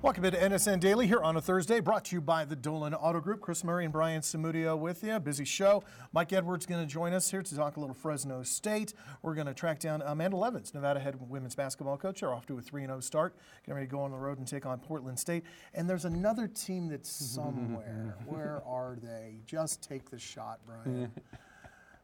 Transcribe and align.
Welcome 0.00 0.22
to 0.22 0.30
NSN 0.30 0.78
Daily 0.78 1.08
here 1.08 1.20
on 1.20 1.36
a 1.36 1.40
Thursday, 1.40 1.80
brought 1.80 2.04
to 2.04 2.14
you 2.14 2.20
by 2.20 2.44
the 2.44 2.54
Dolan 2.54 2.94
Auto 2.94 3.18
Group. 3.18 3.40
Chris 3.40 3.64
Murray 3.64 3.82
and 3.82 3.92
Brian 3.92 4.20
Samudio 4.20 4.78
with 4.78 5.02
you. 5.02 5.18
Busy 5.18 5.44
show. 5.44 5.82
Mike 6.12 6.32
Edwards 6.32 6.66
going 6.66 6.80
to 6.80 6.86
join 6.86 7.12
us 7.12 7.28
here 7.28 7.42
to 7.42 7.56
talk 7.56 7.76
a 7.76 7.80
little 7.80 7.96
Fresno 7.96 8.44
State. 8.44 8.94
We're 9.22 9.34
going 9.34 9.48
to 9.48 9.54
track 9.54 9.80
down 9.80 10.02
Amanda 10.02 10.36
Levens, 10.36 10.72
Nevada 10.72 11.00
head 11.00 11.16
women's 11.28 11.56
basketball 11.56 11.96
coach. 11.96 12.20
They're 12.20 12.32
off 12.32 12.46
to 12.46 12.56
a 12.58 12.60
3 12.62 12.86
0 12.86 13.00
start, 13.00 13.34
getting 13.64 13.74
ready 13.74 13.88
to 13.88 13.90
go 13.90 14.00
on 14.00 14.12
the 14.12 14.18
road 14.18 14.38
and 14.38 14.46
take 14.46 14.66
on 14.66 14.78
Portland 14.78 15.18
State. 15.18 15.42
And 15.74 15.90
there's 15.90 16.04
another 16.04 16.46
team 16.46 16.86
that's 16.86 17.10
somewhere. 17.34 18.14
Where 18.24 18.62
are 18.64 18.96
they? 19.02 19.40
Just 19.46 19.82
take 19.82 20.10
the 20.10 20.18
shot, 20.18 20.60
Brian. 20.64 21.10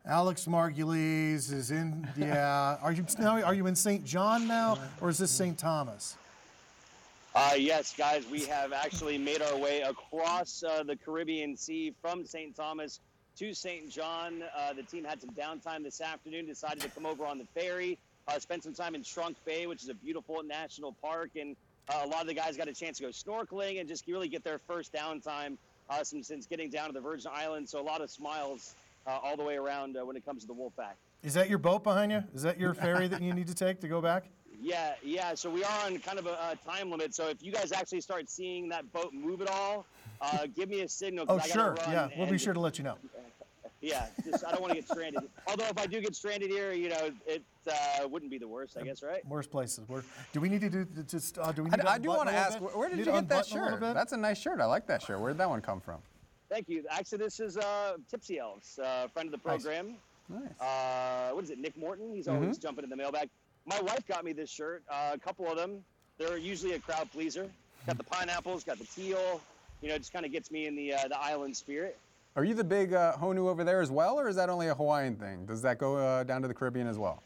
Alex 0.05 0.47
Margulies 0.47 1.53
is 1.53 1.71
in. 1.71 2.09
Yeah. 2.17 2.77
Are 2.83 2.91
you 2.91 3.07
now? 3.21 3.41
Are 3.41 3.55
you 3.55 3.69
in 3.69 3.77
St. 3.77 4.05
John 4.05 4.49
now, 4.49 4.79
or 5.01 5.11
is 5.11 5.19
this 5.19 5.31
St. 5.31 5.57
Thomas? 5.57 6.17
Uh, 7.35 7.55
yes, 7.59 7.93
guys, 7.99 8.25
we 8.31 8.45
have 8.45 8.73
actually 8.73 9.19
made 9.19 9.43
our 9.43 9.57
way 9.57 9.81
across 9.81 10.63
uh, 10.63 10.85
the 10.85 10.95
Caribbean 10.95 11.57
Sea 11.57 11.93
from 12.01 12.25
St. 12.25 12.55
Thomas 12.55 13.01
to 13.37 13.53
St. 13.53 13.91
John. 13.91 14.45
Uh, 14.57 14.73
the 14.73 14.85
team 14.85 15.03
had 15.03 15.21
some 15.21 15.31
downtime 15.31 15.83
this 15.83 16.01
afternoon, 16.01 16.47
decided 16.47 16.81
to 16.83 16.89
come 16.91 17.05
over 17.05 17.27
on 17.27 17.39
the 17.39 17.47
ferry, 17.53 17.99
uh, 18.29 18.39
spend 18.39 18.63
some 18.63 18.73
time 18.73 18.95
in 18.95 19.03
Trunk 19.03 19.37
Bay, 19.45 19.67
which 19.67 19.83
is 19.83 19.89
a 19.89 19.95
beautiful 19.95 20.45
national 20.45 20.93
park, 21.03 21.31
and 21.35 21.57
uh, 21.89 22.03
a 22.05 22.07
lot 22.07 22.21
of 22.21 22.29
the 22.29 22.35
guys 22.35 22.57
got 22.57 22.69
a 22.69 22.73
chance 22.73 22.99
to 22.99 23.03
go 23.03 23.09
snorkeling 23.09 23.81
and 23.81 23.89
just 23.89 24.07
really 24.07 24.29
get 24.29 24.45
their 24.45 24.61
first 24.61 24.93
downtime 24.93 25.57
uh, 25.91 26.05
since, 26.05 26.29
since 26.29 26.47
getting 26.47 26.71
down 26.71 26.87
to 26.87 26.93
the 26.93 27.01
Virgin 27.01 27.33
Islands. 27.35 27.69
So 27.73 27.81
a 27.81 27.83
lot 27.83 28.01
of 28.01 28.13
smiles 28.13 28.77
all 29.07 29.37
the 29.37 29.43
way 29.43 29.57
around 29.57 29.99
when 30.01 30.17
it 30.17 30.25
comes 30.25 30.43
to 30.43 30.47
the 30.47 30.55
Wolfpack. 30.55 30.95
Is 31.25 31.35
that 31.35 31.49
your 31.49 31.59
boat 31.59 31.83
behind 31.83 32.13
you? 32.13 32.23
Is 32.33 32.43
that 32.43 32.61
your 32.61 32.75
ferry 32.75 33.09
that 33.09 33.21
you 33.21 33.35
need 33.35 33.49
to 33.49 33.55
take 33.55 33.81
to 33.81 33.89
go 33.89 34.01
back? 34.01 34.27
Yeah, 34.61 34.95
yeah. 35.03 35.35
So 35.35 35.51
we 35.51 35.65
are 35.65 35.87
on 35.87 35.99
kind 35.99 36.19
of 36.19 36.27
a, 36.27 36.31
a, 36.31 36.59
time 36.67 36.91
limit. 36.91 37.15
So 37.15 37.29
if 37.29 37.43
you 37.43 37.53
guys 37.53 37.73
actually 37.73 38.01
start 38.01 38.29
seeing 38.29 38.69
that 38.71 38.91
boat 38.93 39.13
move 39.13 39.43
at 39.43 39.49
all, 39.49 39.87
uh, 40.21 40.47
give 40.57 40.69
me 40.69 40.81
a 40.81 40.89
signal. 40.89 41.27
Oh, 41.29 41.39
sure. 41.39 41.77
Yeah, 41.89 42.09
we'll 42.17 42.31
be 42.31 42.39
sure 42.39 42.55
to 42.55 42.61
let 42.61 42.79
you 42.79 42.85
know. 42.85 42.97
Yeah, 43.81 44.07
just 44.25 44.47
I 44.47 44.51
don't 44.51 44.63
want 44.63 44.71
to 44.71 44.81
get 44.81 44.89
stranded. 44.89 45.25
Although 45.47 45.67
if 45.67 45.77
I 45.77 45.85
do 45.85 46.01
get 46.01 46.17
stranded 46.17 46.49
here, 46.49 46.73
you 46.73 46.89
know, 46.89 47.11
it 47.27 47.43
uh, 47.71 48.09
wouldn't 48.09 48.31
be 48.31 48.39
the 48.39 48.49
worst, 48.49 48.79
I 48.79 48.83
guess, 48.83 49.03
right? 49.03 49.23
Worst 49.27 49.51
places. 49.51 49.87
Where, 49.87 50.03
do 50.33 50.41
we 50.41 50.49
need 50.49 50.63
to 50.63 50.71
do 50.71 50.87
just? 51.07 51.37
Uh, 51.37 51.53
do 51.53 51.65
we? 51.65 51.69
Need 51.69 51.81
I, 51.81 51.95
I 51.95 51.99
do 51.99 52.09
want 52.09 52.31
to 52.31 52.35
ask, 52.35 52.59
bit? 52.59 52.75
where 52.75 52.89
did 52.89 52.99
you, 52.99 53.05
you 53.05 53.13
get 53.13 53.29
that 53.29 53.45
shirt? 53.45 53.81
That's 53.81 54.13
a 54.13 54.17
nice 54.17 54.41
shirt. 54.41 54.61
I 54.61 54.65
like 54.65 54.87
that 54.87 55.03
shirt. 55.03 55.21
Where 55.21 55.33
did 55.33 55.39
that 55.39 55.51
one 55.51 55.61
come 55.61 55.83
from? 55.83 55.99
Thank 56.49 56.71
you. 56.71 56.85
Actually, 56.89 57.19
this 57.19 57.41
is 57.41 57.59
uh, 57.59 57.97
Tipsy 58.11 58.39
Elves, 58.39 58.79
uh, 58.79 59.09
friend 59.09 59.27
of 59.27 59.33
the 59.33 59.39
program. 59.39 59.97
Nice. 60.31 60.41
nice. 60.45 60.61
Uh, 60.67 61.35
what 61.35 61.45
is 61.45 61.51
it? 61.51 61.59
Nick 61.59 61.77
Morton. 61.77 62.11
He's 62.15 62.27
mm-hmm. 62.27 62.37
always 62.37 62.57
jumping 62.57 62.85
in 62.85 62.91
the 62.91 62.97
mailbag 62.97 63.29
my 63.67 63.81
wife 63.81 64.07
got 64.07 64.25
me 64.25 64.33
this 64.33 64.51
shirt. 64.51 64.83
Uh, 64.89 65.13
a 65.15 65.19
couple 65.19 65.47
of 65.47 65.57
them. 65.57 65.85
They're 66.19 66.37
usually 66.37 66.75
a 66.75 66.79
crowd 66.79 67.11
pleaser. 67.11 67.51
Got 67.87 67.99
the 67.99 68.05
pineapples, 68.05 68.65
got 68.65 68.79
the 68.79 68.85
teal. 68.85 69.41
You 69.83 69.89
know, 69.89 69.95
it 69.97 69.99
just 69.99 70.13
kind 70.13 70.25
of 70.25 70.33
gets 70.33 70.51
me 70.51 70.67
in 70.67 70.77
the 70.77 70.95
uh, 70.95 71.09
the 71.09 71.21
island 71.21 71.57
spirit. 71.57 71.99
Are 72.37 72.45
you 72.45 72.55
the 72.55 72.65
big 72.65 72.93
uh, 72.93 73.15
Honu 73.17 73.49
over 73.49 73.63
there 73.63 73.81
as 73.81 73.91
well, 73.91 74.19
or 74.19 74.29
is 74.29 74.37
that 74.37 74.49
only 74.49 74.69
a 74.69 74.75
Hawaiian 74.75 75.17
thing? 75.17 75.47
Does 75.47 75.63
that 75.63 75.79
go 75.79 75.97
uh, 75.97 76.25
down 76.25 76.43
to 76.43 76.49
the 76.49 76.55
Caribbean 76.55 76.89
as 76.89 76.99
well? 76.99 77.23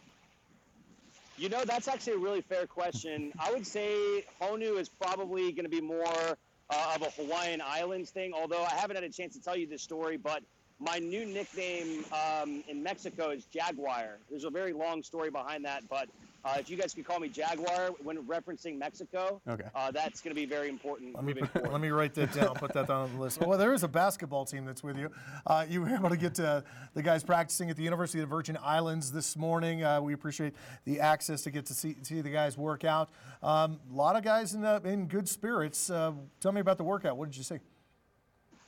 You 1.38 1.48
know, 1.48 1.64
that's 1.64 1.86
actually 1.86 2.14
a 2.14 2.18
really 2.18 2.40
fair 2.40 2.66
question. 2.66 3.32
I 3.38 3.52
would 3.52 3.66
say 3.66 4.24
Honu 4.42 4.78
is 4.78 4.88
probably 4.88 5.52
going 5.52 5.64
to 5.64 5.70
be 5.70 5.80
more 5.80 6.36
uh, 6.68 6.92
of 6.96 7.02
a 7.02 7.10
Hawaiian 7.10 7.62
Islands 7.64 8.10
thing, 8.10 8.32
although 8.34 8.64
I 8.64 8.74
haven't 8.74 8.96
had 8.96 9.04
a 9.04 9.08
chance 9.08 9.34
to 9.34 9.42
tell 9.42 9.56
you 9.56 9.66
this 9.66 9.82
story, 9.82 10.16
but 10.16 10.42
my 10.80 10.98
new 10.98 11.24
nickname 11.24 12.04
um, 12.12 12.62
in 12.68 12.82
Mexico 12.82 13.30
is 13.30 13.44
Jaguar. 13.46 14.18
There's 14.28 14.44
a 14.44 14.50
very 14.50 14.72
long 14.72 15.02
story 15.02 15.30
behind 15.30 15.64
that, 15.64 15.84
but 15.88 16.08
uh, 16.44 16.56
if 16.58 16.70
you 16.70 16.76
guys 16.76 16.94
can 16.94 17.04
call 17.04 17.18
me 17.18 17.28
Jaguar 17.28 17.90
when 18.02 18.18
referencing 18.24 18.78
Mexico, 18.78 19.40
okay. 19.48 19.64
Uh, 19.74 19.90
that's 19.90 20.20
going 20.20 20.34
to 20.34 20.40
be 20.40 20.46
very 20.46 20.68
important. 20.68 21.14
Let 21.14 21.24
me, 21.24 21.34
let 21.70 21.80
me 21.80 21.88
write 21.88 22.14
that 22.14 22.32
down, 22.32 22.54
put 22.54 22.72
that 22.74 22.86
down 22.86 23.02
on 23.02 23.14
the 23.14 23.20
list. 23.20 23.40
Well, 23.40 23.58
there 23.58 23.74
is 23.74 23.82
a 23.82 23.88
basketball 23.88 24.44
team 24.44 24.64
that's 24.64 24.82
with 24.82 24.96
you. 24.96 25.10
Uh, 25.46 25.66
you 25.68 25.80
were 25.80 25.88
able 25.88 26.10
to 26.10 26.16
get 26.16 26.34
to 26.36 26.62
the 26.94 27.02
guys 27.02 27.24
practicing 27.24 27.70
at 27.70 27.76
the 27.76 27.82
University 27.82 28.20
of 28.20 28.28
the 28.28 28.34
Virgin 28.34 28.56
Islands 28.62 29.10
this 29.10 29.36
morning. 29.36 29.82
Uh, 29.82 30.00
we 30.00 30.12
appreciate 30.12 30.54
the 30.84 31.00
access 31.00 31.42
to 31.42 31.50
get 31.50 31.66
to 31.66 31.74
see, 31.74 31.96
see 32.02 32.20
the 32.20 32.30
guys 32.30 32.56
work 32.56 32.84
out. 32.84 33.10
Um, 33.42 33.80
a 33.92 33.96
lot 33.96 34.16
of 34.16 34.22
guys 34.22 34.54
in, 34.54 34.64
in 34.64 35.06
good 35.06 35.28
spirits. 35.28 35.90
Uh, 35.90 36.12
tell 36.40 36.52
me 36.52 36.60
about 36.60 36.78
the 36.78 36.84
workout. 36.84 37.16
What 37.16 37.30
did 37.30 37.36
you 37.36 37.44
see? 37.44 37.58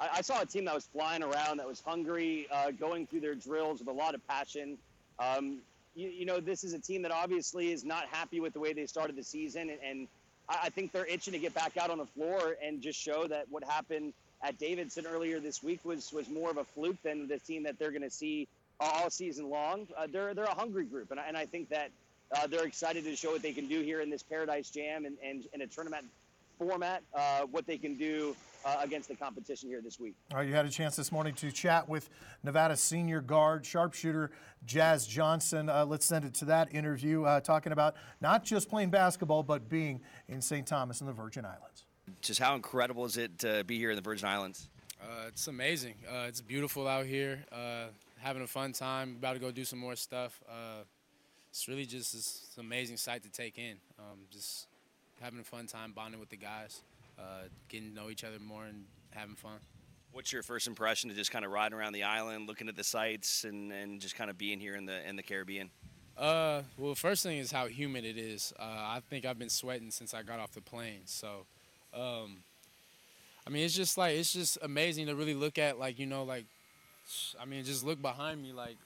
I, 0.01 0.23
saw 0.23 0.41
a 0.41 0.47
team 0.47 0.65
that 0.65 0.75
was 0.75 0.87
flying 0.87 1.23
around, 1.23 1.59
that 1.59 1.67
was 1.67 1.81
hungry, 1.81 2.47
uh, 2.51 2.71
going 2.71 3.07
through 3.07 3.21
their 3.21 3.35
drills 3.35 3.81
with 3.81 3.89
a 3.89 3.93
lot 3.93 4.15
of 4.15 4.27
passion. 4.27 4.79
Um, 5.19 5.59
you, 5.95 6.09
you, 6.09 6.27
know, 6.27 6.41
this 6.41 6.65
is 6.65 6.73
a 6.73 6.79
team 6.79 7.03
that 7.03 7.13
obviously 7.13 7.73
is 7.73 7.85
not 7.85 8.07
happy 8.07 8.41
with 8.41 8.53
the 8.53 8.61
way 8.61 8.73
they 8.73 8.87
started 8.87 9.17
the 9.17 9.25
season, 9.25 9.71
and, 9.71 9.79
and 9.85 10.09
I, 10.49 10.59
I 10.65 10.69
think 10.71 10.93
they're 10.93 11.07
itching 11.07 11.33
to 11.33 11.39
get 11.39 11.55
back 11.55 11.77
out 11.77 11.91
on 11.91 11.99
the 11.99 12.07
floor 12.07 12.57
and 12.63 12.81
just 12.81 12.99
show 13.01 13.27
that 13.27 13.47
what 13.51 13.65
happened 13.65 14.13
at 14.43 14.59
Davidson 14.59 15.07
earlier 15.07 15.41
this 15.41 15.63
week 15.63 15.85
was 15.85 16.13
was 16.13 16.29
more 16.29 16.51
of 16.51 16.57
a 16.57 16.65
fluke 16.65 17.03
than 17.03 17.29
the 17.29 17.39
team 17.39 17.65
that 17.65 17.79
they're 17.79 17.91
going 17.91 18.03
to 18.03 18.11
see 18.11 18.49
all 18.79 19.11
season 19.11 19.51
long. 19.51 19.87
Uh, 19.97 20.07
they're 20.11 20.35
they're 20.35 20.45
a 20.45 20.55
hungry 20.55 20.85
group, 20.85 21.11
and 21.11 21.21
I, 21.21 21.27
and 21.27 21.37
I 21.37 21.47
think 21.47 21.69
that 21.69 21.91
uh, 22.35 22.47
they're 22.47 22.65
excited 22.65 23.05
to 23.05 23.17
show 23.17 23.33
what 23.33 23.43
they 23.43 23.53
can 23.53 23.67
do 23.67 23.81
here 23.83 24.01
in 24.01 24.11
this 24.11 24.23
Paradise 24.23 24.71
Jam 24.71 25.05
and, 25.05 25.17
and 25.23 25.45
in 25.53 25.63
a 25.63 25.67
tournament 25.67 26.07
format, 26.61 27.03
uh, 27.15 27.41
what 27.51 27.67
they 27.67 27.79
can 27.79 27.95
do 27.95 28.37
uh, 28.67 28.77
against 28.83 29.09
the 29.09 29.17
competition 29.17 29.69
here 29.71 29.81
this 29.81 29.99
week. 29.99 30.15
All 30.31 30.39
right, 30.39 30.47
you 30.47 30.55
had 30.55 30.67
a 30.67 30.71
chance 30.71 30.95
this 30.95 31.11
morning 31.11 31.33
to 31.37 31.51
chat 31.51 31.89
with 31.89 32.11
Nevada 32.45 32.77
senior 32.77 33.23
guard, 33.23 33.65
sharpshooter 33.65 34.31
Jazz 34.67 35.07
Johnson. 35.07 35.71
Uh, 35.71 35.87
let's 35.87 36.05
send 36.05 36.27
it 36.27 36.35
to 36.35 36.45
that 36.47 36.75
interview, 36.75 37.25
uh, 37.25 37.41
talking 37.41 37.73
about 37.73 37.95
not 38.21 38.45
just 38.45 38.69
playing 38.69 38.91
basketball, 38.91 39.43
but 39.43 39.71
being 39.71 40.01
in 40.29 40.43
St. 40.43 40.67
Thomas 40.67 41.01
in 41.01 41.07
the 41.07 41.15
Virgin 41.15 41.47
Islands. 41.47 41.87
Just 42.21 42.41
how 42.41 42.55
incredible 42.55 43.07
is 43.07 43.17
it 43.17 43.39
to 43.39 43.65
be 43.65 43.79
here 43.79 43.91
in 43.91 43.97
the 43.97 44.03
Virgin 44.03 44.29
Islands? 44.29 44.69
Uh, 45.01 45.29
it's 45.29 45.49
amazing. 45.49 45.95
Uh, 46.07 46.27
it's 46.29 46.43
beautiful 46.43 46.87
out 46.87 47.07
here. 47.07 47.43
Uh, 47.51 47.87
having 48.19 48.43
a 48.43 48.47
fun 48.47 48.73
time. 48.73 49.17
About 49.19 49.33
to 49.33 49.39
go 49.39 49.51
do 49.51 49.65
some 49.65 49.79
more 49.79 49.97
stuff. 49.97 50.39
it's 51.49 51.67
really 51.69 51.87
just 51.87 52.13
this 52.13 52.55
amazing 52.59 52.99
sight 52.99 53.23
to 53.23 53.31
take 53.31 53.57
in. 53.57 53.77
Um, 53.99 54.19
just 54.31 54.67
having 55.21 55.41
a 55.41 55.45
fun 55.45 55.67
time, 55.67 55.93
bonding 55.93 56.21
with 56.21 56.31
the 56.31 56.37
guys 56.37 56.83
uh, 57.21 57.43
getting 57.69 57.91
to 57.91 57.95
know 57.95 58.11
each 58.11 58.25
other 58.25 58.39
more 58.39 58.65
and 58.65 58.85
having 59.11 59.35
fun. 59.35 59.59
What's 60.13 60.33
your 60.33 60.43
first 60.43 60.67
impression 60.67 61.11
of 61.11 61.17
just 61.17 61.31
kind 61.31 61.45
of 61.45 61.53
riding 61.53 61.79
around 61.79 61.93
the 61.93 62.03
island, 62.03 62.49
looking 62.49 62.69
at 62.69 62.77
the 62.77 62.83
sights, 62.83 63.45
and, 63.45 63.71
and 63.73 64.01
just 64.01 64.17
kind 64.17 64.29
of 64.29 64.37
being 64.37 64.59
here 64.59 64.75
in 64.75 64.87
the 64.87 65.09
in 65.09 65.17
the 65.17 65.23
Caribbean? 65.23 65.71
Uh, 66.19 66.63
well, 66.77 66.95
first 66.95 67.23
thing 67.23 67.39
is 67.39 67.53
how 67.53 67.67
humid 67.67 68.05
it 68.05 68.19
is. 68.19 68.53
Uh, 68.59 68.63
I 68.65 69.01
think 69.09 69.25
I've 69.25 69.39
been 69.39 69.49
sweating 69.49 69.91
since 69.91 70.13
I 70.13 70.23
got 70.23 70.41
off 70.41 70.53
the 70.53 70.61
plane. 70.61 71.03
So, 71.05 71.47
um, 71.95 72.39
I 73.47 73.51
mean, 73.51 73.65
it's 73.65 73.75
just 73.75 73.97
like 73.97 74.17
it's 74.17 74.33
just 74.33 74.59
amazing 74.63 75.07
to 75.07 75.15
really 75.15 75.35
look 75.35 75.59
at. 75.59 75.79
Like 75.79 75.99
you 75.99 76.07
know, 76.07 76.25
like 76.25 76.45
I 77.41 77.45
mean, 77.45 77.63
just 77.65 77.85
look 77.85 78.03
behind 78.03 78.43
me. 78.43 78.53
Like 78.53 78.79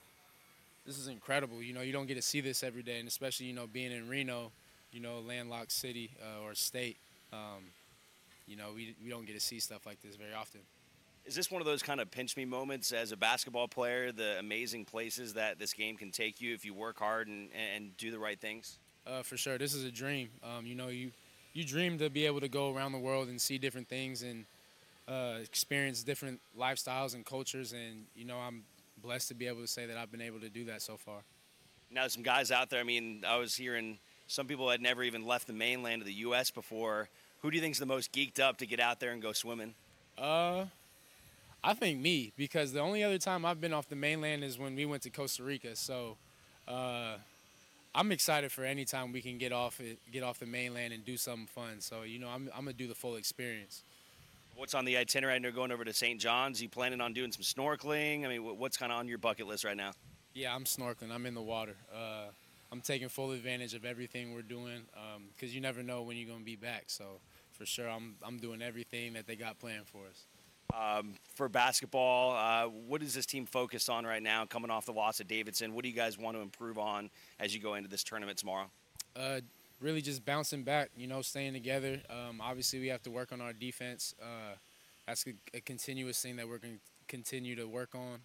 this 0.85 0.99
is 0.99 1.07
incredible. 1.07 1.63
You 1.63 1.73
know, 1.73 1.81
you 1.81 1.91
don't 1.91 2.05
get 2.05 2.15
to 2.15 2.21
see 2.21 2.39
this 2.39 2.61
every 2.61 2.83
day, 2.83 2.99
and 2.99 3.07
especially 3.07 3.47
you 3.47 3.53
know 3.53 3.65
being 3.65 3.91
in 3.91 4.07
Reno, 4.07 4.51
you 4.95 5.01
know, 5.01 5.19
landlocked 5.19 5.73
city 5.73 6.09
uh, 6.21 6.45
or 6.45 6.55
state. 6.55 6.95
Um, 7.33 7.65
you 8.47 8.55
know, 8.55 8.69
we, 8.73 8.95
we 9.03 9.09
don't 9.09 9.25
get 9.25 9.33
to 9.33 9.41
see 9.41 9.59
stuff 9.59 9.85
like 9.85 10.01
this 10.01 10.15
very 10.15 10.33
often. 10.33 10.61
Is 11.25 11.35
this 11.35 11.51
one 11.51 11.61
of 11.61 11.65
those 11.65 11.83
kind 11.83 11.99
of 11.99 12.09
pinch 12.09 12.37
me 12.37 12.45
moments 12.45 12.93
as 12.93 13.11
a 13.11 13.17
basketball 13.17 13.67
player, 13.67 14.13
the 14.13 14.39
amazing 14.39 14.85
places 14.85 15.33
that 15.33 15.59
this 15.59 15.73
game 15.73 15.97
can 15.97 16.11
take 16.11 16.39
you 16.39 16.53
if 16.53 16.63
you 16.63 16.73
work 16.73 16.97
hard 16.97 17.27
and, 17.27 17.49
and 17.75 17.97
do 17.97 18.09
the 18.09 18.19
right 18.19 18.39
things? 18.39 18.77
Uh, 19.05 19.21
for 19.21 19.35
sure. 19.35 19.57
This 19.57 19.73
is 19.73 19.83
a 19.83 19.91
dream. 19.91 20.29
Um, 20.41 20.65
you 20.65 20.75
know, 20.75 20.87
you, 20.87 21.11
you 21.53 21.65
dream 21.65 21.97
to 21.97 22.09
be 22.09 22.25
able 22.25 22.39
to 22.39 22.47
go 22.47 22.73
around 22.73 22.93
the 22.93 22.99
world 22.99 23.27
and 23.27 23.41
see 23.41 23.57
different 23.57 23.89
things 23.89 24.23
and 24.23 24.45
uh, 25.09 25.39
experience 25.41 26.03
different 26.03 26.39
lifestyles 26.57 27.15
and 27.15 27.25
cultures. 27.25 27.73
And, 27.73 28.05
you 28.15 28.23
know, 28.23 28.37
I'm 28.37 28.63
blessed 29.01 29.27
to 29.27 29.33
be 29.33 29.47
able 29.47 29.61
to 29.61 29.67
say 29.67 29.87
that 29.87 29.97
I've 29.97 30.11
been 30.11 30.21
able 30.21 30.39
to 30.39 30.49
do 30.49 30.63
that 30.65 30.81
so 30.81 30.95
far. 30.95 31.17
Now, 31.91 32.07
some 32.07 32.23
guys 32.23 32.49
out 32.49 32.69
there, 32.69 32.79
I 32.79 32.83
mean, 32.83 33.23
I 33.27 33.37
was 33.37 33.55
hearing 33.55 33.99
some 34.27 34.47
people 34.47 34.69
had 34.69 34.81
never 34.81 35.03
even 35.03 35.25
left 35.25 35.47
the 35.47 35.53
mainland 35.53 36.01
of 36.01 36.05
the 36.05 36.13
U.S. 36.13 36.51
before. 36.51 37.09
Who 37.41 37.51
do 37.51 37.55
you 37.55 37.61
think 37.61 37.73
is 37.73 37.79
the 37.79 37.85
most 37.85 38.11
geeked 38.11 38.39
up 38.39 38.57
to 38.57 38.65
get 38.65 38.79
out 38.79 38.99
there 38.99 39.11
and 39.11 39.21
go 39.21 39.31
swimming? 39.31 39.75
Uh, 40.17 40.65
I 41.63 41.73
think 41.73 41.99
me 41.99 42.31
because 42.37 42.73
the 42.73 42.79
only 42.79 43.03
other 43.03 43.17
time 43.17 43.45
I've 43.45 43.61
been 43.61 43.73
off 43.73 43.89
the 43.89 43.95
mainland 43.95 44.43
is 44.43 44.57
when 44.57 44.75
we 44.75 44.85
went 44.85 45.03
to 45.03 45.09
Costa 45.09 45.43
Rica. 45.43 45.75
So, 45.75 46.17
uh, 46.67 47.17
I'm 47.93 48.11
excited 48.11 48.51
for 48.51 48.65
any 48.65 48.83
time 48.83 49.13
we 49.13 49.21
can 49.21 49.37
get 49.37 49.53
off 49.53 49.79
it, 49.79 49.97
get 50.11 50.21
off 50.21 50.39
the 50.39 50.45
mainland 50.45 50.93
and 50.93 51.05
do 51.05 51.15
something 51.15 51.47
fun. 51.47 51.79
So, 51.79 52.01
you 52.01 52.19
know, 52.19 52.27
I'm, 52.27 52.49
I'm 52.53 52.65
gonna 52.65 52.73
do 52.73 52.87
the 52.87 52.95
full 52.95 53.15
experience. 53.15 53.83
What's 54.55 54.73
on 54.73 54.85
the 54.85 54.97
itinerary? 54.97 55.39
You're 55.41 55.51
going 55.51 55.71
over 55.71 55.83
to 55.85 55.93
St. 55.93 56.19
John's. 56.19 56.59
Are 56.59 56.63
you 56.63 56.69
planning 56.69 57.01
on 57.01 57.13
doing 57.13 57.31
some 57.31 57.43
snorkeling? 57.43 58.25
I 58.25 58.29
mean, 58.29 58.57
what's 58.57 58.77
kind 58.77 58.91
of 58.91 58.99
on 58.99 59.07
your 59.07 59.17
bucket 59.17 59.47
list 59.47 59.63
right 59.63 59.75
now? 59.75 59.91
Yeah, 60.33 60.55
I'm 60.55 60.65
snorkeling. 60.65 61.11
I'm 61.11 61.25
in 61.25 61.33
the 61.33 61.41
water. 61.41 61.75
Uh, 61.93 62.27
I'm 62.71 62.81
taking 62.81 63.09
full 63.09 63.31
advantage 63.31 63.73
of 63.73 63.85
everything 63.85 64.33
we're 64.33 64.41
doing 64.41 64.81
because 65.33 65.51
um, 65.51 65.55
you 65.55 65.61
never 65.61 65.83
know 65.83 66.01
when 66.01 66.17
you're 66.17 66.27
going 66.27 66.39
to 66.39 66.45
be 66.45 66.55
back. 66.55 66.85
So 66.87 67.19
for 67.51 67.65
sure, 67.65 67.89
I'm 67.89 68.15
I'm 68.23 68.37
doing 68.37 68.61
everything 68.61 69.13
that 69.13 69.27
they 69.27 69.35
got 69.35 69.59
planned 69.59 69.87
for 69.87 70.01
us. 70.09 70.25
Um, 70.73 71.13
for 71.35 71.47
basketball, 71.47 72.35
uh, 72.35 72.67
what 72.67 73.01
is 73.01 73.13
this 73.13 73.25
team 73.25 73.45
focused 73.45 73.89
on 73.89 74.05
right 74.05 74.21
now? 74.21 74.45
Coming 74.45 74.71
off 74.71 74.85
the 74.85 74.91
loss 74.91 75.21
at 75.21 75.27
Davidson, 75.27 75.73
what 75.73 75.83
do 75.83 75.89
you 75.89 75.95
guys 75.95 76.17
want 76.17 76.35
to 76.35 76.41
improve 76.41 76.77
on 76.77 77.09
as 77.39 77.53
you 77.53 77.61
go 77.61 77.75
into 77.75 77.87
this 77.87 78.03
tournament 78.03 78.37
tomorrow? 78.37 78.65
Uh, 79.15 79.39
really 79.79 80.01
just 80.01 80.25
bouncing 80.25 80.63
back, 80.63 80.89
you 80.97 81.07
know, 81.07 81.21
staying 81.21 81.53
together. 81.53 82.01
Um, 82.09 82.41
obviously, 82.41 82.79
we 82.79 82.87
have 82.87 83.03
to 83.03 83.11
work 83.11 83.31
on 83.31 83.39
our 83.39 83.53
defense. 83.53 84.15
Uh, 84.21 84.55
that's 85.07 85.25
a, 85.27 85.57
a, 85.57 85.61
continuous 85.61 86.21
thing 86.21 86.35
that 86.37 86.47
we're 86.47 86.57
going 86.57 86.75
to 86.75 86.79
continue 87.07 87.55
to 87.55 87.65
work 87.67 87.95
on. 87.95 88.19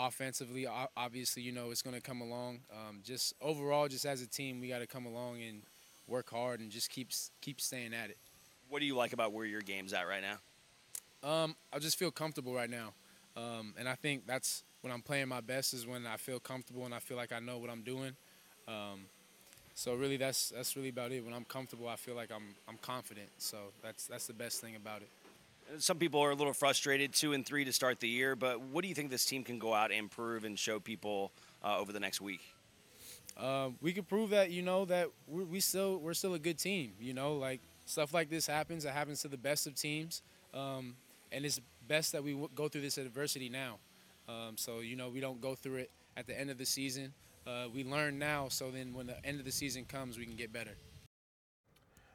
Offensively, 0.00 0.64
obviously, 0.96 1.42
you 1.42 1.50
know, 1.50 1.72
it's 1.72 1.82
going 1.82 1.96
to 1.96 2.00
come 2.00 2.20
along. 2.20 2.60
Um, 2.72 3.00
just 3.02 3.34
overall, 3.42 3.88
just 3.88 4.06
as 4.06 4.22
a 4.22 4.28
team, 4.28 4.60
we 4.60 4.68
got 4.68 4.78
to 4.78 4.86
come 4.86 5.06
along 5.06 5.42
and 5.42 5.62
work 6.06 6.30
hard 6.30 6.60
and 6.60 6.70
just 6.70 6.88
keep 6.88 7.08
keep 7.40 7.60
staying 7.60 7.92
at 7.92 8.10
it. 8.10 8.16
What 8.68 8.78
do 8.78 8.86
you 8.86 8.94
like 8.94 9.12
about 9.12 9.32
where 9.32 9.44
your 9.44 9.60
game's 9.60 9.92
at 9.92 10.06
right 10.06 10.22
now? 10.22 11.28
Um, 11.28 11.56
I 11.72 11.80
just 11.80 11.98
feel 11.98 12.12
comfortable 12.12 12.54
right 12.54 12.70
now, 12.70 12.92
um, 13.36 13.74
and 13.76 13.88
I 13.88 13.96
think 13.96 14.24
that's 14.24 14.62
when 14.82 14.92
I'm 14.92 15.02
playing 15.02 15.26
my 15.26 15.40
best 15.40 15.74
is 15.74 15.84
when 15.84 16.06
I 16.06 16.16
feel 16.16 16.38
comfortable 16.38 16.84
and 16.84 16.94
I 16.94 17.00
feel 17.00 17.16
like 17.16 17.32
I 17.32 17.40
know 17.40 17.58
what 17.58 17.68
I'm 17.68 17.82
doing. 17.82 18.14
Um, 18.68 19.06
so 19.74 19.94
really, 19.94 20.16
that's 20.16 20.50
that's 20.50 20.76
really 20.76 20.90
about 20.90 21.12
it. 21.12 21.24
When 21.24 21.34
I'm 21.34 21.44
comfortable, 21.44 21.88
I 21.88 21.96
feel 21.96 22.14
like 22.14 22.30
I'm 22.30 22.54
I'm 22.68 22.78
confident. 22.78 23.30
So 23.38 23.56
that's 23.82 24.06
that's 24.06 24.26
the 24.26 24.32
best 24.32 24.60
thing 24.60 24.76
about 24.76 25.02
it. 25.02 25.08
Some 25.78 25.98
people 25.98 26.20
are 26.20 26.30
a 26.30 26.34
little 26.34 26.52
frustrated, 26.52 27.12
two 27.12 27.32
and 27.32 27.44
three 27.44 27.64
to 27.64 27.72
start 27.72 28.00
the 28.00 28.08
year. 28.08 28.34
But 28.34 28.60
what 28.60 28.82
do 28.82 28.88
you 28.88 28.94
think 28.94 29.10
this 29.10 29.24
team 29.24 29.44
can 29.44 29.58
go 29.58 29.74
out 29.74 29.90
and 29.90 29.98
improve 29.98 30.44
and 30.44 30.58
show 30.58 30.80
people 30.80 31.32
uh, 31.62 31.78
over 31.78 31.92
the 31.92 32.00
next 32.00 32.20
week? 32.20 32.40
Uh, 33.36 33.70
we 33.80 33.92
can 33.92 34.04
prove 34.04 34.30
that 34.30 34.50
you 34.50 34.62
know 34.62 34.84
that 34.86 35.08
we're, 35.26 35.44
we 35.44 35.60
still 35.60 35.98
we're 35.98 36.14
still 36.14 36.34
a 36.34 36.38
good 36.38 36.58
team. 36.58 36.92
You 37.00 37.14
know, 37.14 37.34
like 37.36 37.60
stuff 37.84 38.14
like 38.14 38.30
this 38.30 38.46
happens. 38.46 38.84
It 38.84 38.92
happens 38.92 39.22
to 39.22 39.28
the 39.28 39.36
best 39.36 39.66
of 39.66 39.74
teams, 39.74 40.22
um, 40.54 40.96
and 41.30 41.44
it's 41.44 41.60
best 41.86 42.12
that 42.12 42.24
we 42.24 42.32
w- 42.32 42.50
go 42.54 42.68
through 42.68 42.82
this 42.82 42.98
adversity 42.98 43.48
now. 43.48 43.78
Um, 44.28 44.56
so 44.56 44.80
you 44.80 44.96
know, 44.96 45.08
we 45.08 45.20
don't 45.20 45.40
go 45.40 45.54
through 45.54 45.76
it 45.76 45.90
at 46.16 46.26
the 46.26 46.38
end 46.38 46.50
of 46.50 46.58
the 46.58 46.66
season 46.66 47.12
uh, 47.48 47.66
we 47.72 47.82
learn 47.82 48.18
now 48.18 48.48
so 48.48 48.70
then 48.70 48.92
when 48.92 49.06
the 49.06 49.24
end 49.24 49.38
of 49.38 49.44
the 49.46 49.52
season 49.52 49.84
comes, 49.84 50.18
we 50.18 50.26
can 50.26 50.36
get 50.36 50.52
better. 50.52 50.76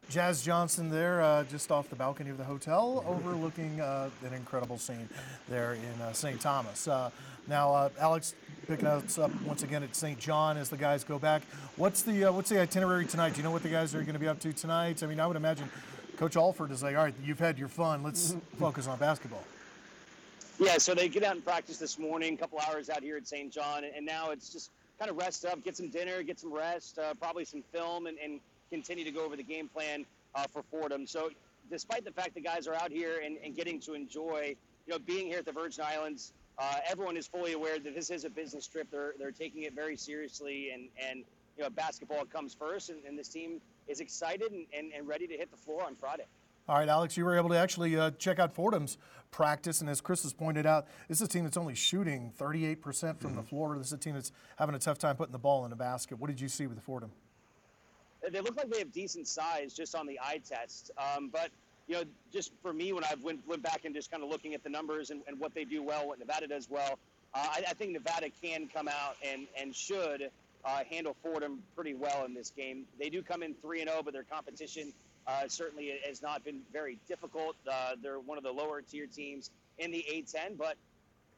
Jazz 0.10 0.44
Johnson 0.44 0.90
there, 0.90 1.22
uh, 1.22 1.44
just 1.46 1.72
off 1.72 1.90
the 1.90 1.96
balcony 1.96 2.30
of 2.30 2.38
the 2.38 2.44
hotel, 2.44 3.04
overlooking 3.08 3.82
uh, 3.82 4.10
an 4.26 4.34
incredible 4.34 4.78
scene 4.78 5.10
there 5.50 5.74
in 5.74 6.02
uh, 6.02 6.14
St. 6.14 6.40
Thomas. 6.40 6.88
Uh, 6.88 7.10
now, 7.48 7.74
uh, 7.74 7.90
Alex 8.00 8.36
picking 8.68 8.88
us 8.88 9.18
up 9.18 9.32
once 9.42 9.64
again 9.64 9.84
at 9.84 9.96
St. 9.96 10.20
John 10.20 10.58
as 10.58 10.70
the 10.70 10.78
guys 10.78 11.04
go 11.04 11.20
back. 11.20 11.42
What's 11.76 12.04
the 12.04 12.26
what's 12.32 12.50
the 12.50 12.62
itinerary 12.62 13.06
tonight? 13.06 13.34
Do 13.34 13.38
you 13.38 13.44
know 13.44 13.52
what 13.52 13.64
the 13.64 13.70
guys 13.70 13.94
are 13.96 14.02
going 14.02 14.14
to 14.14 14.20
be 14.20 14.28
up 14.28 14.40
to 14.42 14.54
tonight? 14.54 15.04
I 15.04 15.08
mean, 15.08 15.20
I 15.20 15.28
would 15.28 15.36
imagine 15.36 15.70
Coach 16.18 16.38
Alford 16.38 16.72
is 16.72 16.84
like, 16.84 16.96
all 16.96 17.04
right, 17.04 17.16
you've 17.24 17.40
had 17.40 17.58
your 17.58 17.68
fun. 17.68 18.04
Let's 18.04 18.36
focus 18.60 18.88
on 18.88 19.00
basketball. 19.00 19.44
Yeah, 20.60 20.78
so 20.78 20.94
they 20.94 21.10
get 21.10 21.24
out 21.24 21.36
and 21.36 21.44
practice 21.44 21.78
this 21.78 21.98
morning, 21.98 22.36
a 22.36 22.38
couple 22.38 22.60
hours 22.60 22.90
out 22.90 23.02
here 23.02 23.18
at 23.18 23.28
St. 23.28 23.52
John, 23.52 23.84
and 23.84 24.06
now 24.06 24.30
it's 24.30 24.50
just 24.50 24.72
kind 25.00 25.10
of 25.10 25.18
rest 25.18 25.46
up, 25.46 25.64
get 25.64 25.76
some 25.76 25.90
dinner, 25.90 26.22
get 26.22 26.40
some 26.40 26.54
rest, 26.54 27.00
uh, 27.00 27.14
probably 27.16 27.44
some 27.44 27.64
film, 27.72 28.08
and, 28.08 28.18
and, 28.24 28.40
continue 28.72 29.04
to 29.04 29.12
go 29.12 29.26
over 29.26 29.36
the 29.36 29.44
game 29.44 29.68
plan 29.68 30.06
uh, 30.36 30.46
for 30.52 30.64
Fordham. 30.64 31.06
So, 31.06 31.30
despite 31.70 32.06
the 32.06 32.12
fact 32.12 32.36
the 32.36 32.42
guys 32.42 32.68
are 32.68 32.76
out 32.76 32.92
here 32.92 33.22
and, 33.24 33.38
and, 33.44 33.56
getting 33.56 33.80
to 33.82 33.94
enjoy, 33.94 34.56
you 34.86 34.94
know, 34.94 35.00
being 35.00 35.28
here 35.28 35.40
at 35.40 35.46
the 35.46 35.52
Virgin 35.52 35.84
Islands, 35.88 36.34
uh, 36.58 36.76
everyone 36.88 37.18
is 37.18 37.26
fully 37.28 37.54
aware 37.54 37.80
that 37.80 37.96
this 37.96 38.10
is 38.10 38.26
a 38.26 38.30
business 38.30 38.68
trip. 38.68 38.88
They're 38.92 39.14
they're 39.18 39.32
taking 39.32 39.64
it 39.64 39.74
very 39.74 39.96
seriously, 39.98 40.72
and 40.72 40.90
and 41.10 41.24
you 41.58 41.64
know, 41.64 41.70
basketball 41.70 42.26
comes 42.26 42.54
first, 42.54 42.90
and, 42.90 43.04
and 43.06 43.18
this 43.18 43.28
team 43.28 43.62
is 43.88 44.00
excited 44.00 44.52
and, 44.52 44.66
and, 44.76 44.92
and 44.94 45.08
ready 45.08 45.28
to 45.28 45.36
hit 45.36 45.52
the 45.52 45.58
floor 45.58 45.84
on 45.86 45.96
Friday. 45.96 46.26
All 46.68 46.78
right, 46.78 46.88
Alex, 46.88 47.18
you 47.18 47.26
were 47.26 47.36
able 47.36 47.50
to 47.50 47.58
actually 47.58 47.98
uh, 47.98 48.12
check 48.12 48.40
out 48.40 48.54
Fordham's 48.54 48.98
practice, 49.32 49.82
and 49.82 49.90
as 49.90 50.00
Chris 50.00 50.24
has 50.24 50.32
pointed 50.32 50.66
out, 50.66 50.88
this 51.10 51.20
is 51.20 51.28
a 51.28 51.28
team 51.28 51.44
that's 51.44 51.58
only 51.58 51.76
shooting 51.76 52.32
38% 52.40 52.80
from 53.20 53.32
mm-hmm. 53.32 53.36
the 53.36 53.44
floor. 53.44 53.78
This 53.78 53.88
is 53.88 53.94
a 53.94 53.98
team 53.98 54.14
that's 54.14 54.32
having 54.58 54.74
a 54.74 54.80
tough 54.80 54.98
time 54.98 55.18
putting 55.18 55.34
the 55.34 55.40
ball 55.40 55.66
in 55.66 55.72
the 55.72 55.76
basket. 55.76 56.20
What 56.20 56.30
did 56.30 56.40
you 56.40 56.48
see 56.48 56.66
with 56.66 56.78
the 56.78 56.82
Fordham? 56.82 57.12
They 58.32 58.42
look 58.42 58.56
like 58.56 58.70
they 58.70 58.80
have 58.80 58.92
decent 58.92 59.28
size 59.28 59.74
just 59.74 59.96
on 59.96 60.08
the 60.08 60.20
eye 60.22 60.40
test, 60.48 60.92
um, 60.98 61.30
but 61.32 61.50
you 61.88 61.96
know, 61.96 62.04
just 62.32 62.52
for 62.62 62.72
me, 62.72 62.94
when 62.94 63.04
I've 63.04 63.22
went, 63.22 63.46
went 63.48 63.62
back 63.62 63.82
and 63.84 63.94
just 63.94 64.10
kind 64.10 64.24
of 64.24 64.30
looking 64.30 64.54
at 64.54 64.64
the 64.64 64.70
numbers 64.70 65.10
and, 65.10 65.22
and 65.28 65.38
what 65.40 65.54
they 65.54 65.66
do 65.66 65.84
well, 65.84 66.08
what 66.08 66.20
Nevada 66.20 66.48
does 66.48 66.70
well, 66.70 66.98
uh, 67.34 67.46
I, 67.52 67.64
I, 67.70 67.74
think 67.74 67.92
Nevada 67.92 68.28
can 68.42 68.68
come 68.68 68.88
out 68.88 69.18
and 69.26 69.48
and 69.60 69.76
should 69.76 70.30
uh, 70.64 70.84
handle 70.90 71.16
Fordham 71.22 71.62
pretty 71.76 71.94
well 71.94 72.26
in 72.26 72.34
this 72.34 72.52
game. 72.56 72.86
They 73.00 73.10
do 73.10 73.22
come 73.22 73.44
in 73.44 73.54
three 73.56 73.82
and 73.82 73.90
zero, 73.90 74.00
oh, 74.00 74.04
but 74.04 74.14
their 74.14 74.24
competition 74.24 74.94
uh, 75.28 75.48
certainly 75.48 75.94
has 76.06 76.22
not 76.22 76.44
been 76.44 76.62
very 76.72 77.00
difficult. 77.08 77.56
Uh, 77.70 77.96
they're 78.02 78.20
one 78.20 78.38
of 78.38 78.44
the 78.44 78.52
lower 78.52 78.82
tier 78.82 79.08
teams 79.08 79.50
in 79.80 79.92
the 79.92 80.06
A10, 80.10 80.58
but 80.58 80.76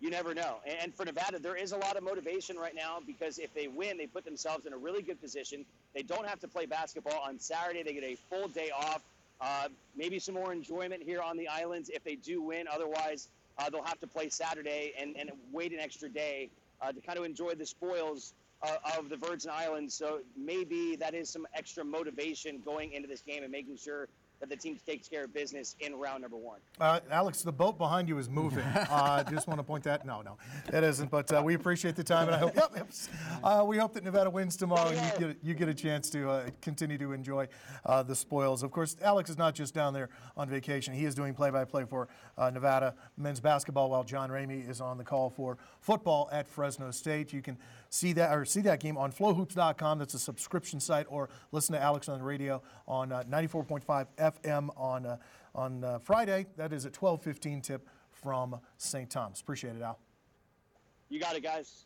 you 0.06 0.12
never 0.12 0.36
know. 0.36 0.58
And 0.82 0.94
for 0.94 1.04
Nevada, 1.04 1.40
there 1.40 1.56
is 1.56 1.72
a 1.72 1.78
lot 1.78 1.98
of 1.98 2.04
motivation 2.04 2.58
right 2.58 2.76
now 2.76 3.00
because 3.06 3.40
if 3.40 3.52
they 3.56 3.68
win, 3.68 3.98
they 3.98 4.06
put 4.06 4.24
themselves 4.24 4.68
in 4.68 4.74
a 4.74 4.78
really 4.78 5.02
good 5.02 5.20
position. 5.20 5.66
They 5.96 6.04
don't 6.04 6.28
have 6.28 6.40
to 6.42 6.48
play 6.48 6.68
basketball 6.68 7.20
on 7.28 7.40
Saturday. 7.40 7.82
They 7.82 7.94
get 7.94 8.04
a 8.04 8.16
full 8.30 8.48
day 8.48 8.70
off. 8.70 9.02
Uh, 9.42 9.68
maybe 9.98 10.20
some 10.20 10.36
more 10.36 10.54
enjoyment 10.54 11.02
here 11.02 11.22
on 11.22 11.38
the 11.38 11.48
islands 11.48 11.90
if 11.90 12.04
they 12.04 12.16
do 12.16 12.40
win. 12.40 12.68
Otherwise, 12.72 13.30
uh, 13.58 13.68
they'll 13.72 13.84
have 13.84 14.00
to 14.00 14.08
play 14.08 14.30
Saturday 14.30 14.94
and, 15.00 15.18
and 15.18 15.32
wait 15.52 15.74
an 15.74 15.80
extra 15.80 16.08
day 16.08 16.50
uh, 16.84 16.92
to 16.92 17.02
kind 17.02 17.18
of 17.18 17.26
enjoy 17.26 17.56
the 17.56 17.66
spoils 17.66 18.34
uh, 18.62 18.98
of 19.00 19.10
the 19.10 19.18
Virgin 19.18 19.50
Islands. 19.52 19.96
So 19.96 20.20
maybe 20.38 20.96
that 20.98 21.16
is 21.16 21.32
some 21.32 21.48
extra 21.56 21.84
motivation 21.84 22.62
going 22.64 22.94
into 22.94 23.08
this 23.08 23.22
game 23.22 23.42
and 23.42 23.52
making 23.52 23.78
sure 23.78 24.08
that 24.40 24.50
the 24.50 24.56
team 24.56 24.78
takes 24.86 25.08
care 25.08 25.24
of 25.24 25.34
business 25.34 25.76
in 25.80 25.96
round 25.96 26.22
number 26.22 26.38
one. 26.38 26.60
Uh, 26.80 27.00
Alex, 27.10 27.42
the 27.42 27.52
boat 27.52 27.78
behind 27.78 28.08
you 28.08 28.18
is 28.18 28.30
moving. 28.30 28.64
I 28.76 29.20
uh, 29.20 29.24
just 29.24 29.48
want 29.48 29.60
to 29.60 29.64
point 29.64 29.84
that. 29.86 30.06
No, 30.06 30.22
no, 30.22 30.38
it 30.74 30.84
isn't. 30.84 31.10
But 31.10 31.32
uh, 31.32 31.42
we 31.44 31.54
appreciate 31.54 31.96
the 31.96 32.04
time, 32.04 32.28
and 32.28 32.36
I 32.36 32.40
hope. 32.40 32.56
Yep, 32.66 32.72
yep. 32.76 32.88
Uh, 33.44 33.66
we 33.68 33.78
hope 33.78 33.94
that 33.94 34.04
Nevada 34.04 34.30
wins 34.30 34.56
tomorrow, 34.56 34.90
and 34.90 34.98
you 34.98 35.28
get 35.28 35.38
you 35.44 35.54
get 35.54 35.68
a 35.68 35.74
chance 35.74 36.10
to 36.12 36.30
uh, 36.30 36.50
continue 36.62 36.98
to 36.98 37.12
enjoy 37.12 37.48
uh, 37.86 38.02
the 38.02 38.16
spoils. 38.16 38.64
Of 38.64 38.72
course, 38.72 38.96
Alex 39.02 39.30
is 39.30 39.38
not 39.38 39.56
just 39.56 39.74
down 39.74 39.94
there 39.94 40.10
on 40.38 40.48
vacation. 40.50 40.94
He 40.94 41.04
is 41.04 41.16
doing 41.16 41.34
play-by-play 41.34 41.84
for 41.86 42.08
Nevada 42.38 42.96
men's 43.18 43.42
basketball, 43.42 43.90
while 43.90 44.04
John 44.04 44.30
Ramey 44.30 44.68
is 44.68 44.80
on 44.80 44.98
the 44.98 45.04
call 45.04 45.30
for 45.30 45.58
football 45.82 46.30
at 46.32 46.48
Fresno 46.48 46.92
State. 46.92 47.34
You 47.34 47.42
can 47.42 47.58
see 47.90 48.14
that 48.14 48.34
or 48.36 48.46
see 48.46 48.62
that 48.62 48.80
game 48.80 48.98
on 48.98 49.12
FloHoops.com. 49.12 50.00
That's 50.00 50.14
a 50.14 50.20
subscription 50.20 50.80
site, 50.80 51.08
or 51.10 51.30
listen 51.52 51.74
to 51.74 51.82
Alex 51.82 52.08
on 52.08 52.20
the 52.20 52.26
radio 52.26 52.62
on 52.88 53.10
94.5 53.10 54.08
FM 54.34 54.70
on 54.78 55.06
uh, 55.06 55.18
on 55.54 55.84
uh, 55.84 56.00
Friday. 56.00 56.46
That 56.58 56.74
is 56.74 56.86
at 56.86 56.94
12:15 56.94 57.64
tip 57.64 57.88
from 58.12 58.60
St. 58.78 59.10
Thomas. 59.10 59.42
Appreciate 59.42 59.76
it, 59.76 59.82
Al. 59.82 60.00
You 61.10 61.20
got 61.20 61.36
it, 61.36 61.44
guys. 61.44 61.86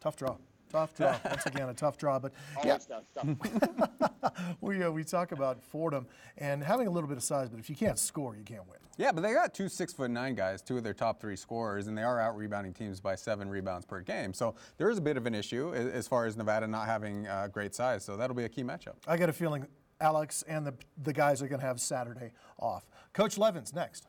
Tough 0.00 0.16
draw. 0.16 0.36
Tough 0.70 0.96
draw. 0.96 1.16
Once 1.24 1.46
again, 1.46 1.68
a 1.68 1.74
tough 1.74 1.96
draw, 1.96 2.18
but 2.18 2.32
yeah. 2.64 2.78
Tough, 2.78 3.04
tough. 3.14 4.32
we 4.60 4.82
uh, 4.82 4.90
we 4.90 5.04
talk 5.04 5.32
about 5.32 5.62
Fordham 5.62 6.06
and 6.38 6.62
having 6.62 6.86
a 6.86 6.90
little 6.90 7.08
bit 7.08 7.16
of 7.16 7.22
size, 7.22 7.48
but 7.48 7.60
if 7.60 7.70
you 7.70 7.76
can't 7.76 7.98
score, 7.98 8.34
you 8.36 8.42
can't 8.42 8.66
win. 8.68 8.78
Yeah, 8.96 9.12
but 9.12 9.22
they 9.22 9.32
got 9.32 9.54
two 9.54 9.68
six 9.68 9.92
foot 9.92 10.10
nine 10.10 10.34
guys, 10.34 10.62
two 10.62 10.76
of 10.76 10.84
their 10.84 10.94
top 10.94 11.20
three 11.20 11.36
scorers, 11.36 11.86
and 11.86 11.96
they 11.96 12.02
are 12.02 12.20
out 12.20 12.36
rebounding 12.36 12.72
teams 12.72 13.00
by 13.00 13.14
seven 13.14 13.48
rebounds 13.48 13.86
per 13.86 14.00
game. 14.00 14.32
So 14.32 14.54
there 14.76 14.90
is 14.90 14.98
a 14.98 15.00
bit 15.00 15.16
of 15.16 15.26
an 15.26 15.34
issue 15.34 15.74
as 15.74 16.08
far 16.08 16.26
as 16.26 16.36
Nevada 16.36 16.66
not 16.66 16.86
having 16.86 17.26
uh, 17.26 17.48
great 17.48 17.74
size. 17.74 18.04
So 18.04 18.16
that'll 18.16 18.36
be 18.36 18.44
a 18.44 18.48
key 18.48 18.62
matchup. 18.62 18.94
I 19.06 19.16
got 19.16 19.28
a 19.28 19.32
feeling 19.32 19.66
Alex 20.04 20.44
and 20.46 20.66
the, 20.66 20.74
the 21.02 21.14
guys 21.14 21.40
are 21.40 21.48
going 21.48 21.60
to 21.60 21.66
have 21.66 21.80
Saturday 21.80 22.30
off. 22.58 22.86
Coach 23.14 23.38
Levens, 23.38 23.72
next. 23.72 24.06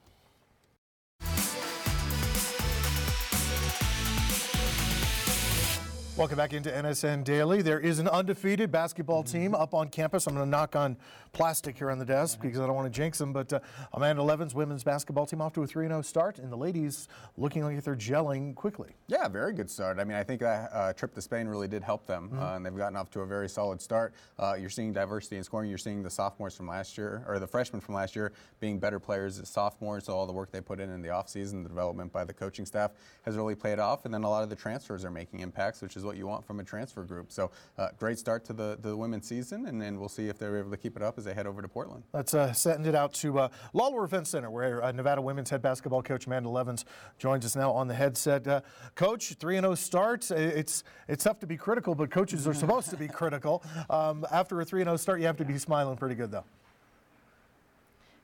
Welcome 6.17 6.37
back 6.37 6.53
into 6.53 6.69
NSN 6.69 7.23
Daily. 7.23 7.61
There 7.61 7.79
is 7.79 7.99
an 7.99 8.09
undefeated 8.09 8.71
basketball 8.71 9.23
team 9.23 9.55
up 9.55 9.73
on 9.73 9.87
campus. 9.87 10.27
I'm 10.27 10.33
going 10.33 10.45
to 10.45 10.49
knock 10.49 10.75
on 10.75 10.97
plastic 11.36 11.77
here 11.77 11.92
on 11.92 12.00
the 12.00 12.06
desk 12.06 12.39
because 12.42 12.60
I 12.60 12.65
don't 12.65 12.75
want 12.75 12.92
to 12.92 12.98
jinx 12.98 13.18
them. 13.18 13.34
But 13.34 13.51
uh, 13.51 13.60
Amanda 13.94 14.24
Levens' 14.24 14.56
women's 14.56 14.84
basketball 14.84 15.25
team 15.25 15.42
off 15.42 15.54
to 15.54 15.63
a 15.63 15.68
3 15.68 15.88
0 15.88 16.01
start, 16.01 16.39
and 16.39 16.51
the 16.51 16.58
ladies 16.58 17.10
looking 17.38 17.63
like 17.63 17.84
they're 17.84 17.96
gelling 17.96 18.56
quickly. 18.56 18.96
Yeah, 19.08 19.27
very 19.27 19.54
good 19.54 19.70
start. 19.70 20.00
I 20.00 20.06
mean, 20.06 20.15
I 20.15 20.24
think 20.24 20.39
that 20.39 20.72
uh, 20.74 20.94
trip 20.94 21.13
to 21.13 21.22
Spain 21.22 21.48
really 21.48 21.68
did 21.68 21.84
help 21.84 22.08
them, 22.08 22.30
mm-hmm. 22.30 22.42
uh, 22.42 22.56
and 22.56 22.65
they've 22.65 22.75
gotten 22.75 22.96
off 22.96 23.12
to 23.12 23.20
a 23.20 23.25
very 23.25 23.50
solid 23.50 23.82
start. 23.82 24.13
Uh, 24.39 24.56
you're 24.58 24.70
seeing 24.70 24.94
diversity 24.94 25.36
in 25.36 25.44
scoring. 25.44 25.70
You're 25.70 25.77
seeing 25.77 26.01
the 26.01 26.10
sophomores 26.10 26.56
from 26.56 26.68
last 26.68 26.98
year, 26.98 27.25
or 27.27 27.38
the 27.38 27.48
freshmen 27.48 27.82
from 27.82 27.96
last 27.96 28.15
year, 28.15 28.32
being 28.62 28.80
better 28.80 29.00
players 29.00 29.38
as 29.38 29.50
sophomores. 29.50 30.06
So 30.06 30.13
all 30.13 30.25
the 30.25 30.34
work 30.34 30.51
they 30.51 30.62
put 30.62 30.80
in 30.80 30.89
in 30.89 31.01
the 31.01 31.10
offseason, 31.10 31.63
the 31.63 31.70
development 31.70 32.13
by 32.13 32.24
the 32.24 32.34
coaching 32.34 32.65
staff 32.65 32.92
has 33.24 33.36
really 33.36 33.56
paid 33.56 33.80
off. 33.80 34.06
And 34.06 34.13
then 34.13 34.24
a 34.24 34.30
lot 34.30 34.44
of 34.44 34.50
the 34.50 34.56
transfers 34.56 35.04
are 35.04 35.12
making 35.12 35.42
impacts, 35.42 35.82
which 35.82 35.98
is 35.98 36.06
what 36.06 36.15
you 36.15 36.27
want 36.27 36.46
from 36.46 36.62
a 36.62 36.63
transfer 36.63 37.04
group. 37.04 37.32
So 37.32 37.51
uh, 37.77 37.89
great 38.00 38.20
start 38.20 38.46
to 38.46 38.54
the, 38.54 38.77
the 38.82 38.96
women's 38.96 39.27
season, 39.27 39.65
and 39.65 39.82
then 39.82 40.00
we'll 40.00 40.08
see 40.08 40.30
if 40.30 40.38
they're 40.38 40.58
able 40.58 40.72
to 40.72 40.77
keep 40.77 40.96
it 40.96 41.04
up 41.04 41.18
as 41.18 41.25
they 41.25 41.34
head 41.34 41.48
over 41.48 41.62
to 41.62 41.67
Portland. 41.67 42.03
Let's 42.13 42.34
uh, 42.34 42.53
send 42.53 42.88
it 42.88 42.96
out 42.96 43.13
to 43.15 43.39
uh, 43.39 43.48
Lawlor 43.74 44.05
Event 44.05 44.27
Center, 44.27 44.50
where 44.50 44.82
uh, 44.84 44.91
Nevada 44.91 45.22
women's 45.22 45.50
head 45.50 45.62
basketball 45.62 46.01
coach 46.01 46.27
Amanda 46.27 46.50
Levens 46.50 46.86
joins 47.17 47.46
us 47.46 47.55
now 47.55 47.72
on 47.72 47.88
the 47.88 47.94
headset. 47.94 48.48
Uh, 48.48 48.62
coach, 48.96 49.34
3 49.34 49.55
0 49.55 49.75
start. 49.75 50.32
It's, 50.32 50.84
it's 51.08 51.24
tough 51.24 51.39
to 51.39 51.48
be 51.48 51.58
critical, 51.58 51.96
but 51.96 52.10
coaches 52.12 52.48
are 52.48 52.53
supposed 52.53 52.89
to 52.91 52.98
be 52.98 53.08
critical. 53.08 53.63
Um, 53.89 54.25
after 54.32 54.62
a 54.62 54.65
3 54.65 54.84
0 54.84 54.96
start, 54.98 55.20
you 55.20 55.25
have 55.25 55.38
to 55.38 55.46
be 55.46 55.58
smiling 55.58 55.98
pretty 55.98 56.15
good, 56.15 56.32
though. 56.32 56.46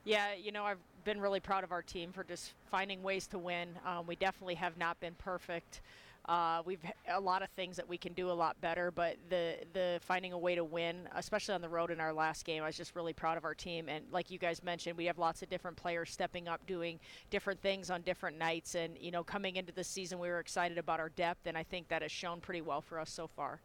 Yeah, 0.04 0.34
you 0.34 0.50
know, 0.50 0.64
I've 0.64 0.78
been 1.04 1.20
really 1.20 1.40
proud 1.40 1.62
of 1.64 1.72
our 1.72 1.82
team 1.82 2.12
for 2.12 2.24
just 2.24 2.54
finding 2.70 3.02
ways 3.02 3.26
to 3.28 3.38
win. 3.38 3.68
Um, 3.86 4.06
we 4.06 4.16
definitely 4.16 4.54
have 4.56 4.76
not 4.76 4.98
been 5.00 5.14
perfect. 5.14 5.80
Uh, 6.26 6.62
we've 6.64 6.80
a 7.08 7.20
lot 7.20 7.42
of 7.42 7.50
things 7.50 7.76
that 7.76 7.88
we 7.88 7.98
can 7.98 8.12
do 8.12 8.30
a 8.30 8.32
lot 8.32 8.60
better, 8.60 8.92
but 8.92 9.16
the 9.28 9.56
the 9.72 9.98
finding 10.02 10.32
a 10.32 10.38
way 10.38 10.54
to 10.54 10.62
win, 10.62 11.08
especially 11.16 11.54
on 11.54 11.60
the 11.60 11.68
road 11.68 11.90
in 11.90 12.00
our 12.00 12.12
last 12.12 12.44
game, 12.44 12.62
I 12.62 12.66
was 12.66 12.76
just 12.76 12.94
really 12.94 13.12
proud 13.12 13.36
of 13.36 13.44
our 13.44 13.54
team. 13.54 13.88
And 13.88 14.04
like 14.12 14.30
you 14.30 14.38
guys 14.38 14.62
mentioned, 14.62 14.96
we 14.96 15.06
have 15.06 15.18
lots 15.18 15.42
of 15.42 15.50
different 15.50 15.76
players 15.76 16.10
stepping 16.10 16.46
up, 16.46 16.64
doing 16.66 17.00
different 17.30 17.60
things 17.60 17.90
on 17.90 18.02
different 18.02 18.38
nights. 18.38 18.76
And 18.76 18.96
you 19.00 19.10
know, 19.10 19.24
coming 19.24 19.56
into 19.56 19.72
the 19.72 19.84
season, 19.84 20.20
we 20.20 20.28
were 20.28 20.38
excited 20.38 20.78
about 20.78 21.00
our 21.00 21.08
depth, 21.08 21.46
and 21.46 21.58
I 21.58 21.64
think 21.64 21.88
that 21.88 22.02
has 22.02 22.12
shown 22.12 22.40
pretty 22.40 22.60
well 22.60 22.80
for 22.80 23.00
us 23.00 23.10
so 23.10 23.26
far. 23.26 23.60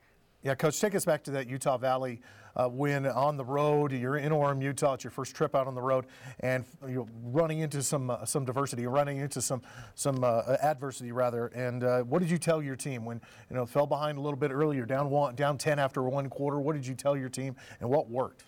Yeah, 0.48 0.56
Coach, 0.56 0.80
take 0.80 0.96
us 0.96 1.04
back 1.04 1.24
to 1.26 1.32
that 1.32 1.50
Utah 1.50 1.78
Valley 1.78 2.22
uh, 2.56 2.70
win 2.72 3.06
on 3.06 3.36
the 3.36 3.44
road. 3.44 3.92
You're 3.92 4.16
in 4.16 4.32
Orem, 4.32 4.64
Utah. 4.64 4.94
It's 4.94 5.04
your 5.04 5.12
first 5.12 5.36
trip 5.36 5.54
out 5.54 5.68
on 5.68 5.76
the 5.76 5.82
road, 5.82 6.06
and 6.40 6.64
you're 6.88 7.06
running 7.22 7.60
into 7.60 7.84
some 7.84 8.10
uh, 8.10 8.24
some 8.24 8.46
diversity, 8.46 8.88
running 8.88 9.18
into 9.18 9.42
some 9.42 9.62
some 9.96 10.24
uh, 10.24 10.56
adversity 10.62 11.12
rather. 11.12 11.48
And 11.48 11.84
uh, 11.84 12.04
what 12.04 12.20
did 12.20 12.32
you 12.32 12.38
tell 12.38 12.64
your 12.64 12.78
team 12.78 13.04
when 13.04 13.20
you 13.50 13.58
know 13.58 13.66
fell 13.66 13.86
behind 13.86 14.18
a 14.18 14.22
little 14.22 14.40
bit 14.40 14.52
earlier, 14.52 14.86
down 14.86 15.10
one, 15.10 15.36
down 15.36 15.58
ten 15.58 15.80
after 15.80 16.02
one 16.04 16.30
quarter? 16.30 16.62
What 16.62 16.78
did 16.78 16.88
you 16.88 16.96
tell 16.96 17.18
your 17.18 17.28
team, 17.28 17.58
and 17.82 17.90
what 17.90 18.10
worked? 18.10 18.46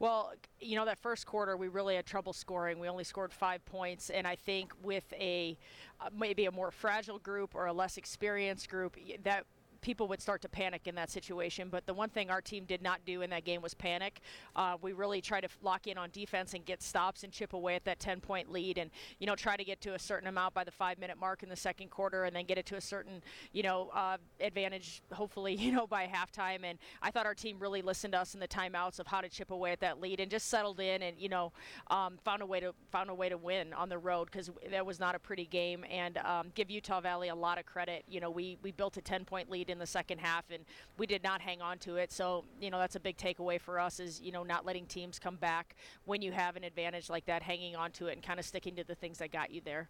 Well, 0.00 0.34
you 0.60 0.76
know, 0.76 0.84
that 0.84 0.98
first 0.98 1.24
quarter, 1.24 1.56
we 1.56 1.68
really 1.68 1.96
had 1.96 2.04
trouble 2.04 2.34
scoring. 2.34 2.78
We 2.78 2.88
only 2.88 3.04
scored 3.04 3.32
five 3.32 3.64
points. 3.64 4.10
And 4.10 4.26
I 4.26 4.34
think 4.34 4.72
with 4.82 5.10
a 5.14 5.56
uh, 5.98 6.10
maybe 6.14 6.44
a 6.44 6.52
more 6.52 6.70
fragile 6.70 7.18
group 7.18 7.54
or 7.54 7.66
a 7.66 7.72
less 7.72 7.96
experienced 7.96 8.68
group, 8.68 8.96
that 9.24 9.46
people 9.80 10.08
would 10.08 10.20
start 10.20 10.42
to 10.42 10.48
panic 10.48 10.86
in 10.86 10.94
that 10.94 11.10
situation. 11.10 11.68
But 11.70 11.86
the 11.86 11.94
one 11.94 12.08
thing 12.08 12.30
our 12.30 12.40
team 12.40 12.64
did 12.64 12.82
not 12.82 13.00
do 13.04 13.22
in 13.22 13.30
that 13.30 13.44
game 13.44 13.62
was 13.62 13.74
panic. 13.74 14.20
Uh, 14.54 14.76
we 14.80 14.92
really 14.92 15.20
tried 15.20 15.42
to 15.42 15.48
lock 15.62 15.86
in 15.86 15.98
on 15.98 16.10
defense 16.10 16.54
and 16.54 16.64
get 16.64 16.82
stops 16.82 17.22
and 17.24 17.32
chip 17.32 17.52
away 17.52 17.74
at 17.74 17.84
that 17.84 17.98
10 17.98 18.20
point 18.20 18.50
lead 18.50 18.78
and, 18.78 18.90
you 19.18 19.26
know, 19.26 19.34
try 19.34 19.56
to 19.56 19.64
get 19.64 19.80
to 19.82 19.94
a 19.94 19.98
certain 19.98 20.28
amount 20.28 20.54
by 20.54 20.64
the 20.64 20.70
five 20.70 20.98
minute 20.98 21.18
mark 21.18 21.42
in 21.42 21.48
the 21.48 21.56
second 21.56 21.90
quarter 21.90 22.24
and 22.24 22.34
then 22.34 22.44
get 22.44 22.58
it 22.58 22.66
to 22.66 22.76
a 22.76 22.80
certain, 22.80 23.22
you 23.52 23.62
know, 23.62 23.90
uh, 23.94 24.16
advantage, 24.40 25.02
hopefully, 25.12 25.54
you 25.58 25.72
know, 25.72 25.86
by 25.86 26.06
halftime. 26.06 26.64
And 26.64 26.78
I 27.02 27.10
thought 27.10 27.26
our 27.26 27.34
team 27.34 27.58
really 27.58 27.82
listened 27.82 28.12
to 28.12 28.20
us 28.20 28.34
in 28.34 28.40
the 28.40 28.48
timeouts 28.48 28.98
of 28.98 29.06
how 29.06 29.20
to 29.20 29.28
chip 29.28 29.50
away 29.50 29.72
at 29.72 29.80
that 29.80 30.00
lead 30.00 30.20
and 30.20 30.30
just 30.30 30.48
settled 30.48 30.80
in 30.80 31.02
and, 31.02 31.18
you 31.18 31.28
know, 31.28 31.52
um, 31.88 32.18
found 32.24 32.42
a 32.42 32.46
way 32.46 32.60
to 32.60 32.74
found 32.90 33.10
a 33.10 33.14
way 33.14 33.28
to 33.28 33.36
win 33.36 33.72
on 33.72 33.88
the 33.88 33.98
road 33.98 34.28
because 34.30 34.50
that 34.70 34.84
was 34.84 35.00
not 35.00 35.14
a 35.14 35.18
pretty 35.18 35.46
game. 35.46 35.84
And 35.90 36.18
um, 36.18 36.50
give 36.54 36.70
Utah 36.70 37.00
Valley 37.00 37.28
a 37.28 37.34
lot 37.34 37.58
of 37.58 37.66
credit. 37.66 38.04
You 38.08 38.20
know, 38.20 38.30
we, 38.30 38.58
we 38.62 38.72
built 38.72 38.96
a 38.96 39.02
10 39.02 39.24
point 39.24 39.50
lead 39.50 39.69
in 39.70 39.78
the 39.78 39.86
second 39.86 40.18
half, 40.18 40.44
and 40.50 40.64
we 40.98 41.06
did 41.06 41.22
not 41.22 41.40
hang 41.40 41.62
on 41.62 41.78
to 41.78 41.96
it. 41.96 42.12
So, 42.12 42.44
you 42.60 42.70
know, 42.70 42.78
that's 42.78 42.96
a 42.96 43.00
big 43.00 43.16
takeaway 43.16 43.60
for 43.60 43.78
us 43.78 44.00
is, 44.00 44.20
you 44.20 44.32
know, 44.32 44.42
not 44.42 44.66
letting 44.66 44.86
teams 44.86 45.18
come 45.18 45.36
back 45.36 45.76
when 46.04 46.20
you 46.22 46.32
have 46.32 46.56
an 46.56 46.64
advantage 46.64 47.08
like 47.08 47.24
that, 47.26 47.42
hanging 47.42 47.76
on 47.76 47.90
to 47.92 48.08
it 48.08 48.14
and 48.14 48.22
kind 48.22 48.38
of 48.38 48.44
sticking 48.44 48.76
to 48.76 48.84
the 48.84 48.94
things 48.94 49.18
that 49.18 49.32
got 49.32 49.50
you 49.50 49.60
there. 49.64 49.88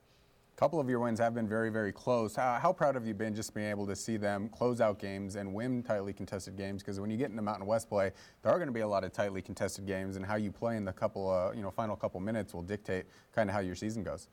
A 0.56 0.60
couple 0.60 0.78
of 0.78 0.90
your 0.90 1.00
wins 1.00 1.18
have 1.20 1.34
been 1.34 1.48
very, 1.48 1.70
very 1.70 1.92
close. 1.92 2.36
How, 2.36 2.58
how, 2.60 2.72
proud 2.72 2.94
have 2.94 3.06
you 3.06 3.14
been 3.14 3.34
just 3.34 3.54
being 3.54 3.70
able 3.70 3.86
to 3.86 3.96
see 3.96 4.18
them 4.18 4.50
close 4.50 4.80
out 4.80 4.98
games 4.98 5.36
and 5.36 5.54
win 5.54 5.82
tightly 5.82 6.12
contested 6.12 6.56
games? 6.56 6.82
Because 6.82 7.00
when 7.00 7.08
you 7.08 7.16
get 7.16 7.30
into 7.30 7.40
Mountain 7.40 7.66
West 7.66 7.88
play, 7.88 8.10
there 8.42 8.52
are 8.52 8.58
going 8.58 8.68
to 8.68 8.74
be 8.74 8.80
a 8.80 8.88
lot 8.88 9.02
of 9.02 9.12
tightly 9.12 9.40
contested 9.40 9.86
games, 9.86 10.16
and 10.16 10.26
how 10.26 10.36
you 10.36 10.52
play 10.52 10.76
in 10.76 10.84
the 10.84 10.92
couple, 10.92 11.30
uh, 11.30 11.52
you 11.52 11.62
know, 11.62 11.70
final 11.70 11.96
couple 11.96 12.20
minutes 12.20 12.52
will 12.52 12.62
dictate 12.62 13.06
kind 13.34 13.48
of 13.48 13.54
how 13.54 13.60
your 13.60 13.74
season 13.74 14.02
goes. 14.02 14.28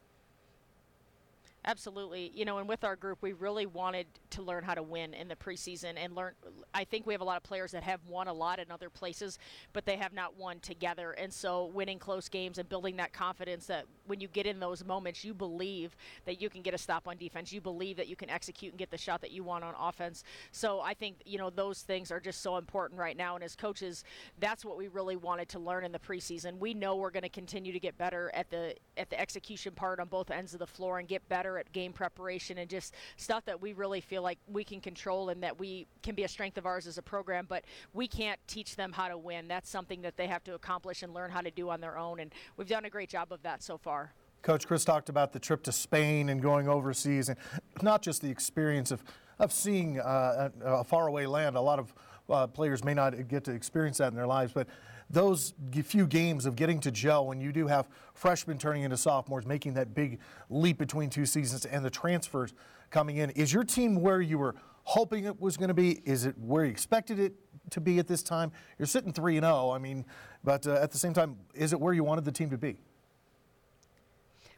Absolutely. 1.67 2.31
You 2.33 2.45
know, 2.45 2.59
and 2.59 2.69
with 2.69 2.85
our 2.85 2.95
group, 2.95 3.17
we 3.21 3.33
really 3.33 3.65
wanted 3.65 4.07
to 4.29 4.41
learn 4.41 4.63
how 4.63 4.73
to 4.73 4.81
win 4.81 5.13
in 5.13 5.27
the 5.27 5.35
preseason 5.35 5.95
and 5.97 6.15
learn. 6.15 6.31
I 6.73 6.85
think 6.85 7.05
we 7.05 7.13
have 7.13 7.19
a 7.19 7.25
lot 7.25 7.35
of 7.35 7.43
players 7.43 7.73
that 7.73 7.83
have 7.83 7.99
won 8.07 8.29
a 8.29 8.33
lot 8.33 8.59
in 8.59 8.71
other 8.71 8.89
places, 8.89 9.37
but 9.73 9.85
they 9.85 9.97
have 9.97 10.13
not 10.13 10.37
won 10.37 10.61
together. 10.61 11.11
And 11.11 11.31
so, 11.31 11.65
winning 11.65 11.99
close 11.99 12.29
games 12.29 12.57
and 12.57 12.69
building 12.69 12.95
that 12.97 13.11
confidence 13.11 13.65
that 13.65 13.83
when 14.05 14.21
you 14.21 14.29
get 14.29 14.45
in 14.45 14.61
those 14.61 14.85
moments, 14.85 15.25
you 15.25 15.33
believe 15.33 15.93
that 16.23 16.39
you 16.39 16.49
can 16.49 16.61
get 16.61 16.73
a 16.73 16.77
stop 16.77 17.05
on 17.05 17.17
defense. 17.17 17.51
You 17.51 17.59
believe 17.59 17.97
that 17.97 18.07
you 18.07 18.15
can 18.15 18.29
execute 18.29 18.71
and 18.71 18.79
get 18.79 18.89
the 18.89 18.97
shot 18.97 19.19
that 19.19 19.31
you 19.31 19.43
want 19.43 19.65
on 19.65 19.73
offense. 19.77 20.23
So, 20.53 20.79
I 20.79 20.93
think, 20.93 21.17
you 21.25 21.37
know, 21.37 21.49
those 21.49 21.81
things 21.81 22.11
are 22.13 22.21
just 22.21 22.41
so 22.41 22.55
important 22.55 22.97
right 22.97 23.17
now. 23.17 23.35
And 23.35 23.43
as 23.43 23.57
coaches, 23.57 24.05
that's 24.39 24.63
what 24.63 24.77
we 24.77 24.87
really 24.87 25.17
wanted 25.17 25.49
to 25.49 25.59
learn 25.59 25.83
in 25.83 25.91
the 25.91 25.99
preseason. 25.99 26.59
We 26.59 26.73
know 26.73 26.95
we're 26.95 27.11
going 27.11 27.23
to 27.23 27.29
continue 27.29 27.73
to 27.73 27.79
get 27.79 27.97
better 27.97 28.31
at 28.33 28.49
the 28.49 28.73
at 28.95 29.09
the 29.09 29.19
execution 29.19 29.73
part 29.73 29.99
on 29.99 30.07
both 30.07 30.31
ends 30.31 30.53
of 30.53 30.59
the 30.59 30.65
floor 30.67 30.99
and 30.99 31.09
get 31.09 31.27
better 31.27 31.56
at 31.57 31.71
game 31.71 31.93
preparation 31.93 32.57
and 32.57 32.69
just 32.69 32.93
stuff 33.15 33.45
that 33.45 33.61
we 33.61 33.73
really 33.73 34.01
feel 34.01 34.21
like 34.21 34.37
we 34.47 34.63
can 34.63 34.81
control 34.81 35.29
and 35.29 35.41
that 35.43 35.59
we 35.59 35.87
can 36.03 36.15
be 36.15 36.23
a 36.23 36.27
strength 36.27 36.57
of 36.57 36.65
ours 36.65 36.87
as 36.87 36.97
a 36.97 37.01
program, 37.01 37.45
but 37.47 37.63
we 37.93 38.07
can't 38.07 38.39
teach 38.47 38.75
them 38.75 38.91
how 38.91 39.07
to 39.07 39.17
win. 39.17 39.47
That's 39.47 39.69
something 39.69 40.01
that 40.01 40.17
they 40.17 40.27
have 40.27 40.43
to 40.45 40.55
accomplish 40.55 41.03
and 41.03 41.13
learn 41.13 41.31
how 41.31 41.41
to 41.41 41.51
do 41.51 41.69
on 41.69 41.81
their 41.81 41.97
own, 41.97 42.19
and 42.19 42.33
we've 42.55 42.67
done 42.67 42.85
a 42.85 42.89
great 42.89 43.09
job 43.09 43.31
of 43.31 43.41
that 43.43 43.63
so 43.63 43.77
far. 43.77 44.13
Coach 44.41 44.67
Chris 44.67 44.85
talked 44.85 45.09
about 45.09 45.33
the 45.33 45.39
trip 45.39 45.63
to 45.63 45.71
Spain 45.71 46.29
and 46.29 46.41
going 46.41 46.69
overseas, 46.69 47.29
and 47.29 47.37
not 47.81 48.01
just 48.01 48.21
the 48.21 48.29
experience 48.29 48.91
of, 48.91 49.03
of 49.39 49.51
seeing 49.51 49.99
uh, 49.99 50.49
a, 50.63 50.73
a 50.75 50.83
faraway 50.83 51.25
land. 51.25 51.55
A 51.55 51.61
lot 51.61 51.79
of 51.79 51.93
uh, 52.29 52.47
players 52.47 52.83
may 52.83 52.93
not 52.93 53.27
get 53.27 53.43
to 53.45 53.51
experience 53.51 53.97
that 53.97 54.09
in 54.09 54.15
their 54.15 54.27
lives, 54.27 54.53
but 54.53 54.67
those 55.09 55.53
few 55.83 56.05
games 56.05 56.45
of 56.45 56.55
getting 56.55 56.79
to 56.81 56.91
gel 56.91 57.25
when 57.25 57.39
you 57.39 57.51
do 57.51 57.67
have 57.67 57.87
freshmen 58.13 58.57
turning 58.57 58.83
into 58.83 58.97
sophomores, 58.97 59.45
making 59.45 59.73
that 59.75 59.93
big 59.93 60.19
leap 60.49 60.77
between 60.77 61.09
two 61.09 61.25
seasons, 61.25 61.65
and 61.65 61.83
the 61.83 61.89
transfers 61.89 62.53
coming 62.89 63.17
in. 63.17 63.29
Is 63.31 63.53
your 63.53 63.63
team 63.63 64.01
where 64.01 64.21
you 64.21 64.37
were 64.37 64.55
hoping 64.83 65.25
it 65.25 65.39
was 65.39 65.57
going 65.57 65.69
to 65.69 65.73
be? 65.73 66.01
Is 66.05 66.25
it 66.25 66.37
where 66.37 66.65
you 66.65 66.71
expected 66.71 67.19
it 67.19 67.33
to 67.71 67.81
be 67.81 67.99
at 67.99 68.07
this 68.07 68.23
time? 68.23 68.51
You're 68.77 68.85
sitting 68.85 69.13
3 69.13 69.37
and 69.37 69.45
0, 69.45 69.71
I 69.71 69.77
mean, 69.77 70.05
but 70.43 70.67
uh, 70.67 70.73
at 70.73 70.91
the 70.91 70.97
same 70.97 71.13
time, 71.13 71.37
is 71.53 71.73
it 71.73 71.79
where 71.79 71.93
you 71.93 72.03
wanted 72.03 72.25
the 72.25 72.31
team 72.31 72.49
to 72.49 72.57
be? 72.57 72.77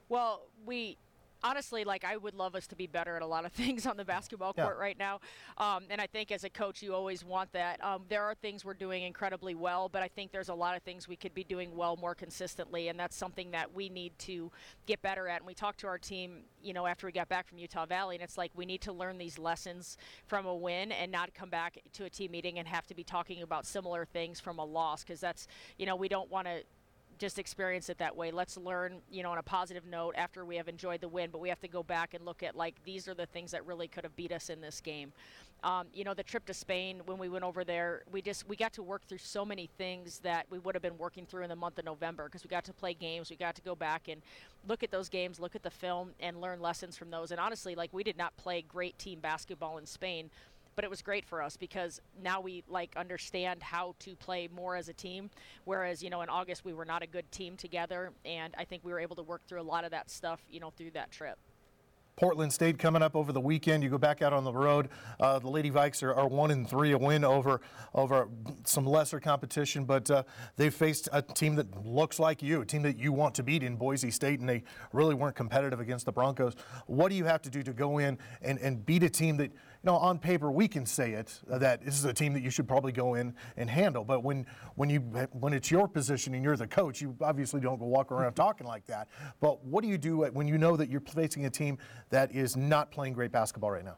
Well, 0.07 0.41
we 0.65 0.97
honestly, 1.43 1.83
like 1.83 2.03
I 2.03 2.17
would 2.17 2.35
love 2.35 2.55
us 2.55 2.67
to 2.67 2.75
be 2.75 2.87
better 2.87 3.15
at 3.15 3.21
a 3.21 3.25
lot 3.25 3.45
of 3.45 3.51
things 3.59 3.85
on 3.85 3.97
the 3.97 4.05
basketball 4.05 4.53
court 4.53 4.75
yeah. 4.77 4.81
right 4.81 4.97
now. 4.97 5.19
Um, 5.57 5.83
and 5.89 6.01
I 6.01 6.07
think 6.07 6.31
as 6.31 6.43
a 6.43 6.49
coach, 6.49 6.81
you 6.81 6.93
always 6.93 7.23
want 7.23 7.51
that. 7.53 7.83
Um, 7.83 8.03
there 8.09 8.23
are 8.23 8.35
things 8.35 8.65
we're 8.65 8.73
doing 8.73 9.03
incredibly 9.03 9.55
well, 9.55 9.89
but 9.89 10.01
I 10.01 10.07
think 10.07 10.31
there's 10.31 10.49
a 10.49 10.53
lot 10.53 10.75
of 10.75 10.83
things 10.83 11.07
we 11.07 11.15
could 11.15 11.33
be 11.33 11.43
doing 11.43 11.75
well 11.75 11.97
more 11.97 12.15
consistently, 12.15 12.87
and 12.87 12.99
that's 12.99 13.15
something 13.15 13.51
that 13.51 13.73
we 13.73 13.89
need 13.89 14.17
to 14.19 14.51
get 14.85 15.01
better 15.01 15.27
at. 15.27 15.41
And 15.41 15.47
we 15.47 15.53
talked 15.53 15.79
to 15.81 15.87
our 15.87 15.97
team, 15.97 16.43
you 16.61 16.73
know, 16.73 16.85
after 16.85 17.07
we 17.07 17.11
got 17.11 17.29
back 17.29 17.47
from 17.47 17.57
Utah 17.57 17.85
Valley, 17.85 18.15
and 18.15 18.23
it's 18.23 18.37
like 18.37 18.51
we 18.55 18.65
need 18.65 18.81
to 18.81 18.93
learn 18.93 19.17
these 19.17 19.37
lessons 19.37 19.97
from 20.27 20.45
a 20.45 20.55
win 20.55 20.91
and 20.91 21.11
not 21.11 21.33
come 21.33 21.49
back 21.49 21.77
to 21.93 22.05
a 22.05 22.09
team 22.09 22.31
meeting 22.31 22.59
and 22.59 22.67
have 22.67 22.87
to 22.87 22.95
be 22.95 23.03
talking 23.03 23.41
about 23.41 23.65
similar 23.65 24.05
things 24.05 24.39
from 24.39 24.59
a 24.59 24.65
loss 24.65 25.03
because 25.03 25.19
that's, 25.19 25.47
you 25.77 25.85
know, 25.85 25.95
we 25.95 26.07
don't 26.07 26.29
want 26.29 26.47
to 26.47 26.63
just 27.19 27.37
experience 27.37 27.89
it 27.89 27.97
that 27.97 28.15
way. 28.15 28.31
Let's 28.31 28.57
learn, 28.57 29.01
you 29.11 29.23
know, 29.23 29.31
on 29.31 29.37
a 29.37 29.43
positive 29.43 29.85
note 29.85 30.15
after 30.17 30.45
we 30.45 30.55
have 30.55 30.67
enjoyed 30.67 31.01
the 31.01 31.09
win, 31.09 31.29
but 31.31 31.39
we 31.39 31.49
have 31.49 31.59
to 31.59 31.67
go 31.67 31.83
back 31.83 32.13
and 32.13 32.25
look 32.25 32.41
at 32.41 32.55
like 32.55 32.75
these 32.85 33.07
are 33.07 33.13
the 33.13 33.25
things 33.25 33.51
that 33.51 33.65
really 33.65 33.87
could 33.87 34.05
have 34.05 34.15
beat 34.15 34.31
us 34.31 34.49
in 34.49 34.61
this 34.61 34.79
game. 34.81 35.11
Um, 35.61 35.87
you 35.93 36.05
know, 36.05 36.13
the 36.13 36.23
trip 36.23 36.45
to 36.45 36.53
Spain 36.53 37.01
when 37.05 37.17
we 37.17 37.27
went 37.27 37.43
over 37.43 37.65
there, 37.65 38.03
we 38.09 38.21
just 38.21 38.47
we 38.47 38.55
got 38.55 38.71
to 38.73 38.81
work 38.81 39.05
through 39.05 39.17
so 39.17 39.43
many 39.43 39.69
things 39.77 40.19
that 40.19 40.45
we 40.49 40.57
would 40.59 40.73
have 40.73 40.81
been 40.81 40.97
working 40.97 41.25
through 41.25 41.43
in 41.43 41.49
the 41.49 41.55
month 41.55 41.77
of 41.77 41.85
November 41.85 42.25
because 42.25 42.43
we 42.43 42.47
got 42.47 42.63
to 42.63 42.73
play 42.73 42.93
games, 42.93 43.29
we 43.29 43.35
got 43.35 43.55
to 43.55 43.61
go 43.61 43.75
back 43.75 44.07
and 44.07 44.21
look 44.67 44.83
at 44.83 44.89
those 44.89 45.09
games, 45.09 45.39
look 45.39 45.55
at 45.55 45.63
the 45.63 45.69
film, 45.69 46.11
and 46.21 46.39
learn 46.39 46.61
lessons 46.61 46.95
from 46.95 47.11
those. 47.11 47.31
And 47.31 47.39
honestly, 47.41 47.75
like 47.75 47.89
we 47.91 48.03
did 48.03 48.17
not 48.17 48.35
play 48.37 48.61
great 48.61 48.97
team 48.97 49.19
basketball 49.19 49.77
in 49.77 49.85
Spain 49.85 50.29
but 50.79 50.85
it 50.85 50.89
was 50.89 51.01
great 51.01 51.25
for 51.25 51.41
us 51.41 51.57
because 51.57 51.99
now 52.23 52.39
we 52.39 52.63
like 52.69 52.95
understand 52.95 53.61
how 53.61 53.93
to 53.99 54.15
play 54.15 54.47
more 54.47 54.77
as 54.77 54.87
a 54.87 54.93
team 54.93 55.29
whereas 55.65 56.01
you 56.01 56.09
know 56.09 56.21
in 56.21 56.29
august 56.29 56.63
we 56.63 56.71
were 56.71 56.85
not 56.85 57.03
a 57.03 57.05
good 57.05 57.29
team 57.33 57.57
together 57.57 58.13
and 58.23 58.55
i 58.57 58.63
think 58.63 58.81
we 58.85 58.93
were 58.93 58.99
able 59.01 59.13
to 59.13 59.21
work 59.21 59.41
through 59.45 59.59
a 59.59 59.61
lot 59.61 59.83
of 59.83 59.91
that 59.91 60.09
stuff 60.09 60.39
you 60.49 60.57
know 60.57 60.69
through 60.69 60.89
that 60.89 61.11
trip 61.11 61.37
Portland 62.19 62.51
State 62.51 62.77
coming 62.77 63.01
up 63.01 63.15
over 63.15 63.31
the 63.31 63.39
weekend. 63.39 63.81
You 63.81 63.89
go 63.89 63.97
back 63.97 64.21
out 64.21 64.33
on 64.33 64.43
the 64.43 64.51
road. 64.51 64.89
Uh, 65.21 65.39
the 65.39 65.47
Lady 65.49 65.71
Vikes 65.71 66.03
are, 66.03 66.13
are, 66.13 66.27
one 66.27 66.51
and 66.51 66.69
three, 66.69 66.91
a 66.91 66.97
win 66.97 67.23
over 67.23 67.61
over 67.93 68.27
some 68.65 68.85
lesser 68.85 69.21
competition, 69.21 69.85
but 69.85 70.11
uh, 70.11 70.23
they've 70.57 70.73
faced 70.73 71.07
a 71.13 71.21
team 71.21 71.55
that 71.55 71.85
looks 71.85 72.19
like 72.19 72.43
you, 72.43 72.59
a 72.59 72.65
team 72.65 72.81
that 72.81 72.99
you 72.99 73.13
want 73.13 73.35
to 73.35 73.43
beat 73.43 73.63
in 73.63 73.77
Boise 73.77 74.11
State, 74.11 74.41
and 74.41 74.49
they 74.49 74.63
really 74.91 75.15
weren't 75.15 75.37
competitive 75.37 75.79
against 75.79 76.05
the 76.05 76.11
Broncos. 76.11 76.55
What 76.87 77.07
do 77.07 77.15
you 77.15 77.23
have 77.23 77.41
to 77.43 77.49
do 77.49 77.63
to 77.63 77.71
go 77.71 77.99
in 77.99 78.17
and, 78.41 78.59
and 78.59 78.85
beat 78.85 79.03
a 79.03 79.09
team 79.09 79.37
that 79.37 79.51
know, 79.83 79.95
on 79.95 80.19
paper 80.19 80.51
we 80.51 80.67
can 80.67 80.85
say 80.85 81.13
it 81.13 81.39
uh, 81.49 81.57
that 81.57 81.83
this 81.83 81.97
is 81.97 82.05
a 82.05 82.13
team 82.13 82.33
that 82.33 82.41
you 82.41 82.49
should 82.49 82.67
probably 82.67 82.91
go 82.91 83.13
in 83.15 83.33
and 83.57 83.69
handle. 83.69 84.03
But 84.03 84.23
when 84.23 84.45
when 84.75 84.89
you 84.89 84.99
when 85.31 85.53
it's 85.53 85.71
your 85.71 85.87
position 85.87 86.33
and 86.33 86.43
you're 86.43 86.57
the 86.57 86.67
coach, 86.67 87.01
you 87.01 87.15
obviously 87.21 87.61
don't 87.61 87.79
go 87.79 87.85
walk 87.85 88.11
around 88.11 88.33
talking 88.35 88.67
like 88.67 88.85
that. 88.87 89.07
But 89.39 89.63
what 89.65 89.83
do 89.83 89.89
you 89.89 89.97
do 89.97 90.23
when 90.25 90.47
you 90.47 90.57
know 90.57 90.75
that 90.75 90.89
you're 90.89 91.01
facing 91.01 91.45
a 91.45 91.49
team 91.49 91.77
that 92.09 92.33
is 92.35 92.57
not 92.57 92.91
playing 92.91 93.13
great 93.13 93.31
basketball 93.31 93.71
right 93.71 93.85
now? 93.85 93.97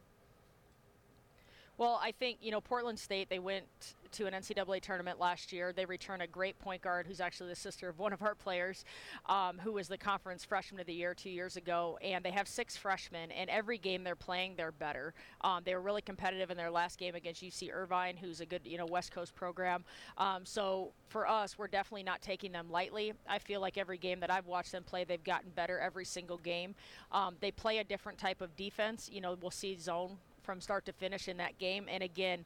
Well, 1.81 1.99
I 1.99 2.11
think, 2.11 2.37
you 2.43 2.51
know, 2.51 2.61
Portland 2.61 2.99
State, 2.99 3.27
they 3.27 3.39
went 3.39 3.65
to 4.11 4.27
an 4.27 4.35
NCAA 4.35 4.81
tournament 4.81 5.19
last 5.19 5.51
year. 5.51 5.73
They 5.73 5.85
return 5.85 6.21
a 6.21 6.27
great 6.27 6.59
point 6.59 6.83
guard 6.83 7.07
who's 7.07 7.19
actually 7.19 7.49
the 7.49 7.55
sister 7.55 7.89
of 7.89 7.97
one 7.97 8.13
of 8.13 8.21
our 8.21 8.35
players, 8.35 8.85
um, 9.25 9.57
who 9.57 9.71
was 9.71 9.87
the 9.87 9.97
conference 9.97 10.45
freshman 10.45 10.79
of 10.79 10.85
the 10.85 10.93
year 10.93 11.15
two 11.15 11.31
years 11.31 11.57
ago. 11.57 11.97
And 12.03 12.23
they 12.23 12.29
have 12.29 12.47
six 12.47 12.77
freshmen, 12.77 13.31
and 13.31 13.49
every 13.49 13.79
game 13.79 14.03
they're 14.03 14.15
playing, 14.15 14.53
they're 14.57 14.71
better. 14.71 15.15
Um, 15.43 15.63
they 15.65 15.73
were 15.73 15.81
really 15.81 16.03
competitive 16.03 16.51
in 16.51 16.57
their 16.57 16.69
last 16.69 16.99
game 16.99 17.15
against 17.15 17.41
UC 17.41 17.73
Irvine, 17.73 18.15
who's 18.15 18.41
a 18.41 18.45
good, 18.45 18.61
you 18.63 18.77
know, 18.77 18.85
West 18.85 19.11
Coast 19.11 19.33
program. 19.33 19.83
Um, 20.19 20.45
so 20.45 20.91
for 21.09 21.27
us, 21.27 21.57
we're 21.57 21.65
definitely 21.65 22.03
not 22.03 22.21
taking 22.21 22.51
them 22.51 22.69
lightly. 22.69 23.13
I 23.27 23.39
feel 23.39 23.59
like 23.59 23.79
every 23.79 23.97
game 23.97 24.19
that 24.19 24.29
I've 24.29 24.45
watched 24.45 24.71
them 24.71 24.83
play, 24.83 25.03
they've 25.03 25.23
gotten 25.23 25.49
better 25.55 25.79
every 25.79 26.05
single 26.05 26.37
game. 26.37 26.75
Um, 27.11 27.37
they 27.39 27.49
play 27.49 27.79
a 27.79 27.83
different 27.83 28.19
type 28.19 28.39
of 28.39 28.55
defense. 28.55 29.09
You 29.11 29.21
know, 29.21 29.35
we'll 29.41 29.49
see 29.49 29.75
zone 29.79 30.19
from 30.43 30.61
start 30.61 30.85
to 30.85 30.93
finish 30.93 31.27
in 31.27 31.37
that 31.37 31.57
game. 31.57 31.85
And 31.89 32.03
again, 32.03 32.45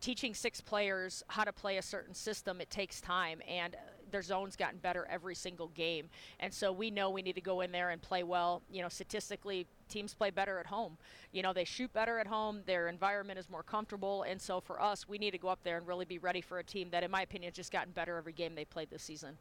teaching 0.00 0.34
six 0.34 0.60
players 0.60 1.22
how 1.28 1.44
to 1.44 1.52
play 1.52 1.76
a 1.76 1.82
certain 1.82 2.14
system, 2.14 2.60
it 2.60 2.70
takes 2.70 3.00
time, 3.00 3.40
and 3.48 3.74
uh, 3.74 3.78
their 4.10 4.22
zone's 4.22 4.56
gotten 4.56 4.78
better 4.78 5.06
every 5.10 5.34
single 5.34 5.68
game. 5.68 6.08
And 6.40 6.52
so 6.52 6.72
we 6.72 6.90
know 6.90 7.10
we 7.10 7.22
need 7.22 7.34
to 7.34 7.40
go 7.40 7.60
in 7.60 7.70
there 7.70 7.90
and 7.90 8.00
play 8.00 8.22
well. 8.22 8.62
You 8.72 8.82
know, 8.82 8.88
statistically, 8.88 9.66
teams 9.88 10.14
play 10.14 10.30
better 10.30 10.58
at 10.58 10.66
home. 10.66 10.96
You 11.32 11.42
know, 11.42 11.52
they 11.52 11.64
shoot 11.64 11.92
better 11.92 12.18
at 12.18 12.26
home, 12.26 12.62
their 12.66 12.88
environment 12.88 13.38
is 13.38 13.48
more 13.48 13.62
comfortable, 13.62 14.22
and 14.22 14.40
so 14.40 14.60
for 14.60 14.80
us, 14.82 15.08
we 15.08 15.18
need 15.18 15.30
to 15.32 15.38
go 15.38 15.48
up 15.48 15.60
there 15.62 15.76
and 15.76 15.86
really 15.86 16.04
be 16.04 16.18
ready 16.18 16.40
for 16.40 16.58
a 16.58 16.64
team 16.64 16.88
that, 16.90 17.04
in 17.04 17.10
my 17.10 17.22
opinion, 17.22 17.50
has 17.50 17.56
just 17.56 17.72
gotten 17.72 17.92
better 17.92 18.16
every 18.16 18.32
game 18.32 18.54
they 18.54 18.64
played 18.64 18.90
this 18.90 19.02
season. 19.02 19.38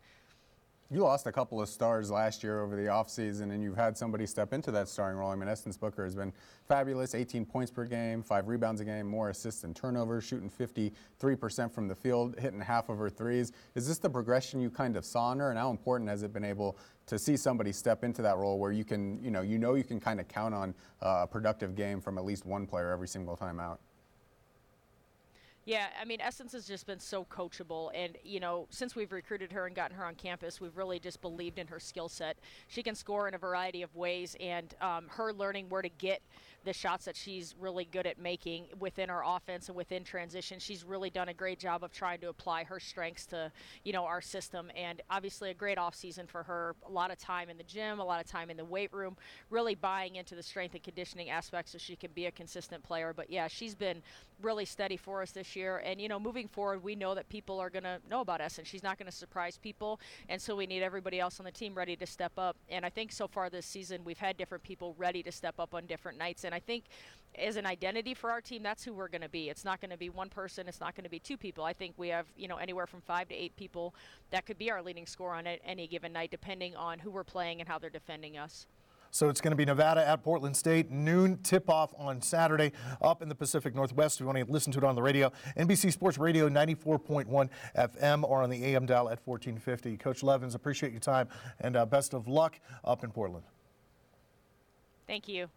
You 0.89 1.01
lost 1.01 1.27
a 1.27 1.33
couple 1.33 1.61
of 1.61 1.67
stars 1.67 2.09
last 2.09 2.43
year 2.43 2.61
over 2.61 2.77
the 2.77 2.83
offseason, 2.83 3.51
and 3.51 3.61
you've 3.61 3.75
had 3.75 3.97
somebody 3.97 4.25
step 4.25 4.53
into 4.53 4.71
that 4.71 4.87
starting 4.87 5.19
role. 5.19 5.29
I 5.29 5.35
mean, 5.35 5.49
Essence 5.49 5.75
Booker 5.75 6.05
has 6.05 6.15
been 6.15 6.31
fabulous 6.65 7.13
18 7.13 7.45
points 7.45 7.69
per 7.69 7.83
game, 7.83 8.23
five 8.23 8.47
rebounds 8.47 8.79
a 8.79 8.85
game, 8.85 9.05
more 9.05 9.29
assists 9.29 9.65
and 9.65 9.75
turnovers, 9.75 10.23
shooting 10.23 10.49
53% 10.49 11.73
from 11.73 11.89
the 11.89 11.95
field, 11.95 12.39
hitting 12.39 12.61
half 12.61 12.87
of 12.87 12.97
her 12.99 13.09
threes. 13.09 13.51
Is 13.75 13.85
this 13.85 13.97
the 13.97 14.09
progression 14.09 14.61
you 14.61 14.69
kind 14.69 14.95
of 14.95 15.03
saw 15.03 15.33
in 15.33 15.39
her, 15.39 15.49
and 15.49 15.59
how 15.59 15.71
important 15.71 16.09
has 16.09 16.23
it 16.23 16.31
been 16.31 16.45
able 16.45 16.77
to 17.07 17.19
see 17.19 17.35
somebody 17.35 17.73
step 17.73 18.05
into 18.05 18.21
that 18.21 18.37
role 18.37 18.57
where 18.57 18.71
you 18.71 18.85
can, 18.85 19.21
you 19.21 19.29
know, 19.29 19.41
you 19.41 19.57
know 19.57 19.73
you 19.73 19.83
can 19.83 19.99
kind 19.99 20.21
of 20.21 20.29
count 20.29 20.55
on 20.55 20.73
uh, 21.01 21.19
a 21.23 21.27
productive 21.27 21.75
game 21.75 21.99
from 21.99 22.17
at 22.17 22.23
least 22.23 22.45
one 22.45 22.65
player 22.65 22.91
every 22.91 23.09
single 23.09 23.35
time 23.35 23.59
out? 23.59 23.81
Yeah, 25.67 25.87
I 26.01 26.05
mean, 26.05 26.21
Essence 26.21 26.53
has 26.53 26.65
just 26.65 26.87
been 26.87 27.01
so 27.01 27.25
coachable. 27.25 27.91
And, 27.93 28.17
you 28.23 28.39
know, 28.39 28.67
since 28.69 28.95
we've 28.95 29.11
recruited 29.11 29.51
her 29.51 29.67
and 29.67 29.75
gotten 29.75 29.97
her 29.97 30.05
on 30.05 30.15
campus, 30.15 30.61
we've 30.61 30.77
really 30.77 30.97
just 30.97 31.19
believed 31.19 31.59
in 31.59 31.67
her 31.67 31.77
skill 31.77 32.07
set. 32.07 32.37
She 32.69 32.81
can 32.81 32.95
score 32.95 33.27
in 33.27 33.33
a 33.33 33.37
variety 33.37 33.81
of 33.81 33.93
ways, 33.93 34.37
and 34.39 34.73
um, 34.79 35.07
her 35.09 35.33
learning 35.33 35.67
where 35.67 35.81
to 35.81 35.89
get 35.89 36.21
the 36.65 36.73
shots 36.73 37.05
that 37.05 37.15
she's 37.15 37.55
really 37.59 37.85
good 37.85 38.05
at 38.05 38.19
making 38.19 38.65
within 38.79 39.09
our 39.09 39.23
offense 39.25 39.69
and 39.69 39.77
within 39.77 40.03
transition. 40.03 40.59
She's 40.59 40.83
really 40.83 41.09
done 41.09 41.29
a 41.29 41.33
great 41.33 41.59
job 41.59 41.83
of 41.83 41.91
trying 41.91 42.19
to 42.21 42.29
apply 42.29 42.65
her 42.65 42.79
strengths 42.79 43.25
to, 43.27 43.51
you 43.83 43.93
know, 43.93 44.05
our 44.05 44.21
system. 44.21 44.69
And 44.75 45.01
obviously 45.09 45.49
a 45.49 45.53
great 45.53 45.77
off 45.77 45.95
season 45.95 46.27
for 46.27 46.43
her. 46.43 46.75
A 46.85 46.91
lot 46.91 47.11
of 47.11 47.17
time 47.17 47.49
in 47.49 47.57
the 47.57 47.63
gym, 47.63 47.99
a 47.99 48.05
lot 48.05 48.23
of 48.23 48.29
time 48.29 48.49
in 48.49 48.57
the 48.57 48.65
weight 48.65 48.91
room, 48.91 49.15
really 49.49 49.75
buying 49.75 50.15
into 50.15 50.35
the 50.35 50.43
strength 50.43 50.73
and 50.73 50.83
conditioning 50.83 51.29
aspects 51.29 51.71
so 51.71 51.77
she 51.77 51.95
can 51.95 52.11
be 52.13 52.25
a 52.25 52.31
consistent 52.31 52.83
player. 52.83 53.13
But 53.15 53.29
yeah, 53.29 53.47
she's 53.47 53.75
been 53.75 54.01
really 54.41 54.65
steady 54.65 54.97
for 54.97 55.21
us 55.21 55.31
this 55.31 55.55
year. 55.55 55.77
And, 55.77 56.01
you 56.01 56.07
know, 56.07 56.19
moving 56.19 56.47
forward, 56.47 56.83
we 56.83 56.95
know 56.95 57.15
that 57.15 57.29
people 57.29 57.59
are 57.59 57.69
going 57.69 57.83
to 57.83 57.99
know 58.09 58.21
about 58.21 58.41
us 58.41 58.57
and 58.57 58.67
she's 58.67 58.83
not 58.83 58.97
going 58.97 59.09
to 59.09 59.15
surprise 59.15 59.57
people. 59.57 59.99
And 60.29 60.41
so 60.41 60.55
we 60.55 60.67
need 60.67 60.83
everybody 60.83 61.19
else 61.19 61.39
on 61.39 61.45
the 61.45 61.51
team 61.51 61.73
ready 61.73 61.95
to 61.95 62.05
step 62.05 62.33
up. 62.37 62.57
And 62.69 62.85
I 62.85 62.89
think 62.89 63.11
so 63.11 63.27
far 63.27 63.49
this 63.49 63.65
season, 63.65 64.03
we've 64.03 64.17
had 64.17 64.37
different 64.37 64.63
people 64.63 64.95
ready 64.97 65.23
to 65.23 65.31
step 65.31 65.55
up 65.59 65.73
on 65.73 65.85
different 65.85 66.17
nights. 66.17 66.43
And 66.47 66.55
I 66.55 66.59
think 66.59 66.85
as 67.37 67.55
an 67.55 67.67
identity 67.67 68.15
for 68.15 68.31
our 68.31 68.41
team, 68.41 68.63
that's 68.63 68.83
who 68.83 68.93
we're 68.93 69.07
going 69.07 69.21
to 69.21 69.29
be. 69.29 69.49
It's 69.49 69.63
not 69.63 69.79
going 69.79 69.91
to 69.91 69.97
be 69.97 70.09
one 70.09 70.29
person. 70.29 70.67
It's 70.67 70.79
not 70.79 70.95
going 70.95 71.03
to 71.03 71.09
be 71.09 71.19
two 71.19 71.37
people. 71.37 71.63
I 71.63 71.73
think 71.73 71.93
we 71.97 72.07
have, 72.07 72.25
you 72.35 72.47
know, 72.47 72.55
anywhere 72.55 72.87
from 72.87 73.01
five 73.01 73.27
to 73.29 73.35
eight 73.35 73.55
people 73.55 73.93
that 74.31 74.45
could 74.45 74.57
be 74.57 74.71
our 74.71 74.81
leading 74.81 75.05
scorer 75.05 75.35
on 75.35 75.45
any 75.45 75.87
given 75.87 76.13
night, 76.13 76.31
depending 76.31 76.75
on 76.75 76.97
who 76.99 77.11
we're 77.11 77.23
playing 77.23 77.59
and 77.59 77.69
how 77.69 77.77
they're 77.77 77.91
defending 77.91 78.37
us. 78.37 78.65
So 79.11 79.29
it's 79.29 79.39
going 79.39 79.51
to 79.51 79.55
be 79.57 79.65
Nevada 79.65 80.05
at 80.05 80.21
Portland 80.21 80.55
State, 80.57 80.91
noon 80.91 81.37
tip 81.37 81.69
off 81.69 81.93
on 81.97 82.21
Saturday 82.21 82.73
up 83.01 83.21
in 83.21 83.29
the 83.29 83.35
Pacific 83.35 83.73
Northwest. 83.73 84.17
If 84.17 84.21
you 84.21 84.25
want 84.25 84.37
to 84.37 84.51
listen 84.51 84.71
to 84.73 84.79
it 84.79 84.83
on 84.83 84.95
the 84.95 85.01
radio, 85.01 85.31
NBC 85.57 85.91
Sports 85.93 86.17
Radio 86.17 86.49
94.1 86.49 87.49
FM 87.77 88.23
or 88.23 88.43
on 88.43 88.49
the 88.49 88.65
AM 88.65 88.85
dial 88.85 89.09
at 89.09 89.19
1450. 89.25 89.97
Coach 89.97 90.23
Levens, 90.23 90.55
appreciate 90.55 90.91
your 90.91 90.99
time 90.99 91.29
and 91.61 91.75
uh, 91.77 91.85
best 91.85 92.13
of 92.13 92.27
luck 92.27 92.59
up 92.83 93.03
in 93.03 93.11
Portland. 93.11 93.45
Thank 95.07 95.29
you. 95.29 95.47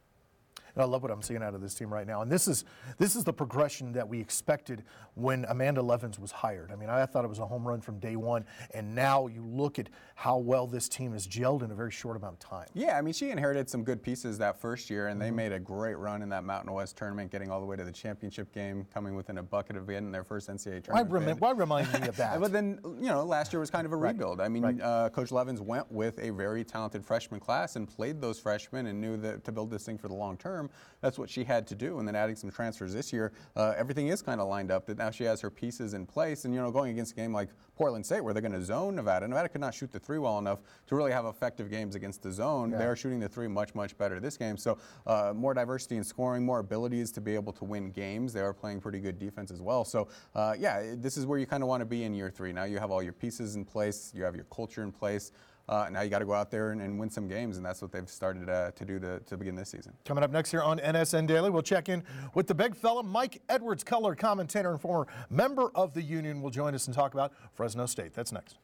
And 0.74 0.82
I 0.82 0.86
love 0.86 1.02
what 1.02 1.10
I'm 1.10 1.22
seeing 1.22 1.42
out 1.42 1.54
of 1.54 1.60
this 1.60 1.74
team 1.74 1.92
right 1.92 2.06
now. 2.06 2.22
And 2.22 2.30
this 2.30 2.48
is 2.48 2.64
this 2.98 3.14
is 3.14 3.24
the 3.24 3.32
progression 3.32 3.92
that 3.92 4.08
we 4.08 4.20
expected 4.20 4.84
when 5.14 5.44
Amanda 5.48 5.82
Levens 5.82 6.18
was 6.18 6.32
hired. 6.32 6.72
I 6.72 6.76
mean, 6.76 6.88
I 6.88 7.04
thought 7.06 7.24
it 7.24 7.28
was 7.28 7.38
a 7.38 7.46
home 7.46 7.66
run 7.66 7.80
from 7.80 7.98
day 7.98 8.16
one, 8.16 8.44
and 8.72 8.94
now 8.94 9.26
you 9.26 9.44
look 9.44 9.78
at 9.78 9.88
how 10.14 10.38
well 10.38 10.66
this 10.66 10.88
team 10.88 11.12
has 11.12 11.26
gelled 11.26 11.62
in 11.62 11.70
a 11.70 11.74
very 11.74 11.90
short 11.90 12.16
amount 12.16 12.34
of 12.34 12.38
time. 12.40 12.66
Yeah, 12.74 12.96
I 12.96 13.02
mean, 13.02 13.14
she 13.14 13.30
inherited 13.30 13.68
some 13.68 13.84
good 13.84 14.02
pieces 14.02 14.38
that 14.38 14.60
first 14.60 14.90
year, 14.90 15.08
and 15.08 15.20
mm-hmm. 15.20 15.36
they 15.36 15.42
made 15.42 15.52
a 15.52 15.60
great 15.60 15.98
run 15.98 16.22
in 16.22 16.28
that 16.30 16.44
Mountain 16.44 16.72
West 16.72 16.96
tournament, 16.96 17.30
getting 17.30 17.50
all 17.50 17.60
the 17.60 17.66
way 17.66 17.76
to 17.76 17.84
the 17.84 17.92
championship 17.92 18.52
game, 18.52 18.86
coming 18.92 19.14
within 19.14 19.38
a 19.38 19.42
bucket 19.42 19.76
of 19.76 19.90
in 19.90 20.12
their 20.12 20.24
first 20.24 20.48
NCAA 20.48 20.84
tournament. 20.84 21.10
Why, 21.10 21.18
rem- 21.18 21.38
why 21.38 21.50
remind 21.52 21.92
me 21.92 22.08
of 22.08 22.16
that? 22.18 22.40
but 22.40 22.52
then, 22.52 22.78
you 22.84 23.08
know, 23.08 23.24
last 23.24 23.52
year 23.52 23.60
was 23.60 23.70
kind 23.70 23.86
of 23.86 23.92
a 23.92 23.96
right. 23.96 24.12
rebuild. 24.12 24.40
I 24.40 24.48
mean, 24.48 24.62
right. 24.62 24.80
uh, 24.80 25.08
Coach 25.10 25.32
Levens 25.32 25.60
went 25.60 25.90
with 25.90 26.18
a 26.18 26.30
very 26.30 26.64
talented 26.64 27.04
freshman 27.04 27.40
class 27.40 27.76
and 27.76 27.88
played 27.88 28.20
those 28.20 28.38
freshmen 28.38 28.86
and 28.86 29.00
knew 29.00 29.16
that 29.18 29.44
to 29.44 29.52
build 29.52 29.70
this 29.70 29.84
thing 29.84 29.98
for 29.98 30.08
the 30.08 30.14
long 30.14 30.36
term, 30.36 30.59
that's 31.00 31.18
what 31.18 31.30
she 31.30 31.44
had 31.44 31.66
to 31.68 31.74
do. 31.74 31.98
And 31.98 32.06
then 32.06 32.14
adding 32.14 32.36
some 32.36 32.50
transfers 32.50 32.92
this 32.92 33.12
year, 33.12 33.32
uh, 33.56 33.74
everything 33.76 34.08
is 34.08 34.20
kind 34.20 34.40
of 34.40 34.48
lined 34.48 34.70
up. 34.70 34.86
That 34.86 34.98
now 34.98 35.10
she 35.10 35.24
has 35.24 35.40
her 35.40 35.50
pieces 35.50 35.94
in 35.94 36.06
place. 36.06 36.44
And 36.44 36.52
you 36.52 36.60
know, 36.60 36.70
going 36.70 36.90
against 36.90 37.12
a 37.12 37.14
game 37.14 37.32
like 37.32 37.48
Portland 37.76 38.04
State, 38.04 38.22
where 38.22 38.34
they're 38.34 38.42
going 38.42 38.52
to 38.52 38.62
zone 38.62 38.96
Nevada, 38.96 39.26
Nevada 39.26 39.48
could 39.48 39.60
not 39.60 39.74
shoot 39.74 39.92
the 39.92 39.98
three 39.98 40.18
well 40.18 40.38
enough 40.38 40.60
to 40.88 40.96
really 40.96 41.12
have 41.12 41.24
effective 41.24 41.70
games 41.70 41.94
against 41.94 42.22
the 42.22 42.32
zone. 42.32 42.70
Yeah. 42.70 42.78
They 42.78 42.84
are 42.84 42.96
shooting 42.96 43.20
the 43.20 43.28
three 43.28 43.48
much 43.48 43.74
much 43.74 43.96
better 43.96 44.20
this 44.20 44.36
game. 44.36 44.56
So 44.56 44.78
uh, 45.06 45.32
more 45.34 45.54
diversity 45.54 45.96
in 45.96 46.04
scoring, 46.04 46.44
more 46.44 46.58
abilities 46.58 47.12
to 47.12 47.20
be 47.20 47.34
able 47.34 47.52
to 47.54 47.64
win 47.64 47.90
games. 47.90 48.32
They 48.32 48.40
are 48.40 48.52
playing 48.52 48.80
pretty 48.80 49.00
good 49.00 49.18
defense 49.18 49.50
as 49.50 49.62
well. 49.62 49.84
So 49.84 50.08
uh, 50.34 50.54
yeah, 50.58 50.94
this 50.96 51.16
is 51.16 51.26
where 51.26 51.38
you 51.38 51.46
kind 51.46 51.62
of 51.62 51.68
want 51.68 51.80
to 51.80 51.86
be 51.86 52.04
in 52.04 52.14
year 52.14 52.30
three. 52.30 52.52
Now 52.52 52.64
you 52.64 52.78
have 52.78 52.90
all 52.90 53.02
your 53.02 53.12
pieces 53.12 53.56
in 53.56 53.64
place. 53.64 54.12
You 54.14 54.24
have 54.24 54.34
your 54.34 54.46
culture 54.52 54.82
in 54.82 54.92
place. 54.92 55.32
Uh, 55.70 55.88
now 55.88 56.00
you 56.00 56.10
got 56.10 56.18
to 56.18 56.24
go 56.24 56.34
out 56.34 56.50
there 56.50 56.72
and, 56.72 56.80
and, 56.80 56.98
win 56.98 57.08
some 57.08 57.28
games, 57.28 57.56
and 57.56 57.64
that's 57.64 57.80
what 57.80 57.92
they've 57.92 58.08
started 58.10 58.50
uh, 58.50 58.72
to 58.72 58.84
do 58.84 58.98
to, 58.98 59.20
to, 59.20 59.36
begin 59.36 59.54
this 59.54 59.68
season. 59.68 59.92
Coming 60.04 60.24
up 60.24 60.32
next 60.32 60.50
here 60.50 60.62
on 60.62 60.80
NSN 60.80 61.28
Daily, 61.28 61.48
we'll 61.48 61.62
check 61.62 61.88
in 61.88 62.02
with 62.34 62.48
the 62.48 62.54
big 62.56 62.74
fella, 62.74 63.04
Mike 63.04 63.40
Edwards, 63.48 63.84
color 63.84 64.16
commentator 64.16 64.72
and 64.72 64.80
former 64.80 65.06
member 65.30 65.70
of 65.76 65.94
the 65.94 66.02
union, 66.02 66.42
will 66.42 66.50
join 66.50 66.74
us 66.74 66.88
and 66.88 66.96
talk 66.96 67.14
about 67.14 67.32
Fresno 67.54 67.86
State. 67.86 68.14
That's 68.14 68.32
next. 68.32 68.58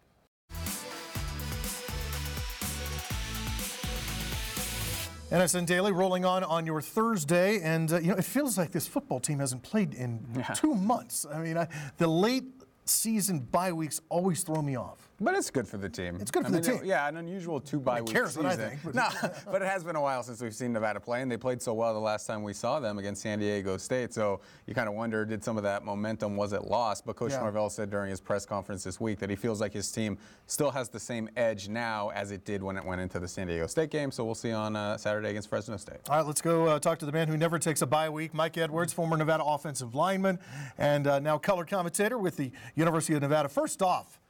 NSN 5.31 5.67
Daily 5.67 5.93
rolling 5.93 6.25
on 6.25 6.43
on 6.43 6.67
your 6.67 6.81
Thursday, 6.81 7.61
and 7.61 7.93
uh, 7.93 8.01
you 8.01 8.09
know 8.09 8.17
it 8.17 8.25
feels 8.25 8.59
like 8.59 8.73
this 8.73 8.89
football 8.89 9.21
team 9.21 9.39
hasn't 9.39 9.63
played 9.63 9.95
in 9.95 10.27
yeah. 10.37 10.43
two 10.55 10.75
months. 10.75 11.25
I 11.33 11.39
mean, 11.39 11.57
I, 11.57 11.69
the 11.99 12.09
late 12.09 12.47
season 12.85 13.39
bye 13.41 13.73
weeks 13.73 14.01
always 14.09 14.43
throw 14.43 14.61
me 14.61 14.77
off. 14.77 15.06
But 15.19 15.35
it's 15.35 15.51
good 15.51 15.67
for 15.67 15.79
the 15.79 15.89
team. 15.89 16.19
It's 16.21 16.31
good 16.31 16.43
for 16.43 16.49
I 16.49 16.61
the 16.61 16.71
mean, 16.71 16.79
team. 16.81 16.87
Yeah, 16.87 17.09
an 17.09 17.17
unusual 17.17 17.59
two 17.59 17.81
bye 17.81 18.03
week 18.03 18.17
season. 18.19 18.43
What 18.43 18.53
I 18.53 18.57
think, 18.57 18.81
but 18.85 18.95
no, 18.95 19.09
but 19.51 19.63
it 19.63 19.69
has 19.69 19.83
been 19.83 19.97
a 19.97 20.01
while 20.01 20.23
since 20.23 20.43
we've 20.43 20.55
seen 20.55 20.75
Nevada 20.75 21.01
play, 21.01 21.23
and 21.23 21.31
they 21.31 21.39
played 21.39 21.63
so 21.63 21.73
well 21.73 21.95
the 21.95 22.01
last 22.01 22.27
time 22.27 22.43
we 22.43 22.53
saw 22.53 22.81
them 22.81 22.99
against 22.99 23.23
San 23.23 23.39
Diego 23.39 23.79
State. 23.79 24.13
So 24.13 24.41
you 24.67 24.75
kind 24.75 24.89
of 24.89 24.95
wonder, 24.95 25.25
did 25.25 25.43
some 25.43 25.57
of 25.57 25.63
that 25.63 25.85
momentum 25.85 26.37
was 26.37 26.53
it 26.53 26.65
lost? 26.65 27.07
But 27.07 27.17
Coach 27.17 27.33
yeah. 27.33 27.41
Norvell 27.41 27.71
said 27.71 27.89
during 27.89 28.11
his 28.11 28.21
press 28.21 28.45
conference 28.45 28.85
this 28.85 29.01
week 29.01 29.19
that 29.21 29.31
he 29.31 29.37
feels 29.37 29.59
like 29.59 29.73
his 29.73 29.91
team 29.91 30.19
still 30.47 30.71
has 30.71 30.91
the 30.91 31.01
same 31.01 31.31
edge 31.37 31.69
now 31.69 32.11
as 32.11 32.31
it 32.31 32.45
did 32.45 32.63
when 32.63 32.77
it 32.77 32.85
went 32.85 33.01
into 33.01 33.19
the 33.19 33.29
San 33.29 33.47
Diego 33.47 33.67
State 33.67 33.91
game. 33.91 34.11
So 34.11 34.23
we'll 34.23 34.35
see 34.35 34.53
on 34.53 34.77
uh, 34.77 34.99
Saturday 34.99 35.31
against 35.31 35.49
Fresno 35.49 35.79
State. 35.79 35.97
All 36.11 36.19
right, 36.19 36.27
let's 36.27 36.43
go 36.43 36.67
uh, 36.67 36.79
talk 36.79 36.99
to 36.99 37.07
the 37.07 37.13
man 37.13 37.27
who 37.29 37.39
never 37.39 37.59
takes 37.59 37.81
a 37.81 37.87
bye 37.87 38.11
week, 38.11 38.35
Mike 38.35 38.59
Edwards, 38.59 38.93
former 38.93 39.17
Nevada 39.17 39.45
offensive 39.45 39.95
lineman, 39.95 40.39
and 40.77 41.07
uh, 41.07 41.21
now 41.21 41.39
color 41.39 41.65
commentator 41.65 42.19
with 42.19 42.37
the 42.37 42.51
University 42.75 43.15
of 43.15 43.23
Nevada. 43.23 43.49
First 43.49 43.81
off. 43.81 44.21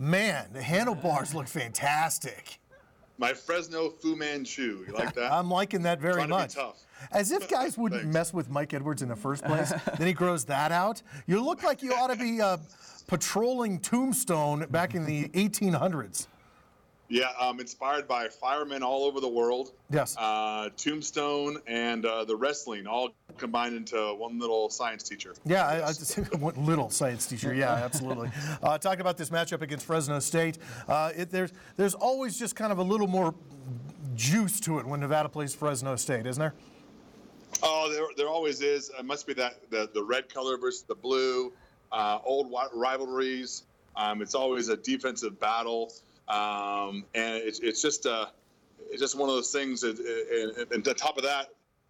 Man, 0.00 0.46
the 0.52 0.62
handlebars 0.62 1.34
look 1.34 1.48
fantastic. 1.48 2.60
My 3.18 3.34
Fresno 3.34 3.90
Fu 3.90 4.14
Manchu. 4.14 4.84
You 4.86 4.94
like 4.94 5.12
that? 5.16 5.32
I'm 5.32 5.50
liking 5.50 5.82
that 5.82 6.00
very 6.00 6.14
Trying 6.14 6.28
much. 6.28 6.54
tough. 6.54 6.84
As 7.10 7.32
if 7.32 7.48
guys 7.50 7.76
wouldn't 7.76 8.06
mess 8.06 8.32
with 8.32 8.48
Mike 8.48 8.72
Edwards 8.72 9.02
in 9.02 9.08
the 9.08 9.16
first 9.16 9.44
place. 9.44 9.72
then 9.98 10.06
he 10.06 10.12
grows 10.12 10.44
that 10.44 10.70
out. 10.70 11.02
You 11.26 11.44
look 11.44 11.64
like 11.64 11.82
you 11.82 11.92
ought 11.94 12.14
to 12.14 12.16
be 12.16 12.40
uh, 12.40 12.58
patrolling 13.08 13.80
Tombstone 13.80 14.66
back 14.70 14.94
in 14.94 15.04
the 15.04 15.24
1800s. 15.30 16.28
Yeah, 17.10 17.28
um, 17.40 17.58
inspired 17.58 18.06
by 18.06 18.28
firemen 18.28 18.82
all 18.82 19.04
over 19.04 19.20
the 19.20 19.28
world. 19.28 19.72
Yes. 19.90 20.14
Uh, 20.18 20.68
Tombstone 20.76 21.58
and 21.66 22.04
uh, 22.04 22.24
the 22.24 22.36
wrestling 22.36 22.86
all 22.86 23.10
combined 23.38 23.74
into 23.74 23.96
one 24.14 24.38
little 24.38 24.68
science 24.68 25.04
teacher. 25.04 25.34
Yeah, 25.46 25.66
I, 25.66 25.86
I 25.86 25.92
just, 25.92 26.16
one 26.38 26.66
little 26.66 26.90
science 26.90 27.26
teacher. 27.26 27.54
Yeah, 27.54 27.72
absolutely. 27.72 28.30
uh, 28.62 28.76
talk 28.76 28.98
about 28.98 29.16
this 29.16 29.30
matchup 29.30 29.62
against 29.62 29.86
Fresno 29.86 30.18
State. 30.18 30.58
Uh, 30.86 31.12
it, 31.16 31.30
there's 31.30 31.52
there's 31.76 31.94
always 31.94 32.38
just 32.38 32.54
kind 32.54 32.72
of 32.72 32.78
a 32.78 32.82
little 32.82 33.06
more 33.06 33.34
juice 34.14 34.60
to 34.60 34.78
it 34.78 34.86
when 34.86 35.00
Nevada 35.00 35.30
plays 35.30 35.54
Fresno 35.54 35.96
State, 35.96 36.26
isn't 36.26 36.40
there? 36.40 36.54
Oh, 37.62 37.90
there, 37.90 38.04
there 38.16 38.28
always 38.28 38.60
is. 38.60 38.90
It 38.98 39.04
must 39.04 39.26
be 39.26 39.32
that 39.34 39.70
the, 39.70 39.88
the 39.94 40.02
red 40.02 40.32
color 40.32 40.58
versus 40.58 40.82
the 40.82 40.94
blue, 40.94 41.52
uh, 41.90 42.18
old 42.24 42.52
rivalries. 42.74 43.64
Um, 43.96 44.22
it's 44.22 44.34
always 44.34 44.68
a 44.68 44.76
defensive 44.76 45.40
battle, 45.40 45.92
um, 46.28 47.04
and 47.14 47.36
it's, 47.36 47.60
it's 47.60 47.82
just 47.82 48.06
uh, 48.06 48.26
it's 48.90 49.00
just 49.00 49.16
one 49.16 49.28
of 49.28 49.34
those 49.34 49.50
things. 49.50 49.80
That, 49.82 49.98
and, 49.98 50.72
and 50.72 50.88
on 50.88 50.94
top 50.94 51.16
of 51.16 51.24
that, 51.24 51.48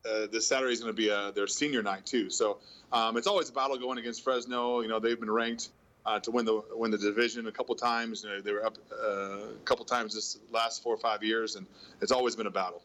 uh, 0.09 0.27
this 0.31 0.47
Saturday 0.47 0.73
is 0.73 0.81
going 0.81 0.93
to 0.93 0.97
be 0.97 1.09
a, 1.09 1.33
their 1.33 1.47
senior 1.47 1.83
night 1.83 2.07
too. 2.07 2.31
So 2.31 2.59
um, 2.93 3.17
it's 3.17 3.27
always 3.27 3.49
a 3.51 3.53
battle 3.53 3.79
going 3.79 3.99
against 3.99 4.25
Fresno. 4.25 4.81
You 4.81 4.89
know 4.89 4.99
they've 4.99 5.19
been 5.19 5.31
ranked 5.31 5.71
uh, 6.07 6.19
to 6.21 6.31
win 6.31 6.45
the 6.45 6.63
win 6.73 6.91
the 6.91 6.99
division 6.99 7.47
a 7.47 7.53
couple 7.53 7.75
times. 7.75 8.25
You 8.25 8.31
know, 8.31 8.41
they 8.41 8.53
were 8.53 8.65
up 8.65 8.79
uh, 8.93 9.07
a 9.07 9.65
couple 9.65 9.85
times 9.85 10.15
this 10.15 10.39
last 10.51 10.83
four 10.83 10.95
or 10.95 10.99
five 10.99 11.23
years, 11.23 11.57
and 11.57 11.67
it's 12.01 12.13
always 12.13 12.35
been 12.35 12.47
a 12.47 12.51
battle. 12.51 12.83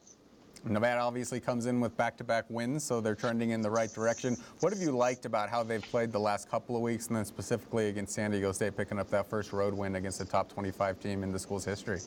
Nevada 0.65 1.02
obviously 1.02 1.39
comes 1.39 1.65
in 1.65 1.80
with 1.82 1.95
back-to-back 1.97 2.45
wins, 2.49 2.84
so 2.84 3.02
they're 3.02 3.15
trending 3.15 3.49
in 3.49 3.62
the 3.62 3.69
right 3.69 3.93
direction. 3.93 4.38
What 4.62 4.71
have 4.71 4.82
you 4.82 4.91
liked 4.91 5.26
about 5.26 5.49
how 5.49 5.63
they've 5.63 5.82
played 5.82 6.12
the 6.12 6.19
last 6.19 6.49
couple 6.49 6.76
of 6.76 6.82
weeks, 6.82 7.08
and 7.08 7.17
then 7.17 7.26
specifically 7.26 7.89
against 7.89 8.13
San 8.13 8.32
Diego 8.32 8.52
State, 8.54 8.78
picking 8.78 8.97
up 8.97 9.10
that 9.10 9.30
first 9.30 9.52
road 9.52 9.73
win 9.73 9.95
against 9.95 10.21
a 10.21 10.26
top 10.26 10.52
25 10.52 10.99
team 10.99 11.23
in 11.23 11.32
the 11.32 11.39
school's 11.39 11.65
history? 11.65 11.99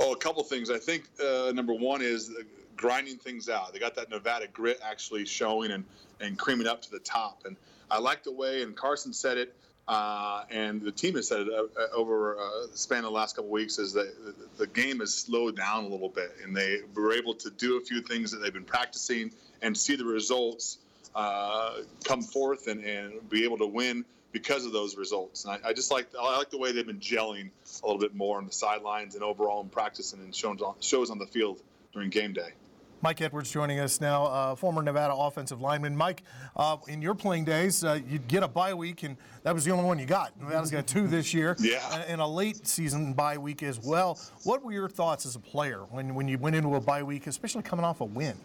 Oh, 0.00 0.12
a 0.12 0.16
couple 0.16 0.42
things. 0.42 0.70
I 0.70 0.78
think 0.78 1.04
uh, 1.24 1.52
number 1.52 1.74
one 1.74 2.02
is 2.02 2.32
grinding 2.76 3.18
things 3.18 3.48
out. 3.48 3.72
They 3.72 3.78
got 3.78 3.94
that 3.94 4.10
Nevada 4.10 4.48
grit 4.48 4.80
actually 4.82 5.24
showing 5.24 5.70
and, 5.70 5.84
and 6.20 6.38
creaming 6.38 6.66
up 6.66 6.82
to 6.82 6.90
the 6.90 7.00
top. 7.00 7.42
And 7.44 7.56
I 7.90 7.98
like 7.98 8.24
the 8.24 8.32
way, 8.32 8.62
and 8.62 8.76
Carson 8.76 9.12
said 9.12 9.38
it, 9.38 9.54
uh, 9.88 10.44
and 10.50 10.82
the 10.82 10.92
team 10.92 11.14
has 11.14 11.28
said 11.28 11.46
uh, 11.48 11.62
uh, 11.62 11.96
over 11.96 12.38
uh, 12.38 12.66
the 12.70 12.76
span 12.76 12.98
of 12.98 13.04
the 13.04 13.10
last 13.10 13.34
couple 13.34 13.50
weeks 13.50 13.78
is 13.78 13.94
that 13.94 14.12
the 14.58 14.66
game 14.66 15.00
has 15.00 15.14
slowed 15.14 15.56
down 15.56 15.84
a 15.84 15.88
little 15.88 16.10
bit, 16.10 16.30
and 16.44 16.54
they 16.54 16.80
were 16.94 17.14
able 17.14 17.32
to 17.32 17.48
do 17.50 17.78
a 17.78 17.80
few 17.80 18.02
things 18.02 18.30
that 18.30 18.38
they've 18.38 18.52
been 18.52 18.64
practicing 18.64 19.32
and 19.62 19.74
see 19.74 19.96
the 19.96 20.04
results 20.04 20.76
uh, 21.14 21.78
come 22.04 22.20
forth 22.20 22.66
and, 22.66 22.84
and 22.84 23.30
be 23.30 23.44
able 23.44 23.56
to 23.56 23.66
win 23.66 24.04
because 24.30 24.66
of 24.66 24.72
those 24.72 24.98
results. 24.98 25.46
And 25.46 25.54
I, 25.54 25.70
I, 25.70 25.72
just 25.72 25.90
like 25.90 26.08
I 26.20 26.36
like 26.36 26.50
the 26.50 26.58
way 26.58 26.72
they've 26.72 26.86
been 26.86 27.00
gelling 27.00 27.48
a 27.82 27.86
little 27.86 27.98
bit 27.98 28.14
more 28.14 28.36
on 28.36 28.44
the 28.44 28.52
sidelines 28.52 29.14
and 29.14 29.24
overall 29.24 29.62
in 29.62 29.70
practice 29.70 30.12
and 30.12 30.22
in 30.22 30.32
shows 30.32 30.60
on, 30.60 30.74
shows 30.80 31.10
on 31.10 31.18
the 31.18 31.26
field 31.26 31.62
during 31.94 32.10
game 32.10 32.34
day. 32.34 32.50
Mike 33.00 33.20
Edwards 33.20 33.50
joining 33.50 33.78
us 33.78 34.00
now, 34.00 34.24
uh, 34.24 34.54
former 34.54 34.82
Nevada 34.82 35.14
offensive 35.14 35.60
lineman. 35.60 35.96
Mike, 35.96 36.22
uh, 36.56 36.76
in 36.88 37.00
your 37.00 37.14
playing 37.14 37.44
days, 37.44 37.84
uh, 37.84 38.00
you'd 38.08 38.26
get 38.26 38.42
a 38.42 38.48
bye 38.48 38.74
week, 38.74 39.02
and 39.04 39.16
that 39.44 39.54
was 39.54 39.64
the 39.64 39.70
only 39.70 39.84
one 39.84 39.98
you 39.98 40.06
got. 40.06 40.38
Nevada's 40.40 40.70
got 40.70 40.86
two 40.86 41.06
this 41.06 41.32
year, 41.32 41.56
yeah. 41.60 42.04
and 42.08 42.20
a 42.20 42.26
late 42.26 42.66
season 42.66 43.12
bye 43.12 43.38
week 43.38 43.62
as 43.62 43.78
well. 43.80 44.18
What 44.44 44.64
were 44.64 44.72
your 44.72 44.88
thoughts 44.88 45.26
as 45.26 45.36
a 45.36 45.40
player 45.40 45.84
when, 45.90 46.14
when 46.14 46.26
you 46.26 46.38
went 46.38 46.56
into 46.56 46.74
a 46.74 46.80
bye 46.80 47.02
week, 47.02 47.26
especially 47.26 47.62
coming 47.62 47.84
off 47.84 48.00
a 48.00 48.04
win? 48.04 48.36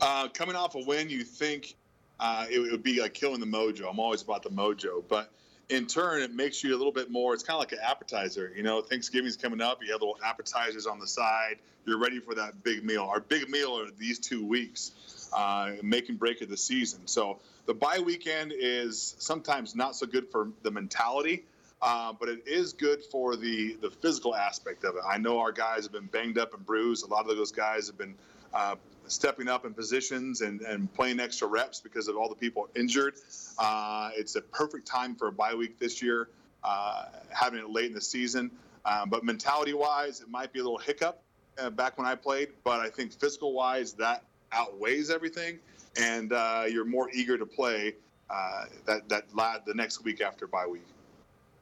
Uh, 0.00 0.28
coming 0.28 0.56
off 0.56 0.74
a 0.74 0.80
win, 0.80 1.08
you 1.08 1.22
think 1.22 1.76
uh, 2.18 2.46
it, 2.50 2.58
it 2.58 2.70
would 2.72 2.82
be 2.82 3.00
like 3.00 3.14
killing 3.14 3.40
the 3.40 3.46
mojo. 3.46 3.88
I'm 3.88 4.00
always 4.00 4.22
about 4.22 4.42
the 4.42 4.50
mojo, 4.50 5.04
but– 5.08 5.30
in 5.68 5.86
turn, 5.86 6.22
it 6.22 6.34
makes 6.34 6.62
you 6.62 6.74
a 6.74 6.78
little 6.78 6.92
bit 6.92 7.10
more. 7.10 7.34
It's 7.34 7.42
kind 7.42 7.54
of 7.54 7.60
like 7.60 7.72
an 7.72 7.78
appetizer. 7.82 8.52
You 8.54 8.62
know, 8.62 8.82
Thanksgiving's 8.82 9.36
coming 9.36 9.60
up. 9.60 9.82
You 9.82 9.92
have 9.92 10.00
little 10.00 10.18
appetizers 10.24 10.86
on 10.86 10.98
the 10.98 11.06
side. 11.06 11.56
You're 11.86 11.98
ready 11.98 12.20
for 12.20 12.34
that 12.34 12.62
big 12.62 12.84
meal. 12.84 13.04
Our 13.04 13.20
big 13.20 13.48
meal 13.48 13.78
are 13.78 13.90
these 13.98 14.18
two 14.18 14.44
weeks, 14.44 15.28
uh, 15.32 15.72
make 15.82 16.08
and 16.08 16.18
break 16.18 16.40
of 16.42 16.48
the 16.48 16.56
season. 16.56 17.00
So 17.06 17.40
the 17.66 17.74
bye 17.74 18.00
weekend 18.00 18.52
is 18.56 19.16
sometimes 19.18 19.74
not 19.74 19.96
so 19.96 20.06
good 20.06 20.30
for 20.30 20.48
the 20.62 20.70
mentality. 20.70 21.44
Uh, 21.82 22.14
but 22.18 22.30
it 22.30 22.46
is 22.46 22.72
good 22.72 23.04
for 23.04 23.36
the 23.36 23.74
the 23.82 23.90
physical 23.90 24.34
aspect 24.34 24.84
of 24.84 24.96
it. 24.96 25.02
I 25.06 25.18
know 25.18 25.40
our 25.40 25.52
guys 25.52 25.82
have 25.82 25.92
been 25.92 26.06
banged 26.06 26.38
up 26.38 26.54
and 26.54 26.64
bruised. 26.64 27.04
A 27.04 27.08
lot 27.08 27.28
of 27.28 27.36
those 27.36 27.52
guys 27.52 27.88
have 27.88 27.98
been 27.98 28.14
uh, 28.54 28.76
stepping 29.06 29.48
up 29.48 29.64
in 29.64 29.74
positions 29.74 30.40
and, 30.40 30.60
and 30.62 30.92
playing 30.94 31.20
extra 31.20 31.46
reps 31.48 31.80
because 31.80 32.08
of 32.08 32.16
all 32.16 32.28
the 32.28 32.34
people 32.34 32.68
injured. 32.74 33.14
Uh, 33.58 34.10
it's 34.16 34.36
a 34.36 34.40
perfect 34.40 34.86
time 34.86 35.14
for 35.14 35.28
a 35.28 35.32
bye 35.32 35.54
week 35.54 35.78
this 35.78 36.02
year, 36.02 36.28
uh, 36.62 37.06
having 37.30 37.60
it 37.60 37.70
late 37.70 37.86
in 37.86 37.94
the 37.94 38.00
season. 38.00 38.50
Um, 38.84 39.08
but 39.08 39.24
mentality 39.24 39.72
wise, 39.72 40.20
it 40.20 40.28
might 40.28 40.52
be 40.52 40.60
a 40.60 40.62
little 40.62 40.78
hiccup 40.78 41.22
uh, 41.58 41.70
back 41.70 41.96
when 41.98 42.06
I 42.06 42.14
played, 42.14 42.48
but 42.64 42.80
I 42.80 42.88
think 42.88 43.12
physical 43.12 43.52
wise, 43.52 43.92
that 43.94 44.24
outweighs 44.52 45.10
everything, 45.10 45.58
and 45.96 46.32
uh, 46.32 46.64
you're 46.68 46.84
more 46.84 47.08
eager 47.10 47.38
to 47.38 47.46
play 47.46 47.94
uh, 48.30 48.64
that 48.86 49.08
that 49.08 49.24
the 49.66 49.74
next 49.74 50.04
week 50.04 50.20
after 50.20 50.46
bye 50.46 50.66
week. 50.66 50.86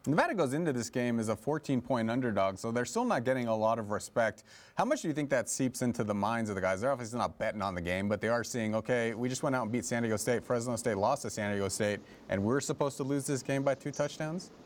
Nevada 0.04 0.34
goes 0.34 0.52
into 0.52 0.72
this 0.72 0.90
game 0.90 1.20
as 1.20 1.28
a 1.28 1.36
14 1.36 1.80
point 1.80 2.10
underdog, 2.10 2.58
so 2.58 2.72
they're 2.72 2.84
still 2.84 3.04
not 3.04 3.24
getting 3.24 3.46
a 3.46 3.54
lot 3.54 3.78
of 3.78 3.92
respect. 3.92 4.42
How 4.74 4.84
much 4.84 5.02
do 5.02 5.08
you 5.08 5.14
think 5.14 5.30
that 5.30 5.48
seeps 5.48 5.80
into 5.80 6.02
the 6.02 6.14
minds 6.14 6.50
of 6.50 6.56
the 6.56 6.60
guys? 6.60 6.80
They're 6.80 6.90
obviously 6.90 7.20
not 7.20 7.38
betting 7.38 7.62
on 7.62 7.76
the 7.76 7.80
game, 7.80 8.08
but 8.08 8.20
they 8.20 8.28
are 8.28 8.42
seeing, 8.42 8.74
okay, 8.74 9.14
we 9.14 9.28
just 9.28 9.44
went 9.44 9.54
out 9.54 9.62
and 9.62 9.70
beat 9.70 9.84
San 9.84 10.02
Diego 10.02 10.16
State. 10.16 10.44
Fresno 10.44 10.74
State 10.74 10.96
lost 10.96 11.22
to 11.22 11.30
San 11.30 11.52
Diego 11.52 11.68
State, 11.68 12.00
and 12.30 12.42
we're 12.42 12.60
supposed 12.60 12.96
to 12.96 13.04
lose 13.04 13.26
this 13.26 13.44
game 13.44 13.62
by 13.62 13.74
two 13.74 13.90
touchdowns? 13.90 14.50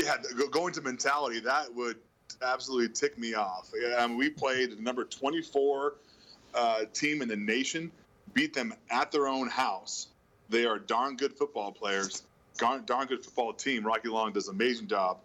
Yeah, 0.00 0.14
going 0.52 0.72
to 0.74 0.80
mentality, 0.80 1.40
that 1.40 1.74
would 1.74 1.96
absolutely 2.40 2.88
tick 2.88 3.18
me 3.18 3.34
off. 3.34 3.68
I 3.98 4.06
mean, 4.06 4.16
we 4.16 4.30
played 4.30 4.78
the 4.78 4.80
number 4.80 5.04
24 5.04 5.94
uh, 6.54 6.84
team 6.92 7.20
in 7.20 7.26
the 7.26 7.36
nation, 7.36 7.90
beat 8.32 8.54
them 8.54 8.72
at 8.90 9.10
their 9.10 9.26
own 9.26 9.48
house. 9.48 10.06
They 10.48 10.66
are 10.66 10.78
darn 10.78 11.16
good 11.16 11.32
football 11.32 11.72
players 11.72 12.22
darn, 12.62 12.84
darn 12.84 13.08
good 13.08 13.24
football 13.24 13.52
team. 13.52 13.84
Rocky 13.84 14.08
Long 14.08 14.32
does 14.32 14.46
an 14.46 14.54
amazing 14.54 14.86
job. 14.86 15.18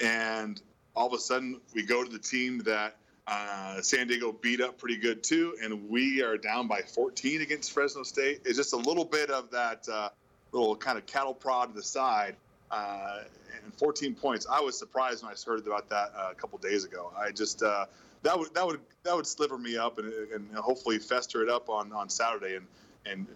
And 0.00 0.60
all 0.94 1.06
of 1.06 1.14
a 1.14 1.18
sudden, 1.18 1.58
we 1.74 1.84
go 1.84 2.04
to 2.04 2.10
the 2.10 2.18
team 2.18 2.58
that 2.64 2.96
uh, 3.26 3.80
San 3.80 4.08
Diego 4.08 4.30
beat 4.32 4.60
up 4.60 4.76
pretty 4.76 4.98
good 4.98 5.22
too, 5.22 5.56
and 5.62 5.88
we 5.88 6.22
are 6.22 6.36
down 6.36 6.68
by 6.68 6.82
14 6.82 7.40
against 7.40 7.72
Fresno 7.72 8.02
State. 8.02 8.42
It's 8.44 8.58
just 8.58 8.74
a 8.74 8.76
little 8.76 9.06
bit 9.06 9.30
of 9.30 9.50
that 9.52 9.88
uh, 9.90 10.10
little 10.52 10.76
kind 10.76 10.98
of 10.98 11.06
cattle 11.06 11.32
prod 11.32 11.70
to 11.70 11.74
the 11.74 11.82
side. 11.82 12.36
Uh, 12.70 13.20
and 13.62 13.74
14 13.74 14.14
points. 14.14 14.46
I 14.50 14.60
was 14.60 14.78
surprised 14.78 15.22
when 15.22 15.30
I 15.30 15.36
heard 15.46 15.66
about 15.66 15.90
that 15.90 16.10
uh, 16.16 16.28
a 16.30 16.34
couple 16.34 16.56
days 16.58 16.84
ago. 16.84 17.12
I 17.14 17.30
just 17.30 17.62
uh, 17.62 17.84
that 18.22 18.38
would 18.38 18.54
that 18.54 18.66
would 18.66 18.80
that 19.02 19.14
would 19.14 19.26
sliver 19.26 19.58
me 19.58 19.76
up 19.76 19.98
and, 19.98 20.10
and 20.10 20.54
hopefully 20.54 20.98
fester 20.98 21.42
it 21.42 21.50
up 21.50 21.68
on, 21.68 21.92
on 21.92 22.08
Saturday 22.08 22.56
and 22.56 22.66
and 23.04 23.26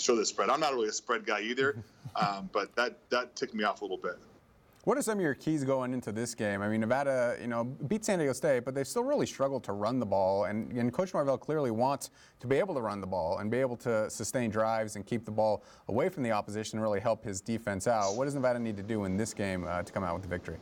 show 0.00 0.16
the 0.16 0.26
spread. 0.26 0.50
I'm 0.50 0.60
not 0.60 0.72
really 0.72 0.88
a 0.88 0.92
spread 0.92 1.24
guy 1.24 1.40
either, 1.40 1.76
um, 2.16 2.48
but 2.52 2.74
that 2.76 2.98
that 3.10 3.36
ticked 3.36 3.54
me 3.54 3.64
off 3.64 3.80
a 3.80 3.84
little 3.84 3.98
bit. 3.98 4.18
What 4.86 4.96
are 4.96 5.02
some 5.02 5.18
of 5.18 5.22
your 5.22 5.34
keys 5.34 5.64
going 5.64 5.92
into 5.92 6.12
this 6.12 6.32
game? 6.36 6.62
I 6.62 6.68
mean, 6.68 6.80
Nevada, 6.80 7.36
you 7.40 7.48
know, 7.48 7.64
beat 7.64 8.04
San 8.04 8.20
Diego 8.20 8.32
State, 8.32 8.64
but 8.64 8.72
they 8.72 8.84
still 8.84 9.02
really 9.02 9.26
struggled 9.26 9.64
to 9.64 9.72
run 9.72 9.98
the 9.98 10.06
ball. 10.06 10.44
And, 10.44 10.70
and, 10.70 10.92
Coach 10.92 11.12
Norvell 11.12 11.38
clearly 11.38 11.72
wants 11.72 12.10
to 12.38 12.46
be 12.46 12.54
able 12.54 12.72
to 12.72 12.80
run 12.80 13.00
the 13.00 13.06
ball 13.08 13.38
and 13.38 13.50
be 13.50 13.58
able 13.58 13.76
to 13.78 14.08
sustain 14.08 14.48
drives 14.48 14.94
and 14.94 15.04
keep 15.04 15.24
the 15.24 15.32
ball 15.32 15.64
away 15.88 16.08
from 16.08 16.22
the 16.22 16.30
opposition 16.30 16.78
and 16.78 16.84
really 16.84 17.00
help 17.00 17.24
his 17.24 17.40
defense 17.40 17.88
out. 17.88 18.14
What 18.14 18.26
does 18.26 18.36
Nevada 18.36 18.60
need 18.60 18.76
to 18.76 18.84
do 18.84 19.06
in 19.06 19.16
this 19.16 19.34
game 19.34 19.64
uh, 19.66 19.82
to 19.82 19.92
come 19.92 20.04
out 20.04 20.14
with 20.14 20.22
the 20.22 20.28
victory? 20.28 20.58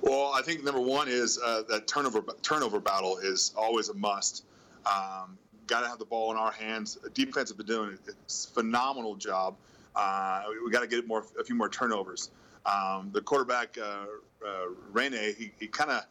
Well, 0.00 0.32
I 0.34 0.40
think 0.40 0.64
number 0.64 0.80
one 0.80 1.06
is 1.06 1.38
uh, 1.44 1.64
that 1.68 1.86
turnover 1.86 2.22
turnover 2.40 2.80
battle 2.80 3.18
is 3.18 3.52
always 3.54 3.90
a 3.90 3.94
must. 3.94 4.46
Um, 4.86 5.36
got 5.70 5.82
to 5.82 5.88
have 5.88 5.98
the 5.98 6.04
ball 6.04 6.32
in 6.32 6.36
our 6.36 6.50
hands. 6.50 6.98
Defense 7.14 7.48
has 7.48 7.56
been 7.56 7.64
doing 7.64 7.98
a 8.08 8.12
phenomenal 8.52 9.14
job. 9.14 9.56
Uh, 9.94 10.42
we 10.64 10.70
got 10.70 10.80
to 10.80 10.86
get 10.86 11.06
more, 11.06 11.24
a 11.38 11.44
few 11.44 11.54
more 11.54 11.68
turnovers. 11.68 12.30
Um, 12.66 13.10
the 13.12 13.22
quarterback, 13.22 13.78
uh, 13.78 14.04
uh, 14.46 14.66
Reyna, 14.92 15.16
he, 15.16 15.52
he 15.58 15.66
kind 15.68 15.90
of 15.90 16.04